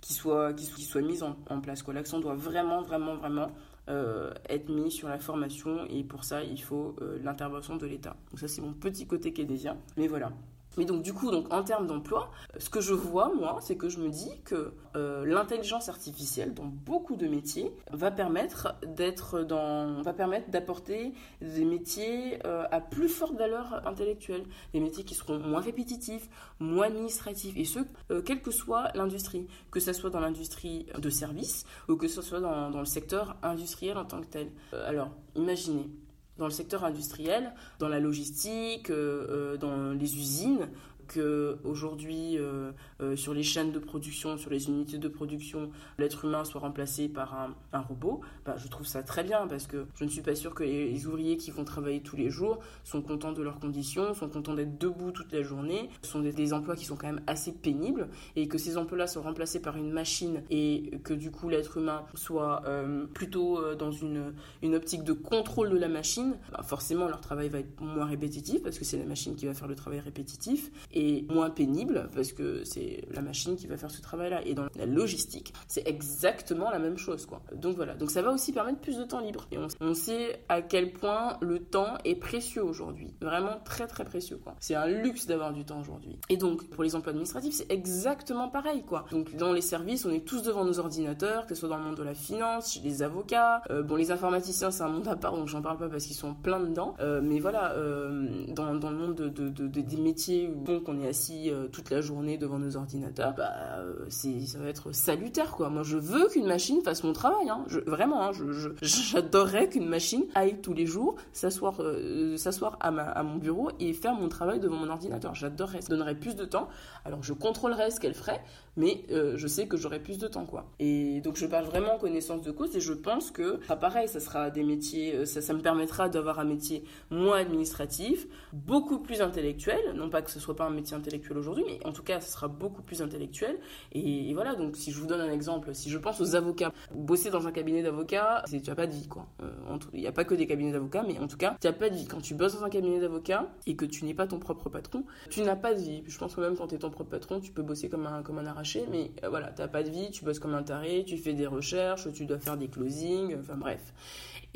qui 0.00 0.12
soient 0.12 0.52
qui, 0.52 0.66
soient 0.66 1.02
mises 1.02 1.22
en, 1.22 1.36
en 1.48 1.60
place 1.60 1.82
quoi. 1.82 1.94
L'accent 1.94 2.20
doit 2.20 2.34
vraiment 2.34 2.82
vraiment 2.82 3.16
vraiment 3.16 3.48
euh, 3.88 4.32
être 4.48 4.68
mis 4.68 4.90
sur 4.90 5.08
la 5.08 5.18
formation 5.18 5.86
et 5.88 6.02
pour 6.02 6.24
ça 6.24 6.42
il 6.42 6.60
faut 6.60 6.96
euh, 7.00 7.18
l'intervention 7.22 7.76
de 7.76 7.86
l'État. 7.86 8.16
Donc 8.30 8.40
ça 8.40 8.48
c'est 8.48 8.60
mon 8.60 8.72
petit 8.72 9.06
côté 9.06 9.32
keynésien, 9.32 9.76
mais 9.96 10.08
voilà. 10.08 10.32
Mais 10.76 10.84
donc 10.84 11.02
du 11.02 11.12
coup, 11.12 11.30
donc 11.30 11.52
en 11.52 11.62
termes 11.62 11.86
d'emploi, 11.86 12.30
ce 12.58 12.68
que 12.70 12.80
je 12.80 12.92
vois 12.92 13.32
moi, 13.34 13.58
c'est 13.60 13.76
que 13.76 13.88
je 13.88 13.98
me 13.98 14.08
dis 14.08 14.30
que 14.44 14.72
euh, 14.94 15.24
l'intelligence 15.24 15.88
artificielle 15.88 16.54
dans 16.54 16.66
beaucoup 16.66 17.16
de 17.16 17.26
métiers 17.26 17.72
va 17.92 18.10
permettre 18.10 18.74
d'être 18.86 19.42
dans, 19.42 20.02
va 20.02 20.12
permettre 20.12 20.50
d'apporter 20.50 21.12
des 21.40 21.64
métiers 21.64 22.38
euh, 22.46 22.64
à 22.70 22.80
plus 22.80 23.08
forte 23.08 23.36
valeur 23.36 23.86
intellectuelle, 23.86 24.44
des 24.72 24.80
métiers 24.80 25.04
qui 25.04 25.14
seront 25.14 25.38
moins 25.38 25.60
répétitifs, 25.60 26.28
moins 26.60 26.86
administratifs, 26.86 27.56
et 27.56 27.64
ce, 27.64 27.80
euh, 28.10 28.22
quelle 28.22 28.42
que 28.42 28.50
soit 28.50 28.90
l'industrie, 28.94 29.46
que 29.70 29.80
ce 29.80 29.92
soit 29.92 30.10
dans 30.10 30.20
l'industrie 30.20 30.86
de 30.98 31.10
services 31.10 31.64
ou 31.88 31.96
que 31.96 32.08
ce 32.08 32.22
soit 32.22 32.40
dans, 32.40 32.70
dans 32.70 32.80
le 32.80 32.86
secteur 32.86 33.36
industriel 33.42 33.96
en 33.96 34.04
tant 34.04 34.20
que 34.20 34.26
tel. 34.26 34.50
alors, 34.72 35.10
imaginez, 35.34 35.90
dans 36.38 36.44
le 36.46 36.50
secteur 36.50 36.84
industriel, 36.84 37.52
dans 37.78 37.88
la 37.88 38.00
logistique, 38.00 38.90
euh, 38.90 39.26
euh, 39.28 39.56
dans 39.56 39.92
les 39.92 40.16
usines, 40.16 40.68
que 41.06 41.58
aujourd'hui 41.64 42.38
euh, 42.38 42.72
euh, 43.00 43.16
sur 43.16 43.34
les 43.34 43.42
chaînes 43.42 43.72
de 43.72 43.78
production, 43.78 44.36
sur 44.36 44.50
les 44.50 44.68
unités 44.68 44.98
de 44.98 45.08
production, 45.08 45.70
l'être 45.98 46.24
humain 46.24 46.44
soit 46.44 46.60
remplacé 46.60 47.08
par 47.08 47.34
un, 47.72 47.80
robot, 47.80 48.20
bah, 48.44 48.56
je 48.56 48.68
trouve 48.68 48.86
ça 48.86 49.02
très 49.02 49.22
bien 49.22 49.46
parce 49.46 49.66
que 49.66 49.86
je 49.96 50.04
ne 50.04 50.08
suis 50.08 50.22
pas 50.22 50.34
sûre 50.34 50.54
que 50.54 50.64
les, 50.64 51.06
ouvriers 51.06 51.36
qui 51.36 51.50
vont 51.50 51.64
travailler 51.64 52.00
tous 52.00 52.16
les 52.16 52.30
jours 52.30 52.58
sont 52.84 53.02
contents 53.02 53.32
de 53.32 53.42
leurs 53.42 53.60
conditions, 53.60 54.14
sont 54.14 54.28
contents 54.28 54.54
d'être 54.54 54.78
debout 54.78 55.12
toute 55.12 55.32
la 55.32 55.42
journée. 55.42 55.90
Ce 56.02 56.10
sont 56.10 56.20
des, 56.20 56.52
emplois 56.52 56.76
qui 56.76 56.84
sont 56.84 56.96
quand 56.96 57.06
même 57.06 57.22
assez 57.26 57.52
pénibles 57.52 58.08
et 58.34 58.48
que 58.48 58.56
ces 58.56 58.76
emplois-là 58.78 59.06
soient 59.06 59.22
remplacés 59.22 59.60
par 59.60 59.76
une 59.76 59.90
machine 59.90 60.42
et 60.50 61.00
que 61.04 61.12
du 61.12 61.30
coup 61.30 61.48
l'être 61.48 61.76
humain 61.76 62.04
soit 62.14 62.62
euh, 62.66 63.06
plutôt 63.06 63.74
dans 63.74 63.90
une, 63.90 64.32
une 64.62 64.74
optique 64.74 65.04
de 65.04 65.12
contrôle 65.12 65.70
de 65.70 65.76
la 65.76 65.88
machine, 65.88 66.36
bah, 66.52 66.62
forcément 66.62 67.08
leur 67.08 67.20
travail 67.20 67.48
va 67.48 67.58
être 67.58 67.80
moins 67.80 68.06
répétitif 68.06 68.62
parce 68.62 68.78
que 68.78 68.84
c'est 68.84 68.98
la 68.98 69.04
machine 69.04 69.36
qui 69.36 69.46
va 69.46 69.54
faire 69.54 69.68
le 69.68 69.74
travail 69.74 70.00
répétitif 70.00 70.70
et 70.96 71.26
moins 71.28 71.50
pénible 71.50 72.08
parce 72.14 72.32
que 72.32 72.64
c'est 72.64 73.04
la 73.10 73.20
machine 73.20 73.54
qui 73.54 73.66
va 73.66 73.76
faire 73.76 73.90
ce 73.90 74.00
travail-là. 74.00 74.40
Et 74.46 74.54
dans 74.54 74.66
la 74.76 74.86
logistique, 74.86 75.52
c'est 75.68 75.86
exactement 75.86 76.70
la 76.70 76.78
même 76.78 76.96
chose, 76.96 77.26
quoi. 77.26 77.42
Donc 77.54 77.76
voilà. 77.76 77.94
Donc 77.94 78.10
ça 78.10 78.22
va 78.22 78.32
aussi 78.32 78.50
permettre 78.52 78.80
plus 78.80 78.96
de 78.96 79.04
temps 79.04 79.20
libre. 79.20 79.46
Et 79.52 79.58
on, 79.80 79.94
sait 79.94 80.40
à 80.48 80.62
quel 80.62 80.92
point 80.92 81.36
le 81.42 81.58
temps 81.58 81.98
est 82.04 82.14
précieux 82.14 82.64
aujourd'hui. 82.64 83.14
Vraiment 83.20 83.60
très 83.64 83.86
très 83.86 84.04
précieux, 84.04 84.40
quoi. 84.42 84.54
C'est 84.58 84.74
un 84.74 84.86
luxe 84.86 85.26
d'avoir 85.26 85.52
du 85.52 85.66
temps 85.66 85.80
aujourd'hui. 85.80 86.18
Et 86.30 86.38
donc 86.38 86.66
pour 86.70 86.82
les 86.82 86.96
emplois 86.96 87.10
administratifs, 87.10 87.54
c'est 87.54 87.70
exactement 87.70 88.48
pareil, 88.48 88.82
quoi. 88.82 89.04
Donc 89.10 89.36
dans 89.36 89.52
les 89.52 89.60
services, 89.60 90.06
on 90.06 90.10
est 90.10 90.24
tous 90.24 90.42
devant 90.42 90.64
nos 90.64 90.78
ordinateurs, 90.78 91.46
que 91.46 91.54
ce 91.54 91.60
soit 91.60 91.68
dans 91.68 91.78
le 91.78 91.84
monde 91.84 91.96
de 91.96 92.02
la 92.02 92.14
finance, 92.14 92.72
chez 92.72 92.80
les 92.80 93.02
avocats. 93.02 93.62
Euh, 93.70 93.82
bon, 93.82 93.96
les 93.96 94.10
informaticiens, 94.10 94.70
c'est 94.70 94.82
un 94.82 94.88
monde 94.88 95.08
à 95.08 95.16
part, 95.16 95.36
donc 95.36 95.48
j'en 95.48 95.60
parle 95.60 95.76
pas 95.76 95.90
parce 95.90 96.06
qu'ils 96.06 96.16
sont 96.16 96.32
plein 96.32 96.60
dedans. 96.60 96.94
Euh, 97.00 97.20
mais 97.22 97.38
voilà, 97.38 97.72
euh, 97.72 98.46
dans, 98.48 98.74
dans, 98.74 98.90
le 98.90 98.96
monde 98.96 99.14
de, 99.14 99.28
de, 99.28 99.66
des 99.66 99.96
métiers 99.96 100.48
où 100.48 100.60
bon, 100.86 100.96
on 100.96 101.00
est 101.02 101.08
assis 101.08 101.50
euh, 101.50 101.68
toute 101.68 101.90
la 101.90 102.00
journée 102.00 102.38
devant 102.38 102.58
nos 102.58 102.76
ordinateurs, 102.76 103.34
bah, 103.34 103.52
euh, 103.78 104.06
c'est, 104.08 104.46
ça 104.46 104.58
va 104.58 104.68
être 104.68 104.92
salutaire, 104.92 105.52
quoi. 105.52 105.68
Moi, 105.68 105.82
je 105.82 105.96
veux 105.96 106.28
qu'une 106.28 106.46
machine 106.46 106.80
fasse 106.82 107.04
mon 107.04 107.12
travail, 107.12 107.48
hein. 107.48 107.64
Vraiment, 107.86 108.22
hein, 108.22 108.32
j'adorerais 108.82 109.68
qu'une 109.68 109.88
machine 109.88 110.24
aille 110.34 110.60
tous 110.60 110.74
les 110.74 110.86
jours 110.86 111.16
s'asseoir, 111.32 111.80
euh, 111.80 112.36
à, 112.80 112.88
à 112.88 113.22
mon 113.22 113.36
bureau 113.36 113.70
et 113.80 113.92
faire 113.92 114.14
mon 114.14 114.28
travail 114.28 114.60
devant 114.60 114.76
mon 114.76 114.88
ordinateur. 114.88 115.34
J'adorerais. 115.34 115.80
Ça 115.80 115.88
donnerait 115.88 116.14
plus 116.14 116.36
de 116.36 116.44
temps. 116.44 116.68
Alors, 117.04 117.22
je 117.22 117.32
contrôlerais 117.32 117.90
ce 117.90 118.00
qu'elle 118.00 118.14
ferait, 118.14 118.42
mais 118.76 119.04
je 119.08 119.46
sais 119.46 119.66
que 119.66 119.76
j'aurai 119.76 120.00
plus 120.00 120.18
de 120.18 120.28
temps, 120.28 120.46
quoi. 120.46 120.66
Et 120.78 121.20
donc, 121.20 121.36
je 121.36 121.46
parle 121.46 121.64
vraiment 121.64 121.94
en 121.94 121.98
connaissance 121.98 122.42
de 122.42 122.50
cause 122.50 122.74
et 122.76 122.80
je 122.80 122.92
pense 122.92 123.30
que, 123.30 123.60
ah, 123.68 123.76
pareil, 123.76 124.08
ça 124.08 124.20
sera 124.20 124.50
des 124.50 124.62
métiers, 124.62 125.26
ça, 125.26 125.40
ça 125.40 125.54
me 125.54 125.60
permettra 125.60 126.08
d'avoir 126.08 126.38
un 126.38 126.44
métier 126.44 126.84
moins 127.10 127.38
administratif, 127.38 128.26
beaucoup 128.52 128.98
plus 128.98 129.20
intellectuel, 129.20 129.80
non 129.94 130.10
pas 130.10 130.22
que 130.22 130.30
ce 130.30 130.40
soit 130.40 130.56
pas 130.56 130.64
un 130.64 130.70
métier 130.70 130.96
intellectuel 130.96 131.38
aujourd'hui, 131.38 131.64
mais 131.66 131.78
en 131.84 131.92
tout 131.92 132.02
cas, 132.02 132.20
ce 132.20 132.30
sera 132.30 132.48
beaucoup 132.48 132.82
plus 132.82 133.02
intellectuel. 133.02 133.58
Et, 133.92 134.32
voilà, 134.34 134.54
donc 134.54 134.76
si 134.76 134.92
je 134.92 135.00
vous 135.00 135.06
donne 135.06 135.20
un 135.20 135.32
exemple, 135.32 135.74
si 135.74 135.90
je 135.90 135.98
pense 135.98 136.20
aux 136.20 136.34
avocats, 136.34 136.72
bosser 136.94 137.30
dans 137.30 137.46
un 137.46 137.52
cabinet 137.52 137.82
d'avocats, 137.82 138.44
tu 138.48 138.60
n'as 138.66 138.74
pas 138.74 138.86
de 138.86 138.94
vie, 138.94 139.08
quoi. 139.08 139.26
Euh, 139.42 139.50
il 139.92 140.00
n'y 140.00 140.06
a 140.06 140.12
pas 140.12 140.24
que 140.24 140.34
des 140.34 140.46
cabinets 140.46 140.72
d'avocats, 140.72 141.04
mais 141.06 141.18
en 141.18 141.26
tout 141.26 141.36
cas, 141.36 141.56
tu 141.60 141.66
n'as 141.66 141.72
pas 141.72 141.90
de 141.90 141.94
vie. 141.94 142.06
Quand 142.06 142.20
tu 142.20 142.34
bosses 142.34 142.54
dans 142.54 142.64
un 142.64 142.70
cabinet 142.70 143.00
d'avocats 143.00 143.48
et 143.66 143.76
que 143.76 143.84
tu 143.84 144.04
n'es 144.04 144.14
pas 144.14 144.26
ton 144.26 144.38
propre 144.38 144.68
patron, 144.68 145.04
tu 145.30 145.42
n'as 145.42 145.56
pas 145.56 145.74
de 145.74 145.80
vie. 145.80 146.02
Je 146.06 146.18
pense 146.18 146.34
que 146.34 146.40
même 146.40 146.56
quand 146.56 146.68
tu 146.68 146.74
es 146.74 146.78
ton 146.78 146.90
propre 146.90 147.10
patron, 147.10 147.40
tu 147.40 147.52
peux 147.52 147.62
bosser 147.62 147.88
comme 147.88 148.06
un, 148.06 148.22
comme 148.22 148.38
un 148.38 148.46
mais 148.90 149.10
euh, 149.22 149.28
voilà, 149.28 149.52
tu 149.52 149.62
n'as 149.62 149.68
pas 149.68 149.82
de 149.82 149.90
vie, 149.90 150.10
tu 150.10 150.24
bosses 150.24 150.38
comme 150.38 150.54
un 150.54 150.62
taré, 150.62 151.04
tu 151.06 151.16
fais 151.16 151.32
des 151.32 151.46
recherches, 151.46 152.12
tu 152.12 152.26
dois 152.26 152.38
faire 152.38 152.56
des 152.56 152.68
closings, 152.68 153.36
enfin 153.38 153.56
bref 153.56 153.92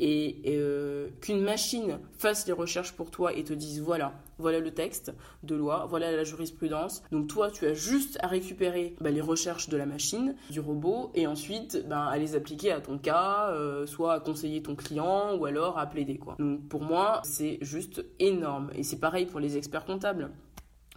et 0.01 0.41
euh, 0.47 1.09
qu'une 1.21 1.41
machine 1.41 1.99
fasse 2.17 2.47
les 2.47 2.53
recherches 2.53 2.93
pour 2.93 3.11
toi 3.11 3.33
et 3.33 3.43
te 3.43 3.53
dise 3.53 3.81
voilà, 3.81 4.13
voilà 4.39 4.59
le 4.59 4.71
texte 4.71 5.13
de 5.43 5.53
loi, 5.53 5.85
voilà 5.87 6.11
la 6.11 6.23
jurisprudence. 6.23 7.03
Donc 7.11 7.27
toi, 7.27 7.51
tu 7.51 7.67
as 7.67 7.75
juste 7.75 8.17
à 8.21 8.27
récupérer 8.27 8.95
bah, 8.99 9.11
les 9.11 9.21
recherches 9.21 9.69
de 9.69 9.77
la 9.77 9.85
machine, 9.85 10.35
du 10.49 10.59
robot, 10.59 11.11
et 11.13 11.27
ensuite 11.27 11.87
bah, 11.87 12.07
à 12.07 12.17
les 12.17 12.35
appliquer 12.35 12.71
à 12.71 12.81
ton 12.81 12.97
cas, 12.97 13.51
euh, 13.51 13.85
soit 13.85 14.13
à 14.13 14.19
conseiller 14.19 14.63
ton 14.63 14.75
client 14.75 15.35
ou 15.37 15.45
alors 15.45 15.77
à 15.77 15.85
plaider 15.85 16.17
quoi. 16.17 16.35
Donc 16.39 16.67
pour 16.67 16.81
moi, 16.81 17.21
c'est 17.23 17.59
juste 17.61 18.03
énorme. 18.17 18.71
Et 18.73 18.81
c'est 18.81 18.99
pareil 18.99 19.27
pour 19.27 19.39
les 19.39 19.55
experts 19.55 19.85
comptables 19.85 20.31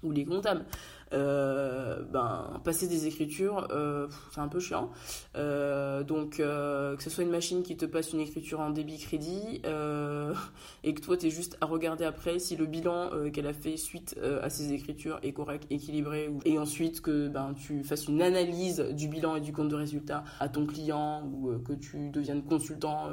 ou 0.02 0.12
les 0.12 0.24
comptables. 0.24 0.64
Euh, 1.12 2.02
ben, 2.10 2.60
passer 2.64 2.88
des 2.88 3.06
écritures, 3.06 3.68
euh, 3.70 4.08
c'est 4.32 4.40
un 4.40 4.48
peu 4.48 4.60
chiant. 4.60 4.90
Euh, 5.36 6.02
donc, 6.02 6.36
que 6.36 6.96
ce 6.98 7.10
soit 7.10 7.24
une 7.24 7.30
machine 7.30 7.62
qui 7.62 7.76
te 7.76 7.86
passe 7.86 8.12
une 8.12 8.20
écriture 8.20 8.60
en 8.60 8.70
débit 8.70 8.98
crédit 8.98 9.62
et 10.84 10.94
que 10.94 11.00
toi, 11.00 11.16
tu 11.16 11.26
es 11.26 11.30
juste 11.30 11.56
à 11.60 11.66
regarder 11.66 12.04
après 12.04 12.38
si 12.38 12.56
le 12.56 12.66
bilan 12.66 13.10
qu'elle 13.32 13.46
a 13.46 13.52
fait 13.52 13.76
suite 13.76 14.18
à 14.42 14.50
ces 14.50 14.72
écritures 14.72 15.18
est 15.22 15.32
correct, 15.32 15.66
équilibré, 15.70 16.30
et 16.44 16.58
ensuite 16.58 17.00
que 17.00 17.28
ben, 17.28 17.54
tu 17.54 17.84
fasses 17.84 18.08
une 18.08 18.22
analyse 18.22 18.80
du 18.80 19.08
bilan 19.08 19.36
et 19.36 19.40
du 19.40 19.52
compte 19.52 19.68
de 19.68 19.76
résultat 19.76 20.24
à 20.40 20.48
ton 20.48 20.66
client 20.66 21.22
ou 21.24 21.58
que 21.58 21.72
tu 21.72 22.10
deviennes 22.10 22.42
consultant. 22.44 23.08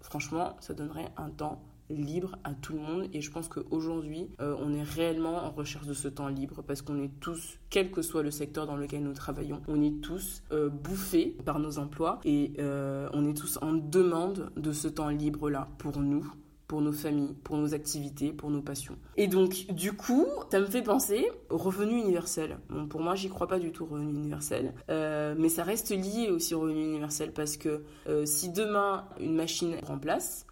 Franchement, 0.00 0.56
ça 0.60 0.74
donnerait 0.74 1.08
un 1.16 1.30
temps 1.30 1.62
libre 1.90 2.36
à 2.44 2.52
tout 2.54 2.74
le 2.74 2.80
monde 2.80 3.08
et 3.12 3.20
je 3.20 3.30
pense 3.30 3.48
qu'aujourd'hui 3.48 4.28
euh, 4.40 4.56
on 4.60 4.74
est 4.74 4.82
réellement 4.82 5.44
en 5.44 5.50
recherche 5.50 5.86
de 5.86 5.94
ce 5.94 6.08
temps 6.08 6.28
libre 6.28 6.62
parce 6.66 6.82
qu'on 6.82 7.02
est 7.02 7.10
tous, 7.20 7.58
quel 7.70 7.90
que 7.90 8.02
soit 8.02 8.22
le 8.22 8.30
secteur 8.30 8.66
dans 8.66 8.76
lequel 8.76 9.02
nous 9.02 9.12
travaillons, 9.12 9.60
on 9.68 9.82
est 9.82 10.00
tous 10.00 10.42
euh, 10.52 10.68
bouffés 10.68 11.36
par 11.44 11.58
nos 11.58 11.78
emplois 11.78 12.20
et 12.24 12.52
euh, 12.58 13.08
on 13.12 13.28
est 13.28 13.36
tous 13.36 13.58
en 13.62 13.74
demande 13.74 14.50
de 14.56 14.72
ce 14.72 14.88
temps 14.88 15.08
libre 15.08 15.50
là 15.50 15.68
pour 15.78 15.98
nous 15.98 16.26
pour 16.68 16.80
nos 16.80 16.90
familles, 16.90 17.36
pour 17.44 17.58
nos 17.58 17.74
activités, 17.74 18.32
pour 18.32 18.50
nos 18.50 18.60
passions. 18.60 18.96
Et 19.16 19.28
donc, 19.28 19.66
du 19.70 19.92
coup, 19.92 20.26
ça 20.50 20.58
me 20.58 20.66
fait 20.66 20.82
penser 20.82 21.24
au 21.48 21.58
revenu 21.58 21.96
universel. 21.96 22.58
Pour 22.90 23.00
moi, 23.00 23.14
j'y 23.14 23.28
crois 23.28 23.46
pas 23.46 23.60
du 23.60 23.70
tout, 23.70 23.86
revenu 23.86 24.10
universel. 24.10 24.74
mais 24.88 25.48
ça 25.48 25.62
reste 25.62 25.90
lié 25.90 26.28
aussi 26.28 26.56
au 26.56 26.60
revenu 26.62 26.82
universel 26.82 27.32
parce 27.32 27.56
que 27.56 27.84
si 28.24 28.50
demain, 28.50 29.04
une 29.20 29.36
machine 29.36 29.76
remplace, 29.84 30.45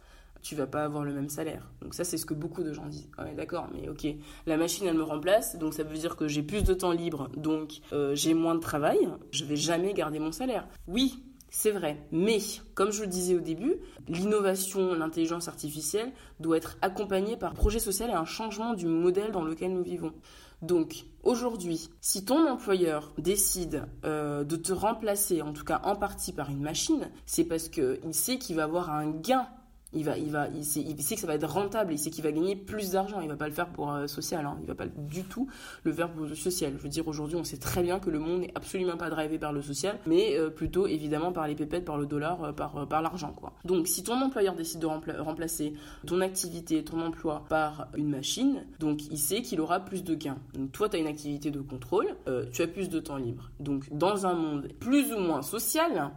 tu 0.45 0.53
vas 0.53 0.67
pas 0.67 0.83
avoir 0.83 1.03
le 1.03 1.11
même 1.11 1.27
salaire. 1.27 1.71
Donc 1.81 1.95
ça, 1.95 2.03
c'est 2.03 2.17
ce 2.17 2.25
que 2.27 2.35
beaucoup 2.35 2.61
de 2.61 2.71
gens 2.71 2.85
disent. 2.85 3.09
Ouais, 3.17 3.33
d'accord, 3.33 3.67
mais 3.73 3.89
ok, 3.89 4.05
la 4.45 4.57
machine, 4.57 4.85
elle 4.85 4.95
me 4.95 5.01
remplace, 5.01 5.57
donc 5.57 5.73
ça 5.73 5.81
veut 5.81 5.97
dire 5.97 6.15
que 6.15 6.27
j'ai 6.27 6.43
plus 6.43 6.63
de 6.63 6.75
temps 6.75 6.91
libre, 6.91 7.29
donc 7.35 7.81
euh, 7.93 8.13
j'ai 8.13 8.35
moins 8.35 8.53
de 8.53 8.59
travail, 8.59 9.09
je 9.31 9.43
vais 9.43 9.55
jamais 9.55 9.95
garder 9.95 10.19
mon 10.19 10.31
salaire. 10.31 10.67
Oui, 10.87 11.23
C'est 11.49 11.71
vrai. 11.71 12.05
Mais, 12.11 12.39
comme 12.73 12.91
je 12.91 13.01
le 13.01 13.07
disais 13.07 13.33
au 13.33 13.39
début, 13.39 13.75
l'innovation, 14.09 14.93
l'intelligence 14.93 15.47
artificielle 15.47 16.11
doit 16.41 16.57
être 16.57 16.77
accompagnée 16.81 17.37
par 17.37 17.53
un 17.53 17.55
projet 17.55 17.79
social 17.79 18.09
et 18.09 18.13
un 18.13 18.25
changement 18.25 18.73
du 18.73 18.87
modèle 18.87 19.31
dans 19.31 19.43
lequel 19.43 19.73
nous 19.73 19.83
vivons. 19.83 20.11
Donc, 20.61 21.05
aujourd'hui, 21.23 21.89
si 22.01 22.25
ton 22.25 22.45
employeur 22.47 23.13
décide 23.17 23.83
euh, 24.03 24.43
de 24.43 24.57
te 24.57 24.73
remplacer, 24.73 25.41
en 25.41 25.53
tout 25.53 25.63
cas 25.63 25.79
en 25.85 25.95
partie 25.95 26.33
par 26.33 26.49
une 26.49 26.61
machine, 26.61 27.09
c'est 27.25 27.45
parce 27.45 27.69
qu'il 27.69 28.13
sait 28.13 28.37
qu'il 28.37 28.57
va 28.57 28.63
avoir 28.63 28.91
un 28.91 29.09
gain 29.09 29.47
il 29.95 30.03
va, 30.03 30.17
il 30.17 30.29
va, 30.29 30.47
il 30.49 30.63
sait, 30.63 30.83
que 30.83 31.21
ça 31.21 31.27
va 31.27 31.35
être 31.35 31.47
rentable, 31.47 31.93
il 31.93 31.97
sait 31.97 32.09
qu'il 32.09 32.23
va 32.23 32.31
gagner 32.31 32.55
plus 32.55 32.91
d'argent. 32.91 33.21
Il 33.21 33.29
va 33.29 33.35
pas 33.35 33.47
le 33.47 33.53
faire 33.53 33.69
pour 33.69 33.91
euh, 33.91 34.07
social, 34.07 34.45
hein. 34.45 34.57
il 34.61 34.67
va 34.67 34.75
pas 34.75 34.87
du 34.87 35.23
tout 35.23 35.47
le 35.83 35.93
faire 35.93 36.11
pour 36.11 36.27
social. 36.35 36.73
Je 36.77 36.83
veux 36.83 36.89
dire, 36.89 37.07
aujourd'hui, 37.07 37.37
on 37.37 37.43
sait 37.43 37.57
très 37.57 37.81
bien 37.81 37.99
que 37.99 38.09
le 38.09 38.19
monde 38.19 38.41
n'est 38.41 38.51
absolument 38.55 38.97
pas 38.97 39.09
drivé 39.09 39.39
par 39.39 39.53
le 39.53 39.61
social, 39.61 39.97
mais 40.05 40.37
euh, 40.37 40.49
plutôt 40.49 40.85
évidemment 40.85 41.31
par 41.31 41.47
les 41.47 41.55
pépettes, 41.55 41.85
par 41.85 41.97
le 41.97 42.05
dollar, 42.05 42.43
euh, 42.43 42.51
par, 42.51 43.01
l'argent. 43.01 43.33
Donc, 43.63 43.87
si 43.87 44.03
ton 44.03 44.21
employeur 44.21 44.55
décide 44.55 44.79
de 44.79 44.87
remplacer 44.87 45.73
ton 46.05 46.21
activité, 46.21 46.83
ton 46.83 47.01
emploi 47.01 47.45
par 47.49 47.87
une 47.95 48.09
machine, 48.09 48.65
donc 48.79 49.05
il 49.09 49.17
sait 49.17 49.41
qu'il 49.41 49.61
aura 49.61 49.79
plus 49.79 50.03
de 50.03 50.15
gains. 50.15 50.37
Donc, 50.53 50.71
toi, 50.71 50.89
tu 50.89 50.97
as 50.97 50.99
une 50.99 51.07
activité 51.07 51.51
de 51.51 51.61
contrôle, 51.61 52.15
tu 52.51 52.61
as 52.61 52.67
plus 52.67 52.89
de 52.89 52.99
temps 52.99 53.17
libre. 53.17 53.51
Donc, 53.59 53.91
dans 53.91 54.25
un 54.25 54.33
monde 54.33 54.69
plus 54.79 55.13
ou 55.13 55.19
moins 55.19 55.41
social, 55.41 56.11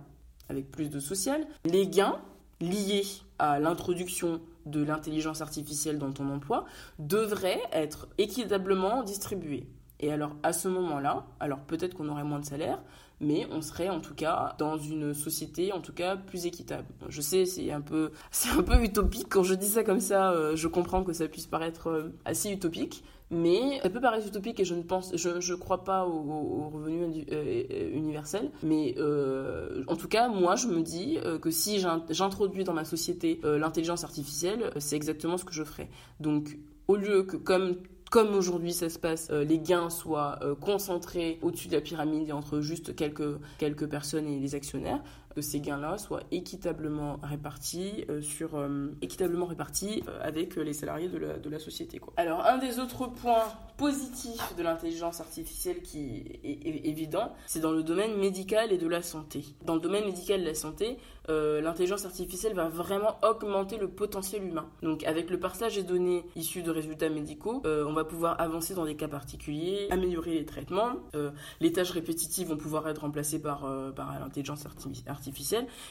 avec 0.48 0.70
plus 0.70 0.90
de 0.90 1.00
social, 1.00 1.46
les 1.64 1.86
gains 1.86 2.18
liés 2.60 3.06
à 3.38 3.58
l'introduction 3.58 4.40
de 4.66 4.82
l'intelligence 4.82 5.40
artificielle 5.40 5.98
dans 5.98 6.12
ton 6.12 6.28
emploi 6.30 6.64
devraient 6.98 7.62
être 7.72 8.08
équitablement 8.18 9.02
distribués. 9.02 9.68
Et 10.00 10.12
alors 10.12 10.36
à 10.42 10.52
ce 10.52 10.68
moment-là, 10.68 11.26
alors 11.40 11.60
peut-être 11.60 11.94
qu'on 11.94 12.08
aurait 12.08 12.24
moins 12.24 12.40
de 12.40 12.44
salaire, 12.44 12.80
mais 13.20 13.46
on 13.50 13.60
serait 13.62 13.88
en 13.88 14.00
tout 14.00 14.14
cas 14.14 14.54
dans 14.58 14.76
une 14.76 15.14
société 15.14 15.72
en 15.72 15.80
tout 15.80 15.92
cas 15.92 16.16
plus 16.16 16.46
équitable. 16.46 16.86
Je 17.08 17.20
sais, 17.20 17.44
c'est 17.44 17.70
un 17.72 17.80
peu 17.80 18.12
c'est 18.30 18.50
un 18.50 18.62
peu 18.62 18.82
utopique 18.82 19.28
quand 19.28 19.42
je 19.42 19.54
dis 19.54 19.68
ça 19.68 19.84
comme 19.84 20.00
ça, 20.00 20.32
euh, 20.32 20.56
je 20.56 20.68
comprends 20.68 21.04
que 21.04 21.12
ça 21.12 21.28
puisse 21.28 21.46
paraître 21.46 21.88
euh, 21.88 22.12
assez 22.24 22.50
utopique, 22.50 23.04
mais 23.30 23.80
ça 23.82 23.90
peut 23.90 24.00
paraître 24.00 24.26
utopique 24.26 24.60
et 24.60 24.64
je 24.64 24.74
ne 24.74 24.82
pense, 24.82 25.14
je, 25.14 25.40
je 25.40 25.54
crois 25.54 25.84
pas 25.84 26.06
au, 26.06 26.70
revenu 26.70 27.26
euh, 27.30 27.90
universel. 27.92 28.50
Mais 28.62 28.94
en 29.86 29.96
tout 29.96 30.08
cas, 30.08 30.28
moi, 30.28 30.56
je 30.56 30.68
me 30.68 30.80
dis 30.80 31.18
que 31.42 31.50
si 31.50 31.78
j'introduis 31.78 32.64
dans 32.64 32.72
ma 32.72 32.86
société 32.86 33.38
l'intelligence 33.44 34.02
artificielle, 34.02 34.70
c'est 34.78 34.96
exactement 34.96 35.36
ce 35.36 35.44
que 35.44 35.52
je 35.52 35.62
ferai. 35.62 35.90
Donc, 36.20 36.56
au 36.88 36.96
lieu 36.96 37.22
que 37.22 37.36
comme 37.36 37.76
comme 38.10 38.34
aujourd'hui 38.34 38.72
ça 38.72 38.88
se 38.88 38.98
passe, 38.98 39.30
les 39.30 39.58
gains 39.58 39.90
soient 39.90 40.38
concentrés 40.60 41.38
au-dessus 41.42 41.68
de 41.68 41.74
la 41.74 41.80
pyramide 41.80 42.28
et 42.28 42.32
entre 42.32 42.60
juste 42.60 42.94
quelques, 42.96 43.38
quelques 43.58 43.86
personnes 43.86 44.26
et 44.26 44.38
les 44.38 44.54
actionnaires, 44.54 45.02
que 45.38 45.42
ces 45.42 45.60
gains-là 45.60 45.98
soient 45.98 46.24
équitablement 46.32 47.20
répartis, 47.22 48.04
euh, 48.10 48.20
sur, 48.20 48.56
euh, 48.56 48.88
équitablement 49.02 49.46
répartis 49.46 50.02
euh, 50.08 50.18
avec 50.20 50.56
les 50.56 50.72
salariés 50.72 51.06
de 51.08 51.16
la, 51.16 51.38
de 51.38 51.48
la 51.48 51.60
société. 51.60 52.00
Quoi. 52.00 52.12
Alors, 52.16 52.44
un 52.44 52.58
des 52.58 52.80
autres 52.80 53.06
points 53.06 53.44
positifs 53.76 54.56
de 54.56 54.64
l'intelligence 54.64 55.20
artificielle 55.20 55.80
qui 55.82 56.24
est, 56.42 56.88
évident, 56.88 57.32
c'est 57.46 57.60
dans 57.60 57.70
le 57.70 57.84
domaine 57.84 58.16
médical 58.16 58.72
et 58.72 58.78
de 58.78 58.88
la 58.88 59.00
santé. 59.00 59.44
Dans 59.64 59.76
le 59.76 59.80
domaine 59.80 60.06
médical 60.06 60.40
et 60.40 60.42
de 60.42 60.48
la 60.48 60.54
santé, 60.56 60.98
l'intelligence 61.28 62.04
artificielle 62.06 62.54
va 62.54 62.68
vraiment 62.68 63.18
augmenter 63.22 63.76
le 63.76 63.86
potentiel 63.86 64.42
humain. 64.42 64.66
Donc, 64.82 65.04
avec 65.04 65.30
le 65.30 65.38
partage 65.38 65.76
des 65.76 65.82
données 65.84 66.24
issues 66.34 66.62
de 66.62 66.70
résultats 66.72 67.10
médicaux, 67.10 67.62
on 67.64 67.92
va 67.92 68.04
pouvoir 68.04 68.40
avancer 68.40 68.74
dans 68.74 68.86
des 68.86 68.96
cas 68.96 69.06
particuliers, 69.06 69.86
améliorer 69.90 70.34
les 70.34 70.46
traitements, 70.46 70.94
les 71.60 71.70
tâches 71.70 71.90
répétitives 71.92 72.48
vont 72.48 72.56
pouvoir 72.56 72.88
être 72.88 73.02
remplacées 73.02 73.40
par, 73.40 73.60
par 73.94 74.18
l'intelligence 74.18 74.66
artificielle 75.06 75.27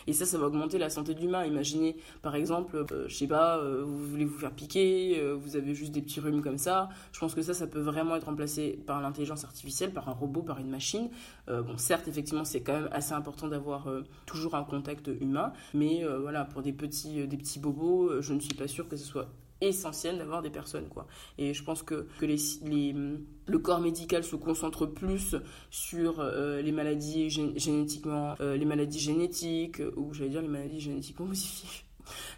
et 0.07 0.13
ça, 0.13 0.25
ça 0.25 0.37
va 0.37 0.47
augmenter 0.47 0.77
la 0.77 0.89
santé 0.89 1.13
de 1.13 1.19
l'humain. 1.19 1.45
Imaginez, 1.45 1.97
par 2.21 2.35
exemple, 2.35 2.85
euh, 2.91 3.05
je 3.07 3.15
sais 3.15 3.27
pas, 3.27 3.57
euh, 3.57 3.83
vous 3.85 4.05
voulez 4.05 4.25
vous 4.25 4.37
faire 4.37 4.51
piquer, 4.51 5.19
euh, 5.19 5.35
vous 5.35 5.55
avez 5.55 5.73
juste 5.73 5.91
des 5.91 6.01
petits 6.01 6.19
rhumes 6.19 6.41
comme 6.41 6.57
ça. 6.57 6.89
Je 7.11 7.19
pense 7.19 7.33
que 7.33 7.41
ça, 7.41 7.53
ça 7.53 7.67
peut 7.67 7.79
vraiment 7.79 8.15
être 8.15 8.25
remplacé 8.25 8.79
par 8.85 9.01
l'intelligence 9.01 9.43
artificielle, 9.43 9.91
par 9.91 10.09
un 10.09 10.13
robot, 10.13 10.41
par 10.41 10.59
une 10.59 10.69
machine. 10.69 11.09
bon, 11.47 11.77
certes, 11.77 12.07
effectivement, 12.07 12.45
c'est 12.45 12.61
quand 12.61 12.73
même 12.73 12.89
assez 12.91 13.13
important 13.13 13.47
d'avoir 13.47 13.87
toujours 14.25 14.55
un 14.55 14.63
contact 14.63 15.09
humain, 15.19 15.53
mais 15.73 16.03
voilà, 16.21 16.45
pour 16.45 16.61
des 16.61 16.73
petits, 16.73 17.27
des 17.27 17.37
petits 17.37 17.59
bobos, 17.59 18.21
je 18.21 18.33
ne 18.33 18.39
suis 18.39 18.53
pas 18.53 18.67
sûre 18.67 18.87
que 18.87 18.95
ce 18.95 19.05
soit 19.05 19.29
essentiel 19.61 20.17
d'avoir 20.17 20.41
des 20.41 20.49
personnes 20.49 20.87
quoi. 20.87 21.07
Et 21.37 21.53
je 21.53 21.63
pense 21.63 21.83
que, 21.83 22.07
que 22.19 22.25
les, 22.25 22.37
les, 22.63 22.93
le 23.45 23.59
corps 23.59 23.79
médical 23.79 24.23
se 24.23 24.35
concentre 24.35 24.85
plus 24.85 25.35
sur 25.69 26.19
euh, 26.19 26.61
les 26.61 26.71
maladies 26.71 27.29
génétiquement 27.29 28.35
euh, 28.41 28.57
les 28.57 28.65
maladies 28.65 28.99
génétiques 28.99 29.81
ou 29.95 30.13
j'allais 30.13 30.29
dire 30.29 30.41
les 30.41 30.47
maladies 30.47 30.79
génétiquement 30.79 31.25
modifiées 31.25 31.86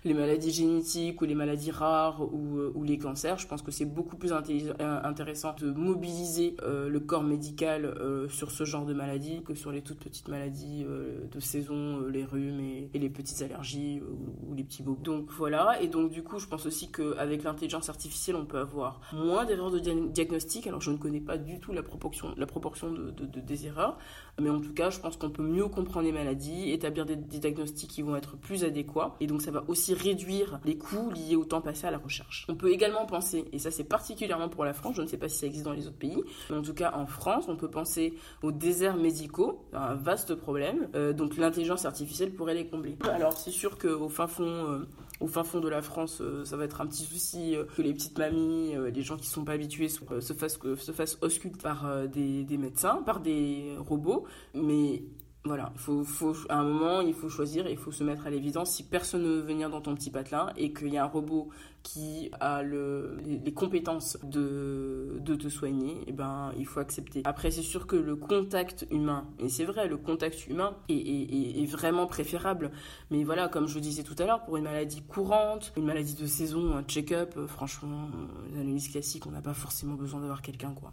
les 0.04 0.14
maladies 0.14 0.52
génétiques 0.52 1.22
ou 1.22 1.26
les 1.26 1.36
maladies 1.36 1.72
rares 1.72 2.22
ou, 2.22 2.58
euh, 2.58 2.72
ou 2.76 2.84
les 2.84 2.98
cancers. 2.98 3.38
Je 3.38 3.48
pense 3.48 3.62
que 3.62 3.72
c'est 3.72 3.86
beaucoup 3.86 4.18
plus 4.18 4.32
euh, 4.32 5.02
intéressant 5.04 5.56
de 5.60 5.72
mobiliser 5.72 6.56
euh, 6.62 6.90
le 6.90 7.00
corps 7.00 7.24
médical 7.24 7.96
sur 8.30 8.52
ce 8.52 8.64
genre 8.64 8.86
de 8.86 8.94
maladies 8.94 9.42
que 9.44 9.54
sur 9.54 9.72
les 9.72 9.82
toutes 9.82 10.00
petites 10.00 10.28
maladies 10.28 10.86
de 10.86 11.40
saison, 11.40 12.02
les 12.02 12.26
rhumes 12.26 12.60
et, 12.60 12.90
les 13.00 13.10
petites 13.10 13.42
allergies 13.42 14.02
ou, 14.48 14.54
les 14.54 14.64
petits 14.64 14.84
bobos. 14.84 15.02
Donc 15.04 15.32
voilà, 15.32 15.82
et 15.82 15.88
donc 15.88 16.12
du 16.12 16.24
coup 16.24 16.40
je 16.40 16.48
pense 16.48 16.66
aussi 16.66 16.92
qu'avec 16.92 17.44
l'intelligence 17.44 17.90
artificielle 17.90 18.36
on 18.36 18.46
peut 18.46 18.60
avoir 18.60 19.02
moins 19.14 19.46
d'erreurs 19.46 19.72
de 19.72 19.80
diagnostic. 19.80 20.68
Alors 20.68 20.82
je 20.82 20.92
ne 20.92 20.98
connais 20.98 21.22
pas 21.22 21.38
du 21.38 21.60
tout 21.60 21.74
la 21.74 21.84
proportion, 21.84 22.34
la 22.38 22.46
proportion 22.46 22.92
de, 22.92 23.12
des 23.26 23.66
erreurs, 23.66 23.98
mais 24.40 24.50
en 24.50 24.60
tout 24.60 24.74
cas 24.74 24.90
je 24.90 25.00
pense 25.00 25.18
qu'on 25.18 25.30
peut 25.30 25.44
mieux 25.44 25.68
comprendre 25.68 26.06
les 26.06 26.12
maladies, 26.12 26.72
établir 26.72 27.06
des, 27.06 27.16
diagnostics 27.16 27.90
qui 27.90 28.02
vont 28.02 28.16
être 28.16 28.38
plus 28.38 28.64
adéquats, 28.64 29.16
et 29.20 29.28
donc 29.28 29.42
ça 29.42 29.52
va 29.52 29.64
aussi 29.68 29.94
réduire 29.94 30.60
les 30.66 30.78
coûts 30.78 31.12
liés 31.12 31.36
au 31.36 31.46
temps 31.46 31.62
passé 31.62 31.88
à 31.88 31.92
la 31.92 31.98
recherche. 31.98 32.46
On 32.50 32.56
peut 32.56 32.72
également 32.72 33.06
penser, 33.06 33.46
et 33.52 33.60
ça 33.60 33.72
c'est 33.72 33.84
particulièrement 33.84 34.50
pour 34.50 34.66
la 34.66 34.74
France, 34.74 34.96
je 34.96 35.02
ne 35.02 35.08
sais 35.08 35.18
pas 35.18 35.30
si 35.30 35.38
ça 35.38 35.46
existe 35.46 35.66
dans 35.66 35.74
les 35.74 35.88
autres 35.88 35.98
pays, 35.98 36.24
mais 36.50 36.58
en 36.58 36.62
tout 36.62 36.74
cas 36.74 36.94
en 36.96 37.06
France, 37.06 37.46
on 37.48 37.56
peut 37.56 37.70
penser 37.70 38.14
aux 38.44 38.52
déserts 38.52 38.98
médicaux, 38.98 39.66
un 39.74 39.96
vaste 39.96 40.36
problème, 40.36 40.90
euh, 40.96 41.14
donc 41.14 41.38
l'intelligence 41.38 41.86
artificielle 41.86 42.34
pourrait 42.34 42.56
les 42.56 42.68
combler. 42.68 42.98
Alors 43.04 43.34
c'est 43.34 43.52
sûr 43.52 43.78
qu'au 43.78 44.10
fin 44.10 44.28
fond... 44.28 44.44
Euh, 44.44 44.88
au 45.22 45.28
fin 45.28 45.44
fond 45.44 45.60
de 45.60 45.68
la 45.68 45.82
France, 45.82 46.22
euh, 46.22 46.46
ça 46.46 46.56
va 46.56 46.64
être 46.64 46.80
un 46.80 46.88
petit 46.88 47.04
souci 47.04 47.54
que 47.76 47.82
les 47.82 47.94
petites 47.94 48.18
mamies, 48.18 48.74
les 48.94 49.02
gens 49.02 49.18
qui 49.18 49.28
sont 49.28 49.44
pas 49.44 49.52
habitués 49.52 49.90
se 49.90 50.00
fassent, 50.34 50.58
se 50.58 51.48
par 51.62 52.08
des 52.08 52.58
médecins, 52.58 53.04
par 53.06 53.20
des 53.20 53.76
robots. 53.80 54.24
Mais 54.54 55.04
voilà, 55.46 55.72
il 55.74 55.80
faut, 55.80 56.04
faut, 56.04 56.36
à 56.50 56.58
un 56.58 56.64
moment, 56.64 57.02
il 57.02 57.14
faut 57.14 57.30
choisir 57.30 57.66
et 57.66 57.72
il 57.72 57.78
faut 57.78 57.94
se 57.94 58.04
mettre 58.04 58.28
à 58.28 58.30
l'évidence 58.30 58.72
si 58.72 58.84
personne 58.84 59.24
ne 59.24 59.30
veut 59.30 59.42
venir 59.42 59.70
dans 59.70 59.80
ton 59.80 59.96
petit 59.96 60.12
patelin 60.12 60.52
et 60.58 60.74
qu'il 60.74 60.90
y 60.90 60.98
a 60.98 61.04
un 61.04 61.08
robot 61.08 61.50
qui 61.82 62.30
a 62.42 62.62
le, 62.62 63.18
les, 63.26 63.54
compétences 63.54 64.18
de, 64.24 65.18
de 65.22 65.36
te 65.36 65.48
soigner, 65.48 65.94
et 65.94 66.06
eh 66.08 66.12
ben, 66.12 66.52
il 66.58 66.66
faut 66.66 66.82
accepter. 66.82 67.22
Après, 67.24 67.52
c'est 67.52 67.62
sûr 67.62 67.88
que 67.88 67.96
le 67.96 68.18
contact 68.18 68.86
humain, 68.92 69.28
et 69.40 69.48
c'est 69.48 69.64
vrai, 69.64 69.88
le 69.88 69.96
contact 69.96 70.46
humain 70.48 70.76
est, 70.90 71.66
vraiment 71.72 72.06
préférable. 72.06 72.72
Mais 73.12 73.24
voilà, 73.24 73.48
comme 73.48 73.68
je 73.68 73.80
disais 73.80 74.04
tout 74.04 74.16
à 74.20 74.26
l'heure, 74.26 74.44
pour 74.44 74.58
une 74.58 74.66
maladie 74.66 75.02
courante, 75.04 75.72
une 75.78 75.86
maladie 75.86 76.16
de 76.16 76.26
saison, 76.26 76.76
un 76.76 76.84
check-up, 76.84 77.36
euh, 77.38 77.48
franchement, 77.48 78.10
les 78.52 78.60
analyses 78.60 78.90
classiques, 78.90 79.26
on 79.26 79.32
n'a 79.32 79.42
pas 79.42 79.54
forcément 79.54 79.94
besoin 79.94 80.20
d'avoir 80.20 80.42
quelqu'un, 80.42 80.74
quoi. 80.74 80.92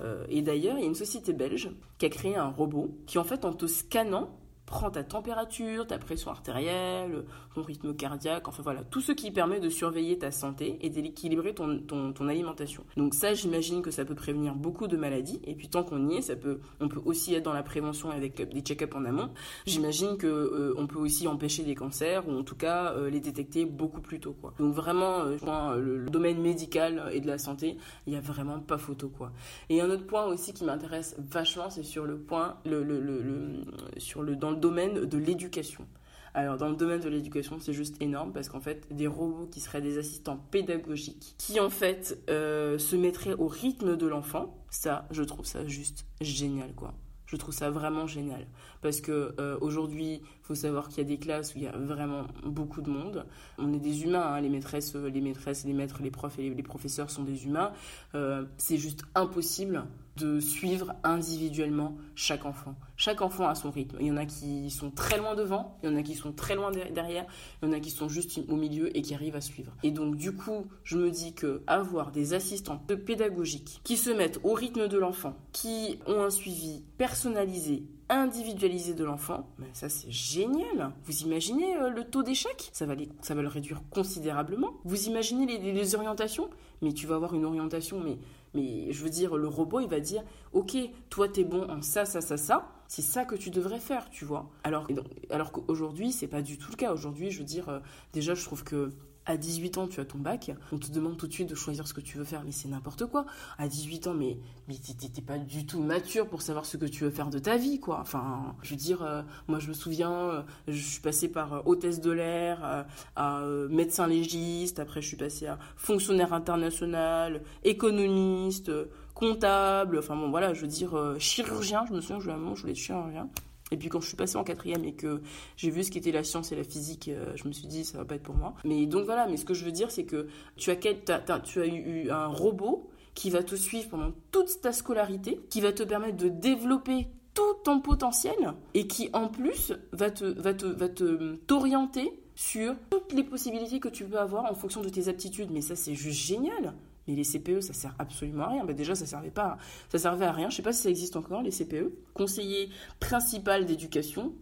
Euh, 0.00 0.24
et 0.28 0.42
d'ailleurs, 0.42 0.76
il 0.76 0.82
y 0.82 0.84
a 0.84 0.88
une 0.88 0.94
société 0.94 1.32
belge 1.32 1.70
qui 1.98 2.06
a 2.06 2.08
créé 2.08 2.36
un 2.36 2.48
robot 2.48 2.98
qui, 3.06 3.18
en 3.18 3.24
fait, 3.24 3.44
en 3.44 3.52
te 3.52 3.66
scannant, 3.66 4.30
prend 4.66 4.90
ta 4.90 5.02
température, 5.02 5.86
ta 5.86 5.98
pression 5.98 6.30
artérielle, 6.30 7.24
ton 7.54 7.62
rythme 7.62 7.94
cardiaque, 7.94 8.48
enfin 8.48 8.62
voilà, 8.62 8.84
tout 8.84 9.00
ce 9.00 9.12
qui 9.12 9.30
permet 9.30 9.60
de 9.60 9.68
surveiller 9.68 10.18
ta 10.18 10.30
santé 10.30 10.78
et 10.80 10.90
d'équilibrer 10.90 11.54
ton, 11.54 11.80
ton, 11.80 12.28
alimentation. 12.28 12.84
Donc 12.96 13.14
ça, 13.14 13.34
j'imagine 13.34 13.82
que 13.82 13.90
ça 13.90 14.04
peut 14.04 14.14
prévenir 14.14 14.54
beaucoup 14.54 14.86
de 14.86 14.96
maladies. 14.96 15.40
Et 15.44 15.54
puis 15.54 15.68
tant 15.68 15.82
qu'on 15.82 16.08
y 16.08 16.16
est, 16.16 16.22
ça 16.22 16.36
peut, 16.36 16.60
on 16.80 16.88
peut 16.88 17.00
aussi 17.04 17.34
être 17.34 17.44
dans 17.44 17.52
la 17.52 17.62
prévention 17.62 18.10
avec 18.10 18.40
des 18.52 18.60
check-ups 18.60 18.94
en 18.94 19.04
amont. 19.04 19.30
J'imagine 19.66 20.16
que 20.16 20.26
euh, 20.26 20.74
on 20.76 20.86
peut 20.86 20.98
aussi 20.98 21.26
empêcher 21.26 21.64
des 21.64 21.74
cancers 21.74 22.28
ou 22.28 22.38
en 22.38 22.44
tout 22.44 22.54
cas 22.54 22.92
euh, 22.92 23.10
les 23.10 23.20
détecter 23.20 23.64
beaucoup 23.64 24.00
plus 24.00 24.20
tôt. 24.20 24.36
Quoi. 24.40 24.54
Donc 24.58 24.74
vraiment, 24.74 25.24
euh, 25.24 25.80
le, 25.80 26.10
domaine 26.10 26.40
médical 26.40 27.10
et 27.12 27.20
de 27.20 27.26
la 27.26 27.38
santé, 27.38 27.76
il 28.06 28.12
y 28.12 28.16
a 28.16 28.20
vraiment 28.20 28.60
pas 28.60 28.78
photo 28.78 29.08
quoi. 29.08 29.32
Et 29.68 29.80
un 29.80 29.90
autre 29.90 30.06
point 30.06 30.24
aussi 30.24 30.52
qui 30.52 30.64
m'intéresse 30.64 31.16
vachement, 31.18 31.70
c'est 31.70 31.82
sur 31.82 32.04
le 32.04 32.18
point, 32.18 32.56
le, 32.64 32.82
le, 32.82 33.00
le, 33.00 33.62
sur 33.96 34.22
le 34.22 34.36
dans 34.36 34.50
le 34.50 34.56
domaine 34.56 35.06
de 35.06 35.18
l'éducation. 35.18 35.86
Alors 36.34 36.56
dans 36.56 36.68
le 36.68 36.76
domaine 36.76 37.00
de 37.00 37.08
l'éducation, 37.08 37.58
c'est 37.60 37.72
juste 37.72 38.00
énorme 38.00 38.32
parce 38.32 38.48
qu'en 38.48 38.60
fait, 38.60 38.86
des 38.90 39.06
robots 39.06 39.48
qui 39.50 39.60
seraient 39.60 39.80
des 39.80 39.98
assistants 39.98 40.38
pédagogiques, 40.50 41.34
qui 41.38 41.60
en 41.60 41.70
fait 41.70 42.18
euh, 42.30 42.78
se 42.78 42.96
mettraient 42.96 43.34
au 43.34 43.48
rythme 43.48 43.96
de 43.96 44.06
l'enfant, 44.06 44.56
ça, 44.70 45.06
je 45.10 45.22
trouve 45.22 45.46
ça 45.46 45.66
juste 45.66 46.06
génial, 46.20 46.72
quoi. 46.74 46.94
Je 47.26 47.36
trouve 47.36 47.54
ça 47.54 47.70
vraiment 47.70 48.08
génial 48.08 48.44
parce 48.82 49.00
que 49.00 49.36
euh, 49.38 49.56
aujourd'hui, 49.60 50.20
faut 50.42 50.56
savoir 50.56 50.88
qu'il 50.88 50.98
y 50.98 51.00
a 51.02 51.04
des 51.04 51.18
classes 51.18 51.54
où 51.54 51.58
il 51.58 51.64
y 51.64 51.68
a 51.68 51.76
vraiment 51.76 52.24
beaucoup 52.44 52.82
de 52.82 52.90
monde. 52.90 53.24
On 53.56 53.72
est 53.72 53.78
des 53.78 54.02
humains, 54.02 54.34
hein, 54.34 54.40
les 54.40 54.48
maîtresses, 54.48 54.96
les 54.96 55.20
maîtresses, 55.20 55.64
les 55.64 55.72
maîtres, 55.72 56.02
les 56.02 56.10
profs 56.10 56.40
et 56.40 56.50
les, 56.50 56.62
professeurs 56.64 57.08
sont 57.08 57.22
des 57.22 57.44
humains. 57.44 57.72
Euh, 58.16 58.44
c'est 58.56 58.78
juste 58.78 59.04
impossible 59.14 59.84
de 60.16 60.40
suivre 60.40 60.94
individuellement 61.04 61.96
chaque 62.14 62.44
enfant. 62.44 62.74
Chaque 62.96 63.22
enfant 63.22 63.48
a 63.48 63.54
son 63.54 63.70
rythme. 63.70 63.96
Il 64.00 64.06
y 64.06 64.10
en 64.10 64.16
a 64.16 64.26
qui 64.26 64.70
sont 64.70 64.90
très 64.90 65.16
loin 65.16 65.34
devant, 65.34 65.78
il 65.82 65.90
y 65.90 65.92
en 65.92 65.96
a 65.96 66.02
qui 66.02 66.14
sont 66.14 66.32
très 66.32 66.54
loin 66.54 66.70
derrière, 66.70 67.26
il 67.62 67.68
y 67.68 67.68
en 67.70 67.72
a 67.72 67.80
qui 67.80 67.90
sont 67.90 68.08
juste 68.08 68.40
au 68.48 68.56
milieu 68.56 68.94
et 68.96 69.02
qui 69.02 69.14
arrivent 69.14 69.36
à 69.36 69.40
suivre. 69.40 69.72
Et 69.82 69.90
donc 69.90 70.16
du 70.16 70.34
coup, 70.34 70.66
je 70.84 70.98
me 70.98 71.10
dis 71.10 71.32
que 71.32 71.62
avoir 71.66 72.10
des 72.10 72.34
assistants 72.34 72.78
pédagogiques 72.78 73.80
qui 73.84 73.96
se 73.96 74.10
mettent 74.10 74.40
au 74.44 74.52
rythme 74.52 74.88
de 74.88 74.98
l'enfant, 74.98 75.34
qui 75.52 75.98
ont 76.06 76.22
un 76.22 76.30
suivi 76.30 76.84
personnalisé, 76.98 77.84
individualisé 78.08 78.92
de 78.92 79.04
l'enfant, 79.04 79.48
ben 79.58 79.68
ça 79.72 79.88
c'est 79.88 80.10
génial. 80.10 80.92
Vous 81.04 81.22
imaginez 81.22 81.76
euh, 81.76 81.90
le 81.90 82.04
taux 82.04 82.24
d'échec? 82.24 82.68
Ça 82.72 82.84
va, 82.84 82.94
le 82.94 83.48
réduire 83.48 83.82
considérablement. 83.90 84.74
Vous 84.84 85.06
imaginez 85.06 85.46
les, 85.46 85.72
les 85.72 85.94
orientations? 85.94 86.50
Mais 86.82 86.92
tu 86.92 87.06
vas 87.06 87.14
avoir 87.14 87.34
une 87.34 87.44
orientation, 87.44 88.00
mais 88.00 88.18
mais 88.54 88.92
je 88.92 89.02
veux 89.02 89.10
dire, 89.10 89.36
le 89.36 89.48
robot, 89.48 89.80
il 89.80 89.88
va 89.88 90.00
dire, 90.00 90.22
ok, 90.52 90.76
toi, 91.08 91.28
t'es 91.28 91.44
bon 91.44 91.68
en 91.70 91.82
ça, 91.82 92.04
ça, 92.04 92.20
ça, 92.20 92.36
ça. 92.36 92.68
C'est 92.88 93.02
ça 93.02 93.24
que 93.24 93.36
tu 93.36 93.50
devrais 93.50 93.78
faire, 93.78 94.10
tu 94.10 94.24
vois. 94.24 94.50
Alors, 94.64 94.88
alors 95.30 95.52
qu'aujourd'hui, 95.52 96.10
c'est 96.10 96.26
pas 96.26 96.42
du 96.42 96.58
tout 96.58 96.72
le 96.72 96.76
cas. 96.76 96.92
Aujourd'hui, 96.92 97.30
je 97.30 97.38
veux 97.38 97.44
dire, 97.44 97.68
euh, 97.68 97.78
déjà, 98.12 98.34
je 98.34 98.44
trouve 98.44 98.64
que 98.64 98.90
à 99.30 99.36
18 99.36 99.78
ans, 99.78 99.86
tu 99.86 100.00
as 100.00 100.04
ton 100.04 100.18
bac, 100.18 100.50
on 100.72 100.78
te 100.78 100.90
demande 100.90 101.16
tout 101.16 101.26
de 101.26 101.32
suite 101.32 101.48
de 101.48 101.54
choisir 101.54 101.86
ce 101.86 101.94
que 101.94 102.00
tu 102.00 102.18
veux 102.18 102.24
faire, 102.24 102.42
mais 102.44 102.52
c'est 102.52 102.68
n'importe 102.68 103.06
quoi. 103.06 103.26
À 103.58 103.68
18 103.68 104.08
ans, 104.08 104.14
mais, 104.14 104.38
mais 104.68 104.74
t'es 104.74 105.22
pas 105.22 105.38
du 105.38 105.66
tout 105.66 105.80
mature 105.80 106.28
pour 106.28 106.42
savoir 106.42 106.66
ce 106.66 106.76
que 106.76 106.86
tu 106.86 107.04
veux 107.04 107.10
faire 107.10 107.30
de 107.30 107.38
ta 107.38 107.56
vie, 107.56 107.78
quoi. 107.78 108.00
Enfin, 108.00 108.56
je 108.62 108.70
veux 108.70 108.76
dire, 108.76 109.02
euh, 109.02 109.22
moi 109.46 109.58
je 109.60 109.68
me 109.68 109.72
souviens, 109.72 110.12
euh, 110.12 110.42
je 110.66 110.82
suis 110.82 111.00
passée 111.00 111.28
par 111.28 111.52
euh, 111.52 111.60
hôtesse 111.64 112.00
de 112.00 112.10
l'air, 112.10 112.86
à 113.16 113.40
médecin 113.68 114.06
légiste, 114.06 114.80
après 114.80 115.00
je 115.00 115.08
suis 115.08 115.16
passée 115.16 115.46
à 115.46 115.58
fonctionnaire 115.76 116.32
international, 116.32 117.42
économiste, 117.64 118.70
comptable, 119.14 119.98
enfin 119.98 120.16
bon 120.16 120.30
voilà, 120.30 120.54
je 120.54 120.62
veux 120.62 120.66
dire, 120.66 121.14
chirurgien, 121.18 121.84
je 121.86 121.94
me 121.94 122.00
souviens, 122.00 122.20
je, 122.20 122.30
je 122.30 122.60
voulais 122.60 122.72
être 122.72 122.78
chirurgien. 122.78 123.28
Et 123.70 123.76
puis 123.76 123.88
quand 123.88 124.00
je 124.00 124.08
suis 124.08 124.16
passée 124.16 124.36
en 124.36 124.44
quatrième 124.44 124.84
et 124.84 124.92
que 124.92 125.22
j'ai 125.56 125.70
vu 125.70 125.84
ce 125.84 125.90
qu'était 125.90 126.12
la 126.12 126.24
science 126.24 126.52
et 126.52 126.56
la 126.56 126.64
physique, 126.64 127.08
euh, 127.08 127.32
je 127.36 127.46
me 127.46 127.52
suis 127.52 127.66
dit 127.66 127.84
ça 127.84 127.98
va 127.98 128.04
pas 128.04 128.16
être 128.16 128.22
pour 128.22 128.34
moi. 128.34 128.54
Mais 128.64 128.86
donc 128.86 129.04
voilà, 129.04 129.26
mais 129.26 129.36
ce 129.36 129.44
que 129.44 129.54
je 129.54 129.64
veux 129.64 129.72
dire 129.72 129.90
c'est 129.90 130.04
que 130.04 130.28
tu 130.56 130.70
as, 130.70 131.40
tu 131.40 131.60
as 131.60 131.66
eu 131.66 132.10
un 132.10 132.26
robot 132.26 132.90
qui 133.14 133.30
va 133.30 133.42
te 133.42 133.54
suivre 133.54 133.88
pendant 133.88 134.12
toute 134.30 134.60
ta 134.60 134.72
scolarité, 134.72 135.40
qui 135.50 135.60
va 135.60 135.72
te 135.72 135.82
permettre 135.82 136.16
de 136.16 136.28
développer 136.28 137.08
tout 137.34 137.54
ton 137.64 137.80
potentiel 137.80 138.54
et 138.74 138.86
qui 138.86 139.10
en 139.12 139.28
plus 139.28 139.72
va 139.92 140.10
te 140.10 140.24
va 140.24 140.54
te 140.54 140.66
va 140.66 140.88
te 140.88 141.34
t'orienter 141.46 142.12
sur 142.34 142.74
toutes 142.90 143.12
les 143.12 143.22
possibilités 143.22 143.80
que 143.80 143.88
tu 143.88 144.04
peux 144.04 144.18
avoir 144.18 144.50
en 144.50 144.54
fonction 144.54 144.80
de 144.80 144.88
tes 144.88 145.08
aptitudes. 145.08 145.50
Mais 145.50 145.60
ça 145.60 145.76
c'est 145.76 145.94
juste 145.94 146.20
génial. 146.20 146.74
Mais 147.10 147.16
les 147.16 147.24
CPE, 147.24 147.60
ça 147.60 147.72
sert 147.72 147.94
absolument 147.98 148.44
à 148.44 148.48
rien. 148.48 148.64
Bah 148.64 148.72
déjà, 148.72 148.94
ça 148.94 149.06
servait 149.06 149.30
pas, 149.30 149.58
ça 149.88 149.98
servait 149.98 150.26
à 150.26 150.32
rien. 150.32 150.50
Je 150.50 150.56
sais 150.56 150.62
pas 150.62 150.72
si 150.72 150.82
ça 150.82 150.90
existe 150.90 151.16
encore 151.16 151.42
les 151.42 151.50
CPE. 151.50 151.92
Conseiller 152.14 152.70
principal 153.00 153.66
d'éducation. 153.66 154.32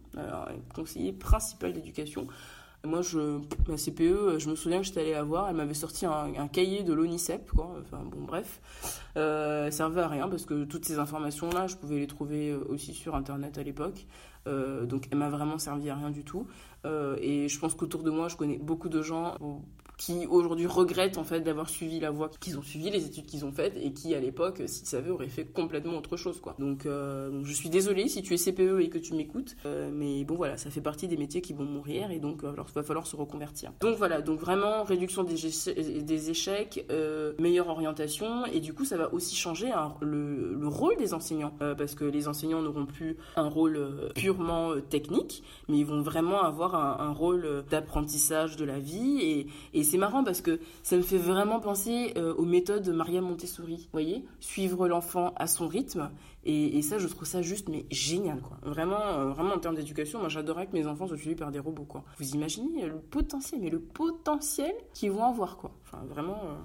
conseiller 0.73 1.13
principal 1.13 1.73
d'éducation. 1.73 2.27
Moi, 2.85 3.01
je, 3.01 3.39
ma 3.67 3.75
CPE, 3.75 4.39
je 4.39 4.49
me 4.49 4.55
souviens 4.55 4.77
que 4.77 4.85
j'étais 4.85 5.01
allée 5.01 5.11
la 5.11 5.23
voir, 5.23 5.49
elle 5.49 5.55
m'avait 5.57 5.73
sorti 5.73 6.05
un, 6.05 6.47
cahier 6.47 6.83
de 6.83 6.93
l'ONICEP. 6.93 7.51
Enfin, 7.53 8.03
bon, 8.05 8.23
bref. 8.23 8.61
Euh, 9.17 9.65
ça 9.65 9.77
servait 9.79 10.01
à 10.01 10.07
rien 10.07 10.29
parce 10.29 10.45
que 10.45 10.63
toutes 10.63 10.85
ces 10.85 10.97
informations-là, 10.97 11.67
je 11.67 11.75
pouvais 11.75 11.97
les 11.97 12.07
trouver 12.07 12.51
euh, 12.51 12.63
aussi 12.69 12.93
sur 12.93 13.15
Internet 13.15 13.57
à 13.57 13.63
l'époque. 13.63 14.05
Euh, 14.47 14.85
donc, 14.85 15.09
elle 15.11 15.17
m'a 15.17 15.29
vraiment 15.29 15.57
servi 15.57 15.89
à 15.89 15.95
rien 15.95 16.09
du 16.09 16.23
tout. 16.23 16.47
Euh, 16.85 17.17
et 17.21 17.49
je 17.49 17.59
pense 17.59 17.73
qu'autour 17.75 18.03
de 18.03 18.11
moi, 18.11 18.29
je 18.29 18.37
connais 18.37 18.57
beaucoup 18.57 18.87
de 18.87 19.01
gens 19.01 19.35
qui 19.99 20.25
aujourd'hui 20.27 20.65
regrettent 20.65 21.17
en 21.17 21.25
fait 21.25 21.41
d'avoir 21.41 21.69
suivi 21.69 21.99
la 21.99 22.09
voie 22.09 22.31
qu'ils 22.39 22.57
ont 22.57 22.63
suivi, 22.63 22.89
les 22.89 23.05
études 23.05 23.25
qu'ils 23.25 23.43
ont 23.43 23.51
faites 23.51 23.75
et 23.75 23.91
qui 23.91 24.15
à 24.15 24.19
l'époque, 24.19 24.63
s'ils 24.65 24.87
savaient, 24.87 25.09
auraient 25.09 25.27
fait 25.27 25.43
complètement 25.43 25.97
autre 25.97 26.15
chose 26.15 26.39
quoi. 26.39 26.55
Donc, 26.57 26.85
euh, 26.85 27.41
je 27.43 27.51
suis 27.51 27.69
désolée 27.69 28.07
si 28.07 28.21
tu 28.21 28.33
es 28.33 28.37
CPE 28.37 28.79
et 28.79 28.89
que 28.89 28.97
tu 28.97 29.13
m'écoutes, 29.13 29.57
euh, 29.65 29.91
mais 29.93 30.23
bon 30.23 30.35
voilà, 30.35 30.55
ça 30.55 30.69
fait 30.69 30.79
partie 30.79 31.09
des 31.09 31.17
métiers 31.17 31.41
qui 31.41 31.51
vont 31.51 31.65
mourir 31.65 32.11
et 32.11 32.19
donc 32.19 32.43
il 32.43 32.73
va 32.73 32.83
falloir 32.83 33.05
se 33.05 33.17
reconvertir. 33.17 33.73
Donc 33.81 33.97
voilà, 33.97 34.21
donc 34.21 34.39
vraiment 34.39 34.83
réduction 34.83 35.23
des, 35.23 35.35
des 36.01 36.29
échecs, 36.29 36.85
euh, 36.89 37.33
meilleure 37.37 37.67
orientation 37.67 38.45
et 38.45 38.61
du 38.61 38.73
coup 38.73 38.85
ça 38.85 38.95
va 38.95 39.13
aussi 39.13 39.35
changer 39.35 39.69
le, 39.99 40.55
le, 40.55 40.67
rôle 40.69 40.95
des 40.95 41.13
enseignants 41.13 41.53
parce 41.59 41.95
que 41.95 42.05
les 42.05 42.29
enseignants 42.29 42.61
n'auront 42.61 42.85
plus 42.85 43.17
un 43.35 43.49
rôle 43.49 44.09
purement 44.15 44.79
technique, 44.89 45.43
mais 45.67 45.79
ils 45.79 45.85
vont 45.85 46.01
vraiment 46.01 46.41
avoir 46.41 46.75
un, 46.75 47.05
un 47.05 47.11
rôle 47.11 47.65
d'apprentissage 47.69 48.55
de 48.55 48.63
la 48.63 48.79
vie 48.79 49.19
et, 49.21 49.47
et 49.73 49.83
c'est 49.89 49.97
marrant 49.97 50.23
parce 50.23 50.41
que 50.41 50.59
ça 50.83 50.95
me 50.95 51.01
fait 51.01 51.17
vraiment 51.17 51.59
penser 51.59 52.13
euh, 52.17 52.33
aux 52.35 52.45
méthodes 52.45 52.83
de 52.83 52.91
Maria 52.91 53.21
Montessori. 53.21 53.77
Vous 53.77 53.91
voyez? 53.91 54.23
Suivre 54.39 54.87
l'enfant 54.87 55.33
à 55.35 55.47
son 55.47 55.67
rythme. 55.67 56.11
Et, 56.45 56.81
ça, 56.81 56.97
je 56.97 57.07
trouve 57.07 57.27
ça 57.27 57.41
juste, 57.41 57.67
mais 57.69 57.85
génial, 57.91 58.41
quoi. 58.41 58.57
Vraiment, 58.63 59.01
euh, 59.01 59.29
vraiment 59.29 59.55
en 59.55 59.59
termes 59.59 59.75
d'éducation, 59.75 60.19
moi 60.19 60.29
j'adorerais 60.29 60.67
que 60.67 60.73
mes 60.73 60.87
enfants 60.87 61.05
soient 61.07 61.17
suivis 61.17 61.35
par 61.35 61.51
des 61.51 61.59
robots, 61.59 61.83
quoi. 61.83 62.03
Vous 62.17 62.31
imaginez 62.31 62.85
le 62.85 62.95
potentiel, 62.95 63.61
mais 63.61 63.69
le 63.69 63.79
potentiel 63.79 64.73
qu'ils 64.93 65.11
vont 65.11 65.25
avoir, 65.25 65.57
quoi. 65.57 65.71
Enfin, 65.83 66.03
vraiment. 66.07 66.37
Euh, 66.45 66.55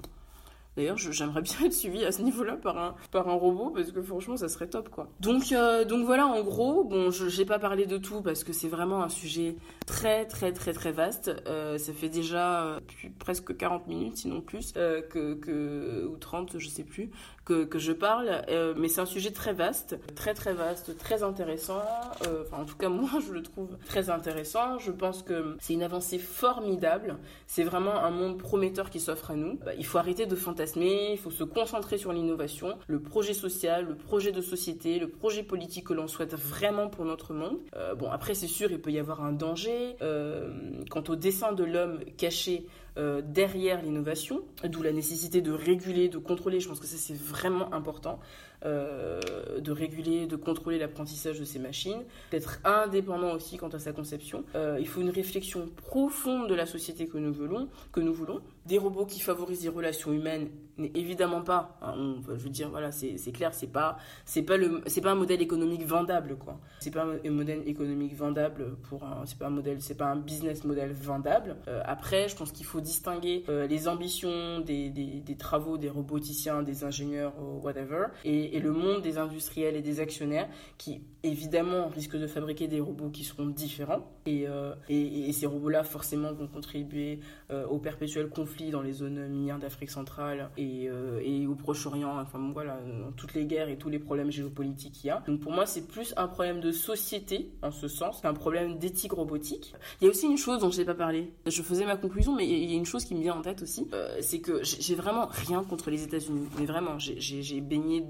D'ailleurs, 0.77 0.99
j'aimerais 0.99 1.43
bien 1.43 1.55
être 1.67 1.73
suivi 1.73 2.05
à 2.05 2.11
ce 2.11 2.23
niveau-là 2.23 2.57
par 2.57 2.77
un, 2.79 3.33
robot 3.35 3.71
parce 3.71 3.93
que 3.93 4.03
franchement, 4.03 4.37
ça 4.37 4.49
serait 4.49 4.67
top 4.67 4.89
quoi. 4.89 5.09
Donc, 5.21 5.53
euh, 5.53 5.85
voilà, 6.05 6.27
en 6.27 6.43
gros, 6.43 6.85
bon, 6.85 7.11
je 7.11 7.37
n'ai 7.37 7.47
pas 7.47 7.59
parlé 7.59 7.87
de 7.87 7.97
tout 7.97 8.23
parce 8.23 8.45
que 8.45 8.53
c'est 8.53 8.69
vraiment 8.69 9.03
un 9.03 9.09
sujet 9.09 9.57
très, 9.87 10.27
très, 10.27 10.53
très, 10.53 10.73
très 10.73 10.93
vaste. 10.93 11.31
Euh, 11.47 11.79
ça 11.79 11.93
fait 11.93 12.09
déjà 12.09 12.65
euh, 12.65 12.81
presque 13.19 13.57
40 13.57 13.87
minutes, 13.87 14.17
sinon 14.19 14.41
plus, 14.41 14.73
que, 14.73 15.35
que, 15.35 16.07
ou 16.07 16.17
30, 16.17 16.59
je 16.59 16.69
sais 16.69 16.85
plus, 16.85 17.11
que, 17.45 17.65
que 17.65 17.79
je 17.79 17.93
parle. 17.93 18.43
mais 18.77 18.89
c'est 18.89 19.01
un 19.01 19.07
sujet 19.07 19.31
très 19.31 19.53
vaste, 19.53 19.99
très, 20.15 20.35
très 20.35 20.55
vaste, 20.55 20.97
très 20.99 21.23
intéressant. 21.23 21.83
Enfin, 22.21 22.63
en 22.63 22.65
tout 22.65 22.77
cas, 22.77 22.89
moi, 22.89 23.11
je 23.27 23.33
le 23.33 23.43
trouve 23.43 23.77
très 23.87 24.11
intéressant. 24.11 24.79
Je 24.79 24.91
pense 24.91 25.23
que 25.23 25.57
c'est 25.61 25.75
une 25.75 25.83
avancée 25.83 26.19
formidable. 26.19 27.17
C'est 27.47 27.65
vraiment 27.65 27.97
un 27.97 28.11
monde 28.11 28.39
prometteur 28.39 28.91
qui 28.91 29.01
s'offre 29.01 29.31
à 29.31 29.35
nous. 29.35 29.59
Bah, 29.65 29.73
il 29.77 29.87
faut 29.87 29.99
arrêter 29.99 30.27
de 30.27 30.37
fantasmer 30.37 30.65
il 31.13 31.19
faut 31.19 31.31
se 31.31 31.45
concentrer 31.45 31.99
sur 31.99 32.13
l'innovation, 32.13 32.79
le 32.87 33.01
projet 33.01 33.35
social, 33.35 33.87
le 33.87 33.95
projet 33.95 34.33
de 34.33 34.41
société, 34.41 34.99
le 34.99 35.09
projet 35.09 35.43
politique 35.43 35.87
que 35.87 35.93
l'on 35.93 36.09
souhaite 36.09 36.35
vraiment 36.35 36.89
pour 36.89 37.05
notre 37.05 37.33
monde. 37.33 37.59
Euh, 37.77 37.95
bon, 37.95 38.11
après, 38.11 38.35
c'est 38.35 38.47
sûr, 38.47 38.71
il 38.71 38.81
peut 38.81 38.91
y 38.91 38.99
avoir 38.99 39.23
un 39.23 39.33
danger. 39.33 39.97
Euh, 40.03 40.51
quant 40.91 41.05
au 41.09 41.17
dessin 41.17 41.53
de 41.53 41.65
l'homme 41.65 42.01
caché 42.17 42.67
euh, 42.97 43.23
derrière 43.23 43.83
l'innovation, 43.83 44.43
d'où 44.65 44.83
la 44.83 44.93
nécessité 44.93 45.41
de 45.41 45.51
réguler, 45.51 46.09
de 46.09 46.19
contrôler, 46.19 46.61
je 46.61 46.69
pense 46.69 46.79
que 46.79 46.87
ça 46.87 46.97
c'est 46.97 47.17
vraiment 47.17 47.73
important. 47.75 48.21
Euh, 48.65 49.21
de 49.61 49.73
réguler, 49.73 50.27
de 50.27 50.37
contrôler 50.37 50.79
l'apprentissage 50.79 51.39
de 51.39 51.45
ces 51.45 51.59
machines, 51.59 52.03
d'être 52.31 52.61
indépendant 52.65 53.35
aussi 53.35 53.57
quant 53.59 53.69
à 53.69 53.79
sa 53.79 53.93
conception. 53.93 54.45
Euh, 54.55 54.79
il 54.81 54.89
faut 54.89 55.01
une 55.01 55.11
réflexion 55.11 55.69
profonde 55.77 56.49
de 56.49 56.55
la 56.55 56.65
société 56.65 57.07
que 57.07 57.19
nous 57.19 57.33
voulons, 57.33 57.69
que 57.93 58.01
nous 58.01 58.15
voulons. 58.15 58.41
Des 58.67 58.79
robots 58.79 59.05
qui 59.05 59.21
favorisent 59.21 59.63
les 59.63 59.69
relations 59.69 60.13
humaines, 60.13 60.49
évidemment 60.79 61.43
pas. 61.43 61.79
Hein, 61.83 62.17
je 62.27 62.43
veux 62.43 62.49
dire, 62.49 62.71
voilà, 62.71 62.91
c'est 62.91 63.33
clair, 63.33 63.53
c'est 63.53 63.67
pas, 63.67 63.99
c'est 64.25 64.43
pas 64.43 64.57
le, 64.57 64.81
c'est 64.87 65.03
pas 65.03 65.11
un 65.11 65.17
modèle 65.17 65.43
économique 65.43 65.85
vendable, 65.85 66.37
quoi. 66.37 66.59
C'est 66.81 66.91
pas 66.91 67.05
un 67.23 67.31
modèle 67.31 67.63
économique 67.67 68.15
vendable 68.15 68.77
pour 68.89 69.07
c'est 69.27 69.39
pas 69.39 69.49
un 69.49 69.51
modèle, 69.51 69.83
c'est 69.83 69.97
pas 69.97 70.07
un 70.07 70.17
business 70.17 70.65
model 70.65 70.93
vendable. 70.93 71.57
Euh, 71.69 71.83
après, 71.85 72.29
je 72.29 72.37
pense 72.37 72.53
qu'il 72.53 72.65
faut 72.65 72.81
distinguer 72.81 73.45
les 73.49 73.89
ambitions 73.89 74.61
des, 74.61 74.89
des, 74.89 75.21
des, 75.21 75.37
travaux 75.37 75.77
des 75.77 75.91
roboticiens, 75.91 76.63
des 76.63 76.85
ingénieurs, 76.85 77.35
whatever, 77.63 78.07
et, 78.25 78.54
et 78.55 78.61
le 78.61 78.73
monde 78.73 79.03
des 79.03 79.19
industriels 79.19 79.75
et 79.75 79.83
des 79.83 79.99
actionnaires 79.99 80.49
qui 80.79 81.03
évidemment 81.25 81.89
risquent 81.89 82.17
de 82.17 82.27
fabriquer 82.27 82.69
des 82.69 82.81
robots 82.81 83.11
qui 83.11 83.25
seront 83.25 83.47
différents 83.47 84.07
et, 84.27 84.47
euh, 84.49 84.75
et, 84.89 85.33
ces 85.33 85.47
robots-là 85.47 85.83
forcément 85.83 86.33
vont 86.33 86.47
contribuer 86.47 87.19
euh, 87.51 87.67
au 87.67 87.79
perpétuel 87.79 88.29
conflit 88.29 88.71
dans 88.71 88.83
les 88.83 88.93
zones 88.93 89.27
minières 89.29 89.59
d'Afrique 89.59 89.91
centrale 89.91 90.51
et, 90.57 90.89
euh, 90.89 91.21
et 91.25 91.47
au 91.47 91.55
Proche-Orient, 91.55 92.21
enfin 92.21 92.39
voilà, 92.53 92.79
dans 93.03 93.13
toutes 93.13 93.35
les 93.35 93.45
guerres 93.45 93.69
et 93.69 93.77
tous 93.77 93.89
les 93.89 93.99
problèmes 93.99 94.31
géopolitiques 94.31 94.93
qu'il 94.93 95.09
y 95.09 95.11
a. 95.11 95.23
Donc 95.27 95.41
pour 95.41 95.53
moi 95.53 95.67
c'est 95.67 95.87
plus 95.87 96.15
un 96.17 96.29
problème 96.29 96.61
de 96.61 96.71
société 96.71 97.51
en 97.63 97.71
ce 97.71 97.89
sens 97.89 98.21
qu'un 98.21 98.35
problème 98.35 98.79
d'éthique 98.79 99.13
robotique. 99.13 99.75
Il 100.01 100.05
y 100.05 100.07
a 100.07 100.11
aussi 100.11 100.27
une 100.27 100.39
chose 100.39 100.61
dont 100.61 100.71
je 100.71 100.79
n'ai 100.79 100.85
pas 100.85 100.95
parlé. 100.95 101.33
Je 101.47 101.63
faisais 101.63 101.85
ma 101.85 101.97
conclusion 101.97 102.35
mais 102.35 102.47
il 102.47 102.71
y 102.71 102.75
a 102.75 102.77
une 102.77 102.87
chose 102.87 103.05
qui 103.05 103.15
me 103.15 103.21
vient 103.21 103.35
en 103.35 103.43
tête 103.43 103.63
aussi, 103.63 103.89
c'est 104.21 104.41
que 104.41 104.63
j'ai 104.63 104.95
vraiment 104.95 105.27
rien 105.31 105.65
contre 105.65 105.91
les 105.91 106.05
États-Unis, 106.05 106.49
mais 106.59 106.67
vraiment 106.67 106.99
j'ai 106.99 107.61
baigné 107.61 108.03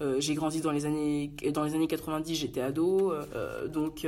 euh, 0.00 0.20
j'ai 0.20 0.34
grandi 0.34 0.60
dans 0.60 0.72
les 0.72 0.86
années 0.86 1.32
dans 1.52 1.64
les 1.64 1.74
années 1.74 1.86
90, 2.14 2.34
j'étais 2.34 2.60
ado, 2.60 3.12
euh, 3.12 3.68
donc 3.68 4.06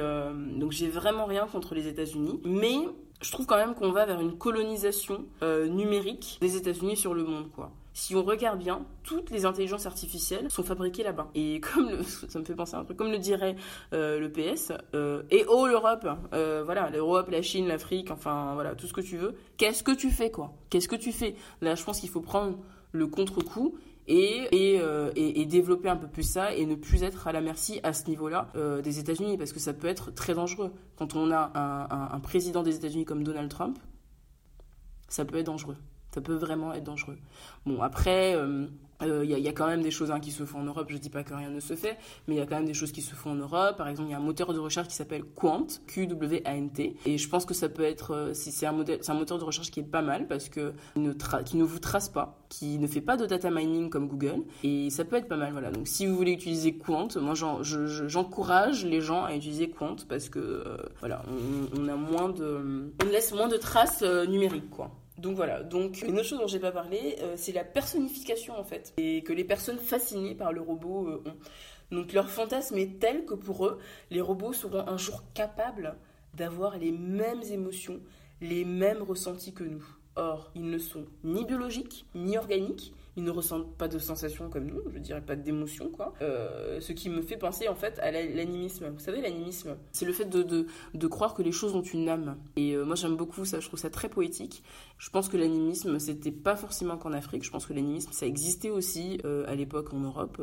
donc 0.57 0.73
j'ai 0.73 0.89
vraiment 0.89 1.25
rien 1.27 1.47
contre 1.47 1.75
les 1.75 1.89
États-Unis, 1.89 2.41
mais 2.45 2.77
je 3.23 3.33
trouve 3.33 3.47
quand 3.47 3.57
même 3.57 3.75
qu'on 3.75 3.93
va 3.93 4.07
vers 4.07 4.21
une 4.21 4.37
colonisation 4.37 5.25
numérique 5.43 6.39
des 6.41 6.57
États-Unis 6.57 6.97
sur 6.97 7.15
le 7.15 7.25
monde, 7.25 7.51
quoi 7.51 7.73
si 7.99 8.15
on 8.15 8.23
regarde 8.25 8.59
bien, 8.59 8.85
toutes 9.05 9.31
les 9.31 9.47
intelligences 9.47 9.87
artificielles 9.87 10.51
sont 10.51 10.63
fabriquées 10.63 11.03
là-bas. 11.03 11.31
Et 11.35 11.61
comme 11.75 12.03
ça 12.03 12.39
me 12.39 12.45
fait 12.45 12.55
penser 12.55 12.77
à 12.77 12.81
un 12.81 12.85
truc, 12.85 12.99
comme 12.99 13.11
le 13.11 13.17
dirait 13.17 13.57
le 13.91 14.29
PS, 14.29 14.71
et 15.31 15.47
oh 15.49 15.67
l'Europe, 15.67 16.07
voilà, 16.31 16.91
l'Europe, 16.91 17.31
la 17.31 17.41
Chine, 17.41 17.69
l'Afrique, 17.69 18.11
enfin 18.11 18.53
voilà, 18.53 18.75
tout 18.75 18.87
ce 18.87 18.93
que 18.93 19.01
tu 19.01 19.17
veux. 19.17 19.35
Qu'est-ce 19.57 19.83
que 19.83 19.93
tu 19.93 20.11
fais 20.11 20.31
quoi? 20.31 20.53
Qu'est-ce 20.69 20.89
que 20.89 20.97
tu 20.97 21.11
fais? 21.11 21.37
Là, 21.63 21.75
je 21.75 21.83
pense 21.85 22.01
qu'il 22.01 22.11
faut 22.11 22.21
prendre 22.21 22.59
le 22.93 23.07
contre-coup 23.07 23.79
euh, 24.09 25.11
et, 25.17 25.47
développer 25.47 25.89
un 25.89 25.97
peu 25.97 26.07
plus 26.07 26.23
ça 26.23 26.55
et 26.55 26.65
ne 26.67 26.75
plus 26.75 27.03
être 27.03 27.27
à 27.27 27.33
la 27.33 27.41
merci 27.41 27.81
à 27.83 27.93
ce 27.93 28.09
niveau-là 28.09 28.49
euh, 28.57 28.81
des 28.81 28.99
États-Unis 28.99 29.37
parce 29.37 29.53
que 29.53 29.61
ça 29.61 29.73
peut 29.73 29.89
être 29.89 30.13
très 30.13 30.35
dangereux. 30.35 30.73
Quand 30.97 31.17
on 31.17 31.31
a 31.31 31.51
un, 31.55 32.15
un, 32.17 32.21
président 32.21 32.63
des 32.63 32.77
États-Unis 32.77 33.05
comme 33.05 33.25
Donald 33.25 33.51
Trump, 33.51 33.79
ça 35.09 35.25
peut 35.25 35.39
être 35.39 35.47
dangereux. 35.47 35.77
Ça 36.17 36.23
peut 36.23 36.35
vraiment 36.35 36.73
être 36.73 36.83
dangereux. 36.83 37.19
Bon, 37.67 37.83
après, 37.83 38.35
euh, 38.35 38.67
il 39.03 39.09
euh, 39.09 39.25
y, 39.25 39.49
a 39.49 39.53
quand 39.53 39.67
même 39.67 39.83
des 39.83 39.91
choses 39.91 40.11
hein, 40.11 40.21
qui 40.21 40.31
se 40.31 40.45
font 40.45 40.61
en 40.61 40.65
Europe, 40.65 40.87
je 40.89 40.97
dis 40.97 41.11
pas 41.11 41.23
que 41.23 41.35
rien 41.35 41.51
ne 41.51 41.61
se 41.61 41.75
fait, 41.75 41.99
mais 42.27 42.37
il 42.37 42.39
y 42.39 42.41
a 42.41 42.47
quand 42.47 42.57
même 42.57 42.65
des 42.65 42.73
choses 42.73 42.91
qui 42.91 43.03
se 43.03 43.15
font 43.15 43.33
en 43.33 43.35
Europe. 43.35 43.77
Par 43.77 43.89
exemple, 43.89 44.09
il 44.09 44.13
y 44.13 44.15
a 44.15 44.19
un 44.19 44.23
moteur 44.23 44.55
de 44.55 44.59
recherche 44.59 44.89
qui 44.89 44.95
s'appelle 44.95 45.25
Quant, 45.25 45.67
Q-W-A-N-T, 45.87 46.97
et 47.05 47.19
je 47.19 47.29
pense 47.29 47.45
que 47.45 47.53
ça 47.53 47.69
peut 47.69 47.83
être, 47.83 48.13
euh, 48.15 48.33
c'est 48.33 48.65
un, 48.65 48.73
moteur 48.73 49.39
de 49.39 49.45
recherche 49.45 49.71
qui 49.71 49.81
est 49.81 49.91
pas 49.91 50.01
mal 50.01 50.27
parce 50.27 50.49
que 50.49 50.73
ne, 50.97 51.13
qui 51.45 51.59
ne 51.59 51.65
vous 51.65 51.79
trace 51.81 52.09
pas, 52.09 52.39
qui 52.49 52.79
ne 52.79 52.87
fait 52.87 53.03
pas 53.03 53.19
de 53.19 53.27
data 53.27 53.51
mining 53.51 53.91
comme 53.91 54.09
Google, 54.09 54.45
et 54.65 54.89
ça 54.89 55.05
peut 55.05 55.17
être 55.17 55.29
pas 55.29 55.37
mal. 55.37 55.53
Voilà. 55.53 55.71
Donc 55.71 55.87
si 55.87 56.07
vous 56.07 56.17
voulez 56.17 56.33
utiliser 56.33 56.79
Quant, 56.79 57.09
moi 57.21 57.35
j'encourage 57.35 58.87
les 58.87 59.03
gens 59.03 59.25
à 59.25 59.35
utiliser 59.35 59.69
Quant 59.69 59.97
parce 60.09 60.31
que 60.31 60.39
euh, 60.39 60.77
voilà, 61.01 61.23
on, 61.77 61.87
a 61.89 61.97
moins 61.97 62.31
de, 62.31 62.93
on 63.05 63.09
laisse 63.11 63.33
moins 63.33 63.49
de 63.49 63.57
traces 63.57 64.03
numériques 64.03 64.71
quoi. 64.71 64.91
Donc 65.19 65.35
voilà, 65.35 65.63
donc 65.63 66.03
une 66.07 66.19
autre 66.19 66.29
chose 66.29 66.39
dont 66.39 66.47
j'ai 66.47 66.59
pas 66.59 66.73
parlé, 66.73 67.17
euh, 67.21 67.35
c'est 67.37 67.53
la 67.53 67.65
personnification 67.65 68.59
en 68.59 68.65
fait, 68.65 68.93
et 68.99 69.23
que 69.23 69.33
les 69.33 69.45
personnes 69.45 69.79
fascinées 69.79 70.35
par 70.35 70.53
le 70.53 70.61
robot 70.61 71.09
euh, 71.09 71.23
ont. 71.27 71.37
Donc 71.91 72.13
leur 72.13 72.29
fantasme 72.29 72.77
est 72.77 72.99
tel 73.01 73.25
que 73.25 73.35
pour 73.35 73.67
eux, 73.67 73.79
les 74.11 74.21
robots 74.21 74.53
seront 74.53 74.87
un 74.87 74.99
jour 74.99 75.23
capables 75.33 75.97
d'avoir 76.35 76.77
les 76.77 76.93
mêmes 76.93 77.43
émotions, 77.51 78.01
les 78.43 78.65
mêmes 78.65 79.03
ressentis 79.03 79.55
que 79.55 79.65
nous. 79.65 79.87
Or, 80.17 80.51
ils 80.55 80.69
ne 80.69 80.79
sont 80.79 81.07
ni 81.25 81.45
biologiques, 81.45 82.07
ni 82.15 82.37
organiques, 82.37 82.93
ils 83.17 83.25
ne 83.25 83.31
ressentent 83.31 83.75
pas 83.77 83.89
de 83.89 83.99
sensations 83.99 84.51
comme 84.51 84.67
nous, 84.67 84.83
je 84.93 84.99
dirais 84.99 85.23
pas 85.23 85.37
d'émotions, 85.37 85.89
quoi. 85.89 86.13
Euh, 86.21 86.81
ce 86.81 86.93
qui 86.93 87.09
me 87.09 87.23
fait 87.23 87.39
penser 87.39 87.67
en 87.69 87.75
fait 87.75 87.99
à 88.01 88.11
l'animisme. 88.11 88.89
Vous 88.91 89.01
savez, 89.01 89.23
l'animisme, 89.23 89.77
c'est 89.93 90.05
le 90.05 90.13
fait 90.13 90.27
de, 90.27 90.43
de, 90.43 90.67
de, 90.93 91.07
croire 91.07 91.35
que 91.35 91.43
les 91.43 91.53
choses 91.53 91.75
ont 91.75 91.83
une 91.83 92.09
âme. 92.09 92.37
Et 92.57 92.75
euh, 92.75 92.85
moi 92.85 92.95
j'aime 92.95 93.17
beaucoup 93.17 93.45
ça, 93.47 93.61
je 93.61 93.67
trouve 93.69 93.81
ça 93.81 93.89
très 93.89 94.11
poétique. 94.11 94.63
Je 94.99 95.09
pense 95.11 95.29
que 95.29 95.37
l'animisme, 95.37 95.99
c'était 95.99 96.31
pas 96.31 96.57
forcément 96.57 96.99
qu'en 96.99 97.13
Afrique, 97.13 97.45
je 97.45 97.51
pense 97.51 97.67
que 97.67 97.73
l'animisme, 97.73 98.13
ça 98.13 98.27
existait 98.27 98.71
aussi 98.71 99.19
euh, 99.25 99.45
à 99.47 99.55
l'époque 99.55 99.93
en 99.93 100.01
Europe, 100.01 100.41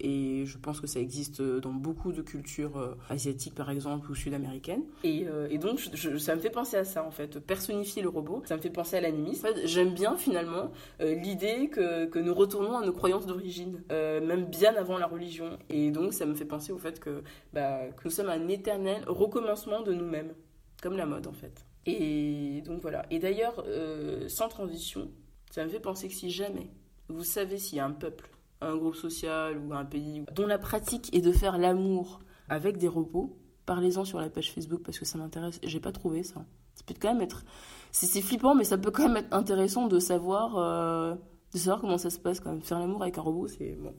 et 0.00 0.44
je 0.46 0.58
pense 0.58 0.80
que 0.80 0.86
ça 0.86 1.00
existe 1.00 1.42
dans 1.42 1.72
beaucoup 1.72 2.12
de 2.12 2.22
cultures 2.22 2.96
asiatiques 3.10 3.54
par 3.54 3.70
exemple, 3.70 4.10
ou 4.10 4.14
sud-américaines. 4.14 4.84
Et, 5.04 5.26
et 5.50 5.58
donc 5.58 5.80
ça 6.18 6.34
me 6.34 6.40
fait 6.40 6.50
penser 6.50 6.76
à 6.76 6.84
ça 6.84 7.04
en 7.04 7.10
fait, 7.10 7.38
personnifier 7.40 8.02
le 8.02 8.08
robot, 8.08 8.42
ça 8.46 8.56
me 8.56 8.60
fait 8.60 8.70
penser 8.70 8.96
à 8.96 9.00
l'animisme. 9.00 9.48
J'aime 9.64 9.94
bien 9.94 10.16
finalement 10.16 10.70
l'idée 11.00 11.68
que 11.68 12.05
que, 12.10 12.18
nous 12.18 12.34
retournons 12.34 12.78
à 12.78 12.84
nos 12.84 12.92
croyances 12.92 13.26
d'origine, 13.26 13.82
euh, 13.92 14.24
même 14.24 14.46
bien 14.46 14.74
avant 14.76 14.98
la 14.98 15.06
religion. 15.06 15.58
Et 15.68 15.90
donc 15.90 16.12
ça 16.12 16.26
me 16.26 16.34
fait 16.34 16.44
penser 16.44 16.72
au 16.72 16.78
fait 16.78 17.00
que, 17.00 17.22
bah, 17.52 17.80
nous 18.04 18.10
sommes 18.10 18.28
un 18.28 18.48
éternel 18.48 19.02
recommencement 19.06 19.82
de 19.82 19.92
nous-mêmes, 19.92 20.34
comme 20.82 20.96
la 20.96 21.06
mode 21.06 21.26
en 21.26 21.32
fait. 21.32 21.64
Et 21.86 22.62
donc 22.66 22.82
voilà. 22.82 23.04
Et 23.10 23.18
d'ailleurs, 23.18 23.64
euh, 23.66 24.28
sans 24.28 24.48
transition, 24.48 25.10
ça 25.50 25.64
me 25.64 25.68
fait 25.68 25.80
penser 25.80 26.08
que 26.08 26.14
si 26.14 26.30
jamais 26.30 26.70
vous 27.08 27.24
savez 27.24 27.58
s'il 27.58 27.78
y 27.78 27.80
a 27.80 27.84
un 27.84 27.92
peuple, 27.92 28.28
un 28.60 28.76
groupe 28.76 28.96
social 28.96 29.58
ou 29.58 29.72
un 29.72 29.84
pays 29.84 30.24
dont 30.34 30.46
la 30.46 30.58
pratique 30.58 31.14
est 31.14 31.20
de 31.20 31.32
faire 31.32 31.58
l'amour 31.58 32.20
avec 32.48 32.78
des 32.78 32.88
robots, 32.88 33.36
parlez-en 33.64 34.04
sur 34.04 34.20
la 34.20 34.30
page 34.30 34.52
Facebook 34.52 34.82
parce 34.84 34.98
que 34.98 35.04
ça 35.04 35.18
m'intéresse. 35.18 35.60
J'ai 35.62 35.80
pas 35.80 35.92
trouvé 35.92 36.22
ça. 36.22 36.44
Ça 36.74 36.82
peut 36.84 36.94
quand 37.00 37.12
même 37.12 37.22
être. 37.22 37.44
C'est 37.92 38.20
flippant, 38.20 38.54
mais 38.54 38.64
ça 38.64 38.76
peut 38.76 38.90
quand 38.90 39.08
même 39.08 39.16
être 39.16 39.32
intéressant 39.32 39.86
de 39.86 39.98
savoir. 39.98 40.56
Euh, 40.56 41.14
de 41.56 41.64
savoir 41.64 41.80
comment 41.80 41.98
ça 41.98 42.10
se 42.10 42.18
passe 42.18 42.40
quand 42.40 42.50
même. 42.50 42.62
Faire 42.62 42.78
l'amour 42.78 43.02
avec 43.02 43.18
un 43.18 43.22
robot, 43.22 43.48
c'est 43.48 43.76
bon. 43.80 43.94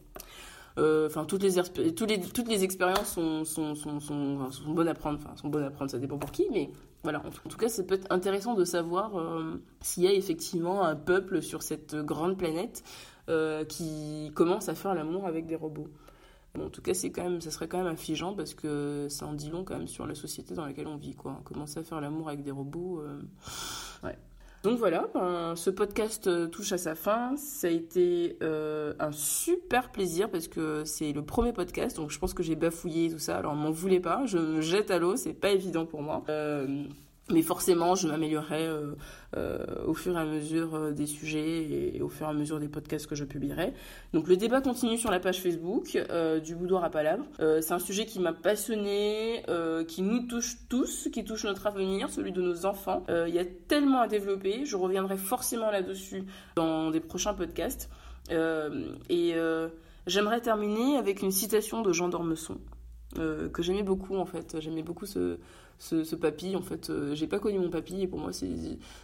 Euh, 0.78 1.08
enfin, 1.08 1.26
toutes 1.26 1.42
les, 1.42 1.54
toutes 1.94 2.48
les, 2.48 2.64
expériences 2.64 3.14
sont, 3.14 3.46
sont, 3.46 3.74
sont, 3.74 4.00
sont, 4.00 4.50
bonnes 4.68 4.88
à 4.88 4.94
prendre. 4.94 5.18
Enfin, 5.18 5.36
sont 5.36 5.50
bonnes 5.50 5.64
à 5.64 5.72
prendre, 5.72 5.90
ça 5.90 5.98
dépend 5.98 6.18
pour 6.18 6.32
qui, 6.32 6.46
mais 6.52 6.70
voilà. 7.04 7.24
En 7.26 7.50
tout 7.50 7.58
cas, 7.58 7.68
ça 7.68 7.84
peut 7.84 7.96
être 7.96 8.12
intéressant 8.12 8.54
de 8.54 8.64
savoir 8.64 9.18
euh, 9.18 9.60
s'il 9.82 10.04
y 10.04 10.08
a 10.08 10.14
effectivement 10.14 10.84
un 10.84 10.96
peuple 10.96 11.42
sur 11.42 11.64
cette 11.64 11.96
grande 11.96 12.38
planète 12.38 12.84
euh, 13.30 13.66
qui 13.66 14.32
commence 14.36 14.70
à 14.70 14.76
faire 14.76 14.94
l'amour 14.94 15.26
avec 15.26 15.48
des 15.48 15.56
robots. 15.56 15.90
Bon, 16.54 16.68
en 16.68 16.70
tout 16.70 16.82
cas, 16.84 16.92
quand 17.06 17.24
même, 17.24 17.42
ça 17.42 17.50
serait 17.50 17.68
quand 17.68 17.80
même 17.80 17.88
affligeant 17.88 18.36
parce 18.36 18.54
que 18.54 19.08
ça 19.10 19.26
en 19.26 19.34
dit 19.34 19.50
long 19.50 19.64
quand 19.64 19.78
même 19.78 19.88
sur 19.88 20.06
la 20.06 20.16
société 20.16 20.54
dans 20.54 20.66
laquelle 20.66 20.88
on 20.88 20.98
vit, 20.98 21.16
quoi. 21.16 21.42
Commencer 21.44 21.80
à 21.80 21.84
faire 21.84 22.02
l'amour 22.02 22.28
avec 22.30 22.44
des 22.44 22.52
robots, 22.52 23.02
ouais. 24.04 24.18
Donc 24.68 24.80
voilà, 24.80 25.08
ben, 25.14 25.56
ce 25.56 25.70
podcast 25.70 26.28
euh, 26.28 26.48
touche 26.48 26.74
à 26.74 26.78
sa 26.78 26.94
fin. 26.94 27.38
Ça 27.38 27.68
a 27.68 27.70
été 27.70 28.36
euh, 28.44 28.94
un 29.00 29.14
super 29.14 29.94
plaisir 29.94 30.30
parce 30.30 30.50
que 30.50 30.84
c'est 30.84 31.14
le 31.14 31.22
premier 31.22 31.54
podcast, 31.54 31.96
donc 31.96 32.12
je 32.12 32.20
pense 32.20 32.34
que 32.34 32.44
j'ai 32.44 32.58
bafouillé 32.58 33.10
tout 33.10 33.18
ça. 33.18 33.38
Alors 33.38 33.56
m'en 33.56 33.72
voulez 33.72 34.02
pas, 34.02 34.26
je 34.26 34.38
me 34.38 34.60
jette 34.60 34.92
à 34.92 35.00
l'eau, 35.00 35.16
c'est 35.16 35.32
pas 35.32 35.52
évident 35.52 35.86
pour 35.86 36.02
moi. 36.02 36.22
Euh, 36.28 36.84
mais 37.30 37.42
forcément, 37.42 37.96
je 37.96 38.08
m'améliorerai 38.08 38.68
euh, 38.68 38.94
euh, 39.36 39.66
au 39.86 39.94
fur 39.94 40.16
et 40.16 40.20
à 40.20 40.24
mesure 40.24 40.76
euh, 40.76 40.92
des 40.92 41.06
sujets 41.06 41.96
et, 41.96 42.02
au 42.02 42.08
fur 42.08 42.26
et 42.26 42.30
à 42.30 42.34
mesure 42.34 42.60
des 42.60 42.70
podcasts 42.70 43.06
que 43.06 43.16
je 43.16 43.26
publierai. 43.26 43.74
Donc 44.14 44.30
le 44.30 44.38
débat 44.38 44.62
continue 44.62 44.98
sur 44.98 45.12
la 45.12 45.20
page 45.20 45.42
Facebook 45.42 45.98
du 46.44 46.56
Boudoir 46.56 46.86
à 46.86 46.90
Palabre. 46.90 47.26
c'est 47.38 47.74
un 47.74 47.80
sujet 47.80 48.06
qui 48.06 48.20
m'a 48.20 48.34
passionné, 48.34 49.44
qui 49.88 50.02
nous 50.02 50.26
touche 50.28 50.58
tous, 50.70 51.10
qui 51.12 51.24
touche 51.24 51.44
notre 51.44 51.68
avenir, 51.68 52.10
celui 52.10 52.32
de 52.32 52.42
nos 52.42 52.66
enfants. 52.66 53.04
Il 53.10 53.34
y 53.34 53.40
a 53.40 53.46
tellement 53.46 54.02
à 54.02 54.08
développer. 54.08 54.66
Je 54.66 54.78
reviendrai 54.78 55.18
forcément 55.18 55.70
là-dessus 55.72 56.24
dans 56.56 56.92
des 56.92 57.00
prochains 57.00 57.34
podcasts. 57.34 57.90
et 58.30 59.36
j'aimerais 60.08 60.42
terminer 60.42 60.98
avec 60.98 61.22
une 61.22 61.32
citation 61.32 61.82
de 61.82 61.92
Jean 61.92 62.08
d'Ormesson. 62.08 62.58
que 63.16 63.62
j'aimais 63.62 63.84
beaucoup 63.84 64.16
en 64.16 64.26
fait. 64.26 64.58
J'aimais 64.60 64.84
beaucoup 64.84 65.06
ce, 65.06 65.38
ce, 65.80 66.16
papy. 66.16 66.56
En 66.56 66.62
fait, 66.62 66.90
euh, 66.90 67.16
j'ai 67.16 67.28
pas 67.28 67.40
connu 67.40 67.60
mon 67.60 67.70
papy 67.70 68.02
et 68.02 68.08
pour 68.08 68.20
moi, 68.20 68.34
c'est, 68.34 68.50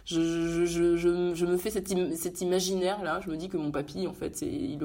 je, 0.04 0.64
je, 0.64 0.96
je, 0.96 1.34
je, 1.34 1.46
me 1.46 1.56
fais 1.56 1.70
cet, 1.70 1.94
cet 2.16 2.40
imaginaire 2.40 3.02
là. 3.02 3.20
Je 3.24 3.30
me 3.30 3.36
dis 3.36 3.48
que 3.48 3.56
mon 3.56 3.70
papy, 3.70 4.06
en 4.06 4.12
fait, 4.12 4.36
c'est, 4.36 4.46
il, 4.46 4.78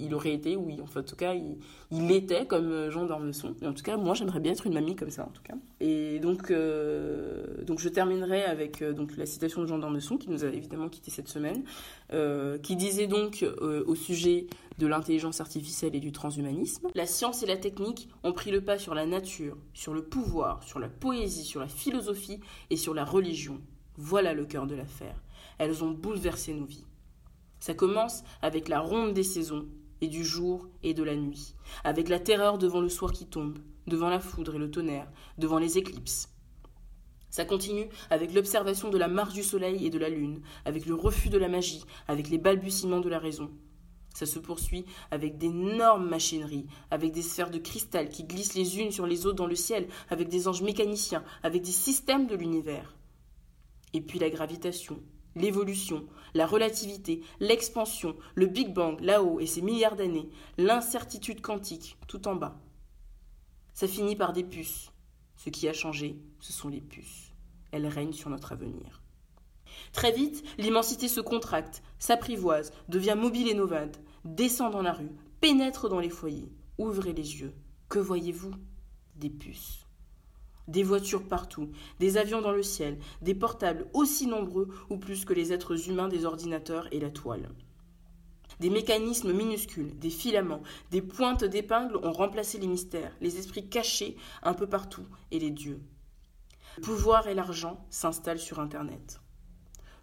il, 0.00 0.14
aurait 0.14 0.32
été, 0.32 0.56
oui, 0.56 0.78
en 0.80 0.98
en 0.98 1.02
tout 1.02 1.16
cas, 1.16 1.34
il, 1.34 1.56
il 1.90 2.10
était 2.12 2.46
comme 2.46 2.70
euh, 2.70 2.90
Jean 2.90 3.04
d'Ormesson. 3.04 3.54
En 3.64 3.72
tout 3.72 3.82
cas, 3.82 3.96
moi, 3.96 4.14
j'aimerais 4.14 4.40
bien 4.40 4.52
être 4.52 4.66
une 4.66 4.74
mamie 4.74 4.96
comme 4.96 5.10
ça, 5.10 5.24
en 5.24 5.30
tout 5.30 5.42
cas. 5.42 5.54
Et 5.80 6.18
donc, 6.20 6.50
euh, 6.50 7.64
donc 7.64 7.80
je 7.80 7.88
terminerai 7.88 8.44
avec 8.44 8.82
donc 8.82 9.16
la 9.16 9.26
citation 9.26 9.62
de 9.62 9.66
Jean 9.66 9.78
d'Ormesson 9.78 10.16
qui 10.16 10.30
nous 10.30 10.44
a 10.44 10.48
évidemment 10.48 10.88
quitté 10.88 11.10
cette 11.10 11.28
semaine, 11.28 11.64
qui 12.62 12.76
disait 12.76 13.06
donc 13.06 13.44
au 13.60 13.94
sujet 13.94 14.46
de 14.78 14.86
l'intelligence 14.86 15.40
artificielle 15.40 15.94
et 15.94 16.00
du 16.00 16.12
transhumanisme. 16.12 16.88
La 16.94 17.06
science 17.06 17.42
et 17.42 17.46
la 17.46 17.56
technique 17.56 18.08
ont 18.22 18.32
pris 18.32 18.50
le 18.50 18.62
pas 18.62 18.78
sur 18.78 18.94
la 18.94 19.06
nature, 19.06 19.56
sur 19.72 19.94
le 19.94 20.04
pouvoir, 20.04 20.62
sur 20.62 20.78
la 20.78 20.88
poésie, 20.88 21.44
sur 21.44 21.60
la 21.60 21.68
philosophie 21.68 22.40
et 22.70 22.76
sur 22.76 22.94
la 22.94 23.04
religion. 23.04 23.60
Voilà 23.96 24.34
le 24.34 24.44
cœur 24.44 24.66
de 24.66 24.74
l'affaire. 24.74 25.22
Elles 25.58 25.82
ont 25.82 25.90
bouleversé 25.90 26.52
nos 26.52 26.66
vies. 26.66 26.84
Ça 27.60 27.74
commence 27.74 28.22
avec 28.42 28.68
la 28.68 28.80
ronde 28.80 29.14
des 29.14 29.22
saisons, 29.22 29.66
et 30.00 30.08
du 30.08 30.24
jour 30.24 30.68
et 30.82 30.94
de 30.94 31.02
la 31.02 31.16
nuit, 31.16 31.54
avec 31.84 32.08
la 32.08 32.18
terreur 32.18 32.58
devant 32.58 32.80
le 32.80 32.88
soir 32.88 33.12
qui 33.12 33.26
tombe, 33.26 33.58
devant 33.86 34.08
la 34.08 34.20
foudre 34.20 34.54
et 34.54 34.58
le 34.58 34.70
tonnerre, 34.70 35.10
devant 35.38 35.58
les 35.58 35.78
éclipses. 35.78 36.28
Ça 37.30 37.44
continue 37.44 37.88
avec 38.10 38.32
l'observation 38.32 38.88
de 38.88 38.98
la 38.98 39.08
marche 39.08 39.34
du 39.34 39.42
soleil 39.42 39.86
et 39.86 39.90
de 39.90 39.98
la 39.98 40.08
lune, 40.08 40.40
avec 40.64 40.86
le 40.86 40.94
refus 40.94 41.28
de 41.28 41.38
la 41.38 41.48
magie, 41.48 41.84
avec 42.08 42.28
les 42.30 42.38
balbutiements 42.38 43.00
de 43.00 43.08
la 43.08 43.18
raison, 43.18 43.50
ça 44.16 44.24
se 44.24 44.38
poursuit 44.38 44.86
avec 45.10 45.36
d'énormes 45.36 46.08
machineries, 46.08 46.66
avec 46.90 47.12
des 47.12 47.20
sphères 47.20 47.50
de 47.50 47.58
cristal 47.58 48.08
qui 48.08 48.24
glissent 48.24 48.54
les 48.54 48.80
unes 48.80 48.90
sur 48.90 49.06
les 49.06 49.26
autres 49.26 49.36
dans 49.36 49.46
le 49.46 49.54
ciel, 49.54 49.88
avec 50.08 50.28
des 50.28 50.48
anges 50.48 50.62
mécaniciens, 50.62 51.22
avec 51.42 51.62
des 51.62 51.70
systèmes 51.70 52.26
de 52.26 52.34
l'univers. 52.34 52.96
Et 53.92 54.00
puis 54.00 54.18
la 54.18 54.30
gravitation, 54.30 55.02
l'évolution, 55.34 56.06
la 56.32 56.46
relativité, 56.46 57.20
l'expansion, 57.40 58.16
le 58.34 58.46
Big 58.46 58.72
Bang 58.72 58.98
là-haut 59.00 59.38
et 59.38 59.46
ses 59.46 59.60
milliards 59.60 59.96
d'années, 59.96 60.30
l'incertitude 60.56 61.42
quantique 61.42 61.98
tout 62.08 62.26
en 62.26 62.36
bas. 62.36 62.58
Ça 63.74 63.86
finit 63.86 64.16
par 64.16 64.32
des 64.32 64.44
puces. 64.44 64.90
Ce 65.36 65.50
qui 65.50 65.68
a 65.68 65.74
changé, 65.74 66.16
ce 66.40 66.54
sont 66.54 66.70
les 66.70 66.80
puces. 66.80 67.32
Elles 67.70 67.86
règnent 67.86 68.14
sur 68.14 68.30
notre 68.30 68.52
avenir. 68.52 69.02
Très 69.92 70.12
vite, 70.12 70.44
l'immensité 70.58 71.08
se 71.08 71.20
contracte, 71.20 71.82
s'apprivoise, 71.98 72.72
devient 72.88 73.16
mobile 73.16 73.48
et 73.48 73.54
novade 73.54 73.96
descend 74.26 74.72
dans 74.72 74.82
la 74.82 74.92
rue, 74.92 75.12
pénètre 75.40 75.88
dans 75.88 76.00
les 76.00 76.10
foyers. 76.10 76.52
Ouvrez 76.78 77.12
les 77.12 77.40
yeux. 77.40 77.54
Que 77.88 77.98
voyez-vous? 77.98 78.52
Des 79.14 79.30
puces. 79.30 79.86
Des 80.68 80.82
voitures 80.82 81.28
partout, 81.28 81.70
des 82.00 82.16
avions 82.16 82.42
dans 82.42 82.50
le 82.50 82.64
ciel, 82.64 82.98
des 83.22 83.36
portables 83.36 83.86
aussi 83.94 84.26
nombreux 84.26 84.68
ou 84.90 84.98
plus 84.98 85.24
que 85.24 85.32
les 85.32 85.52
êtres 85.52 85.88
humains 85.88 86.08
des 86.08 86.24
ordinateurs 86.24 86.88
et 86.92 86.98
la 86.98 87.10
toile. 87.10 87.50
Des 88.58 88.70
mécanismes 88.70 89.32
minuscules, 89.32 89.96
des 89.96 90.10
filaments, 90.10 90.62
des 90.90 91.02
pointes 91.02 91.44
d'épingles 91.44 91.98
ont 92.02 92.12
remplacé 92.12 92.58
les 92.58 92.66
mystères, 92.66 93.14
les 93.20 93.38
esprits 93.38 93.68
cachés 93.68 94.16
un 94.42 94.54
peu 94.54 94.66
partout 94.66 95.06
et 95.30 95.38
les 95.38 95.50
dieux. 95.50 95.80
Le 96.78 96.82
pouvoir 96.82 97.28
et 97.28 97.34
l'argent 97.34 97.86
s'installent 97.90 98.40
sur 98.40 98.58
Internet. 98.58 99.20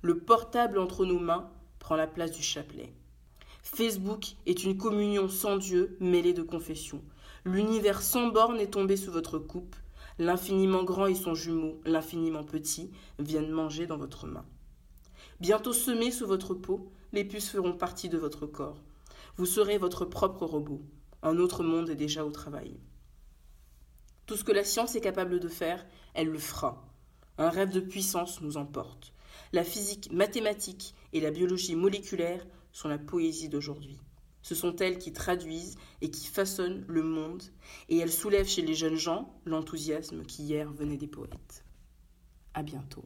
Le 0.06 0.20
portable 0.20 0.80
entre 0.80 1.06
nos 1.06 1.18
mains 1.18 1.50
prend 1.80 1.96
la 1.96 2.08
place 2.08 2.32
du 2.32 2.44
chapelet. 2.44 2.94
Facebook 3.62 4.36
est 4.46 4.66
une 4.66 4.76
communion 4.76 5.30
sans 5.30 5.56
Dieu 5.56 5.96
mêlée 6.02 6.34
de 6.34 6.42
confession. 6.42 7.02
L'univers 7.46 8.02
sans 8.02 8.28
borne 8.28 8.60
est 8.60 8.74
tombé 8.74 8.98
sous 8.98 9.14
votre 9.14 9.40
coupe. 9.40 9.78
L'infiniment 10.20 10.84
grand 10.84 11.06
et 11.06 11.16
son 11.16 11.36
jumeau, 11.36 11.80
l'infiniment 11.86 12.44
petit, 12.44 12.92
viennent 13.18 13.50
manger 13.50 13.88
dans 13.88 13.96
votre 13.96 14.28
main. 14.28 14.44
Bientôt 15.40 15.72
semés 15.72 16.12
sous 16.12 16.28
votre 16.28 16.54
peau, 16.54 16.92
les 17.14 17.24
puces 17.24 17.50
feront 17.50 17.72
partie 17.72 18.10
de 18.10 18.18
votre 18.18 18.46
corps. 18.46 18.84
Vous 19.38 19.46
serez 19.46 19.78
votre 19.78 20.04
propre 20.04 20.46
robot. 20.46 20.82
Un 21.22 21.38
autre 21.38 21.64
monde 21.64 21.90
est 21.90 21.96
déjà 21.96 22.26
au 22.26 22.32
travail. 22.32 22.78
Tout 24.26 24.36
ce 24.36 24.44
que 24.44 24.52
la 24.52 24.66
science 24.66 24.96
est 24.96 25.02
capable 25.02 25.40
de 25.40 25.48
faire, 25.48 25.86
elle 26.14 26.28
le 26.28 26.40
fera. 26.40 26.86
Un 27.38 27.50
rêve 27.50 27.72
de 27.72 27.80
puissance 27.80 28.42
nous 28.42 28.58
emporte. 28.58 29.13
La 29.54 29.64
physique 29.64 30.12
mathématique 30.12 30.96
et 31.14 31.22
la 31.22 31.30
biologie 31.30 31.76
moléculaire 31.76 32.44
sont 32.72 32.90
la 32.90 32.98
poésie 32.98 33.50
d'aujourd'hui. 33.50 34.00
Ce 34.42 34.56
sont 34.56 34.76
elles 34.78 34.98
qui 34.98 35.14
traduisent 35.14 35.78
et 36.02 36.10
qui 36.10 36.26
façonnent 36.26 36.84
le 36.88 37.04
monde, 37.04 37.44
et 37.88 38.00
elles 38.00 38.12
soulèvent 38.12 38.48
chez 38.48 38.64
les 38.64 38.74
jeunes 38.74 38.98
gens 38.98 39.32
l'enthousiasme 39.46 40.24
qui 40.26 40.42
hier 40.42 40.74
venait 40.74 40.98
des 40.98 41.08
poètes. 41.08 41.64
À 42.56 42.64
bientôt. 42.64 43.06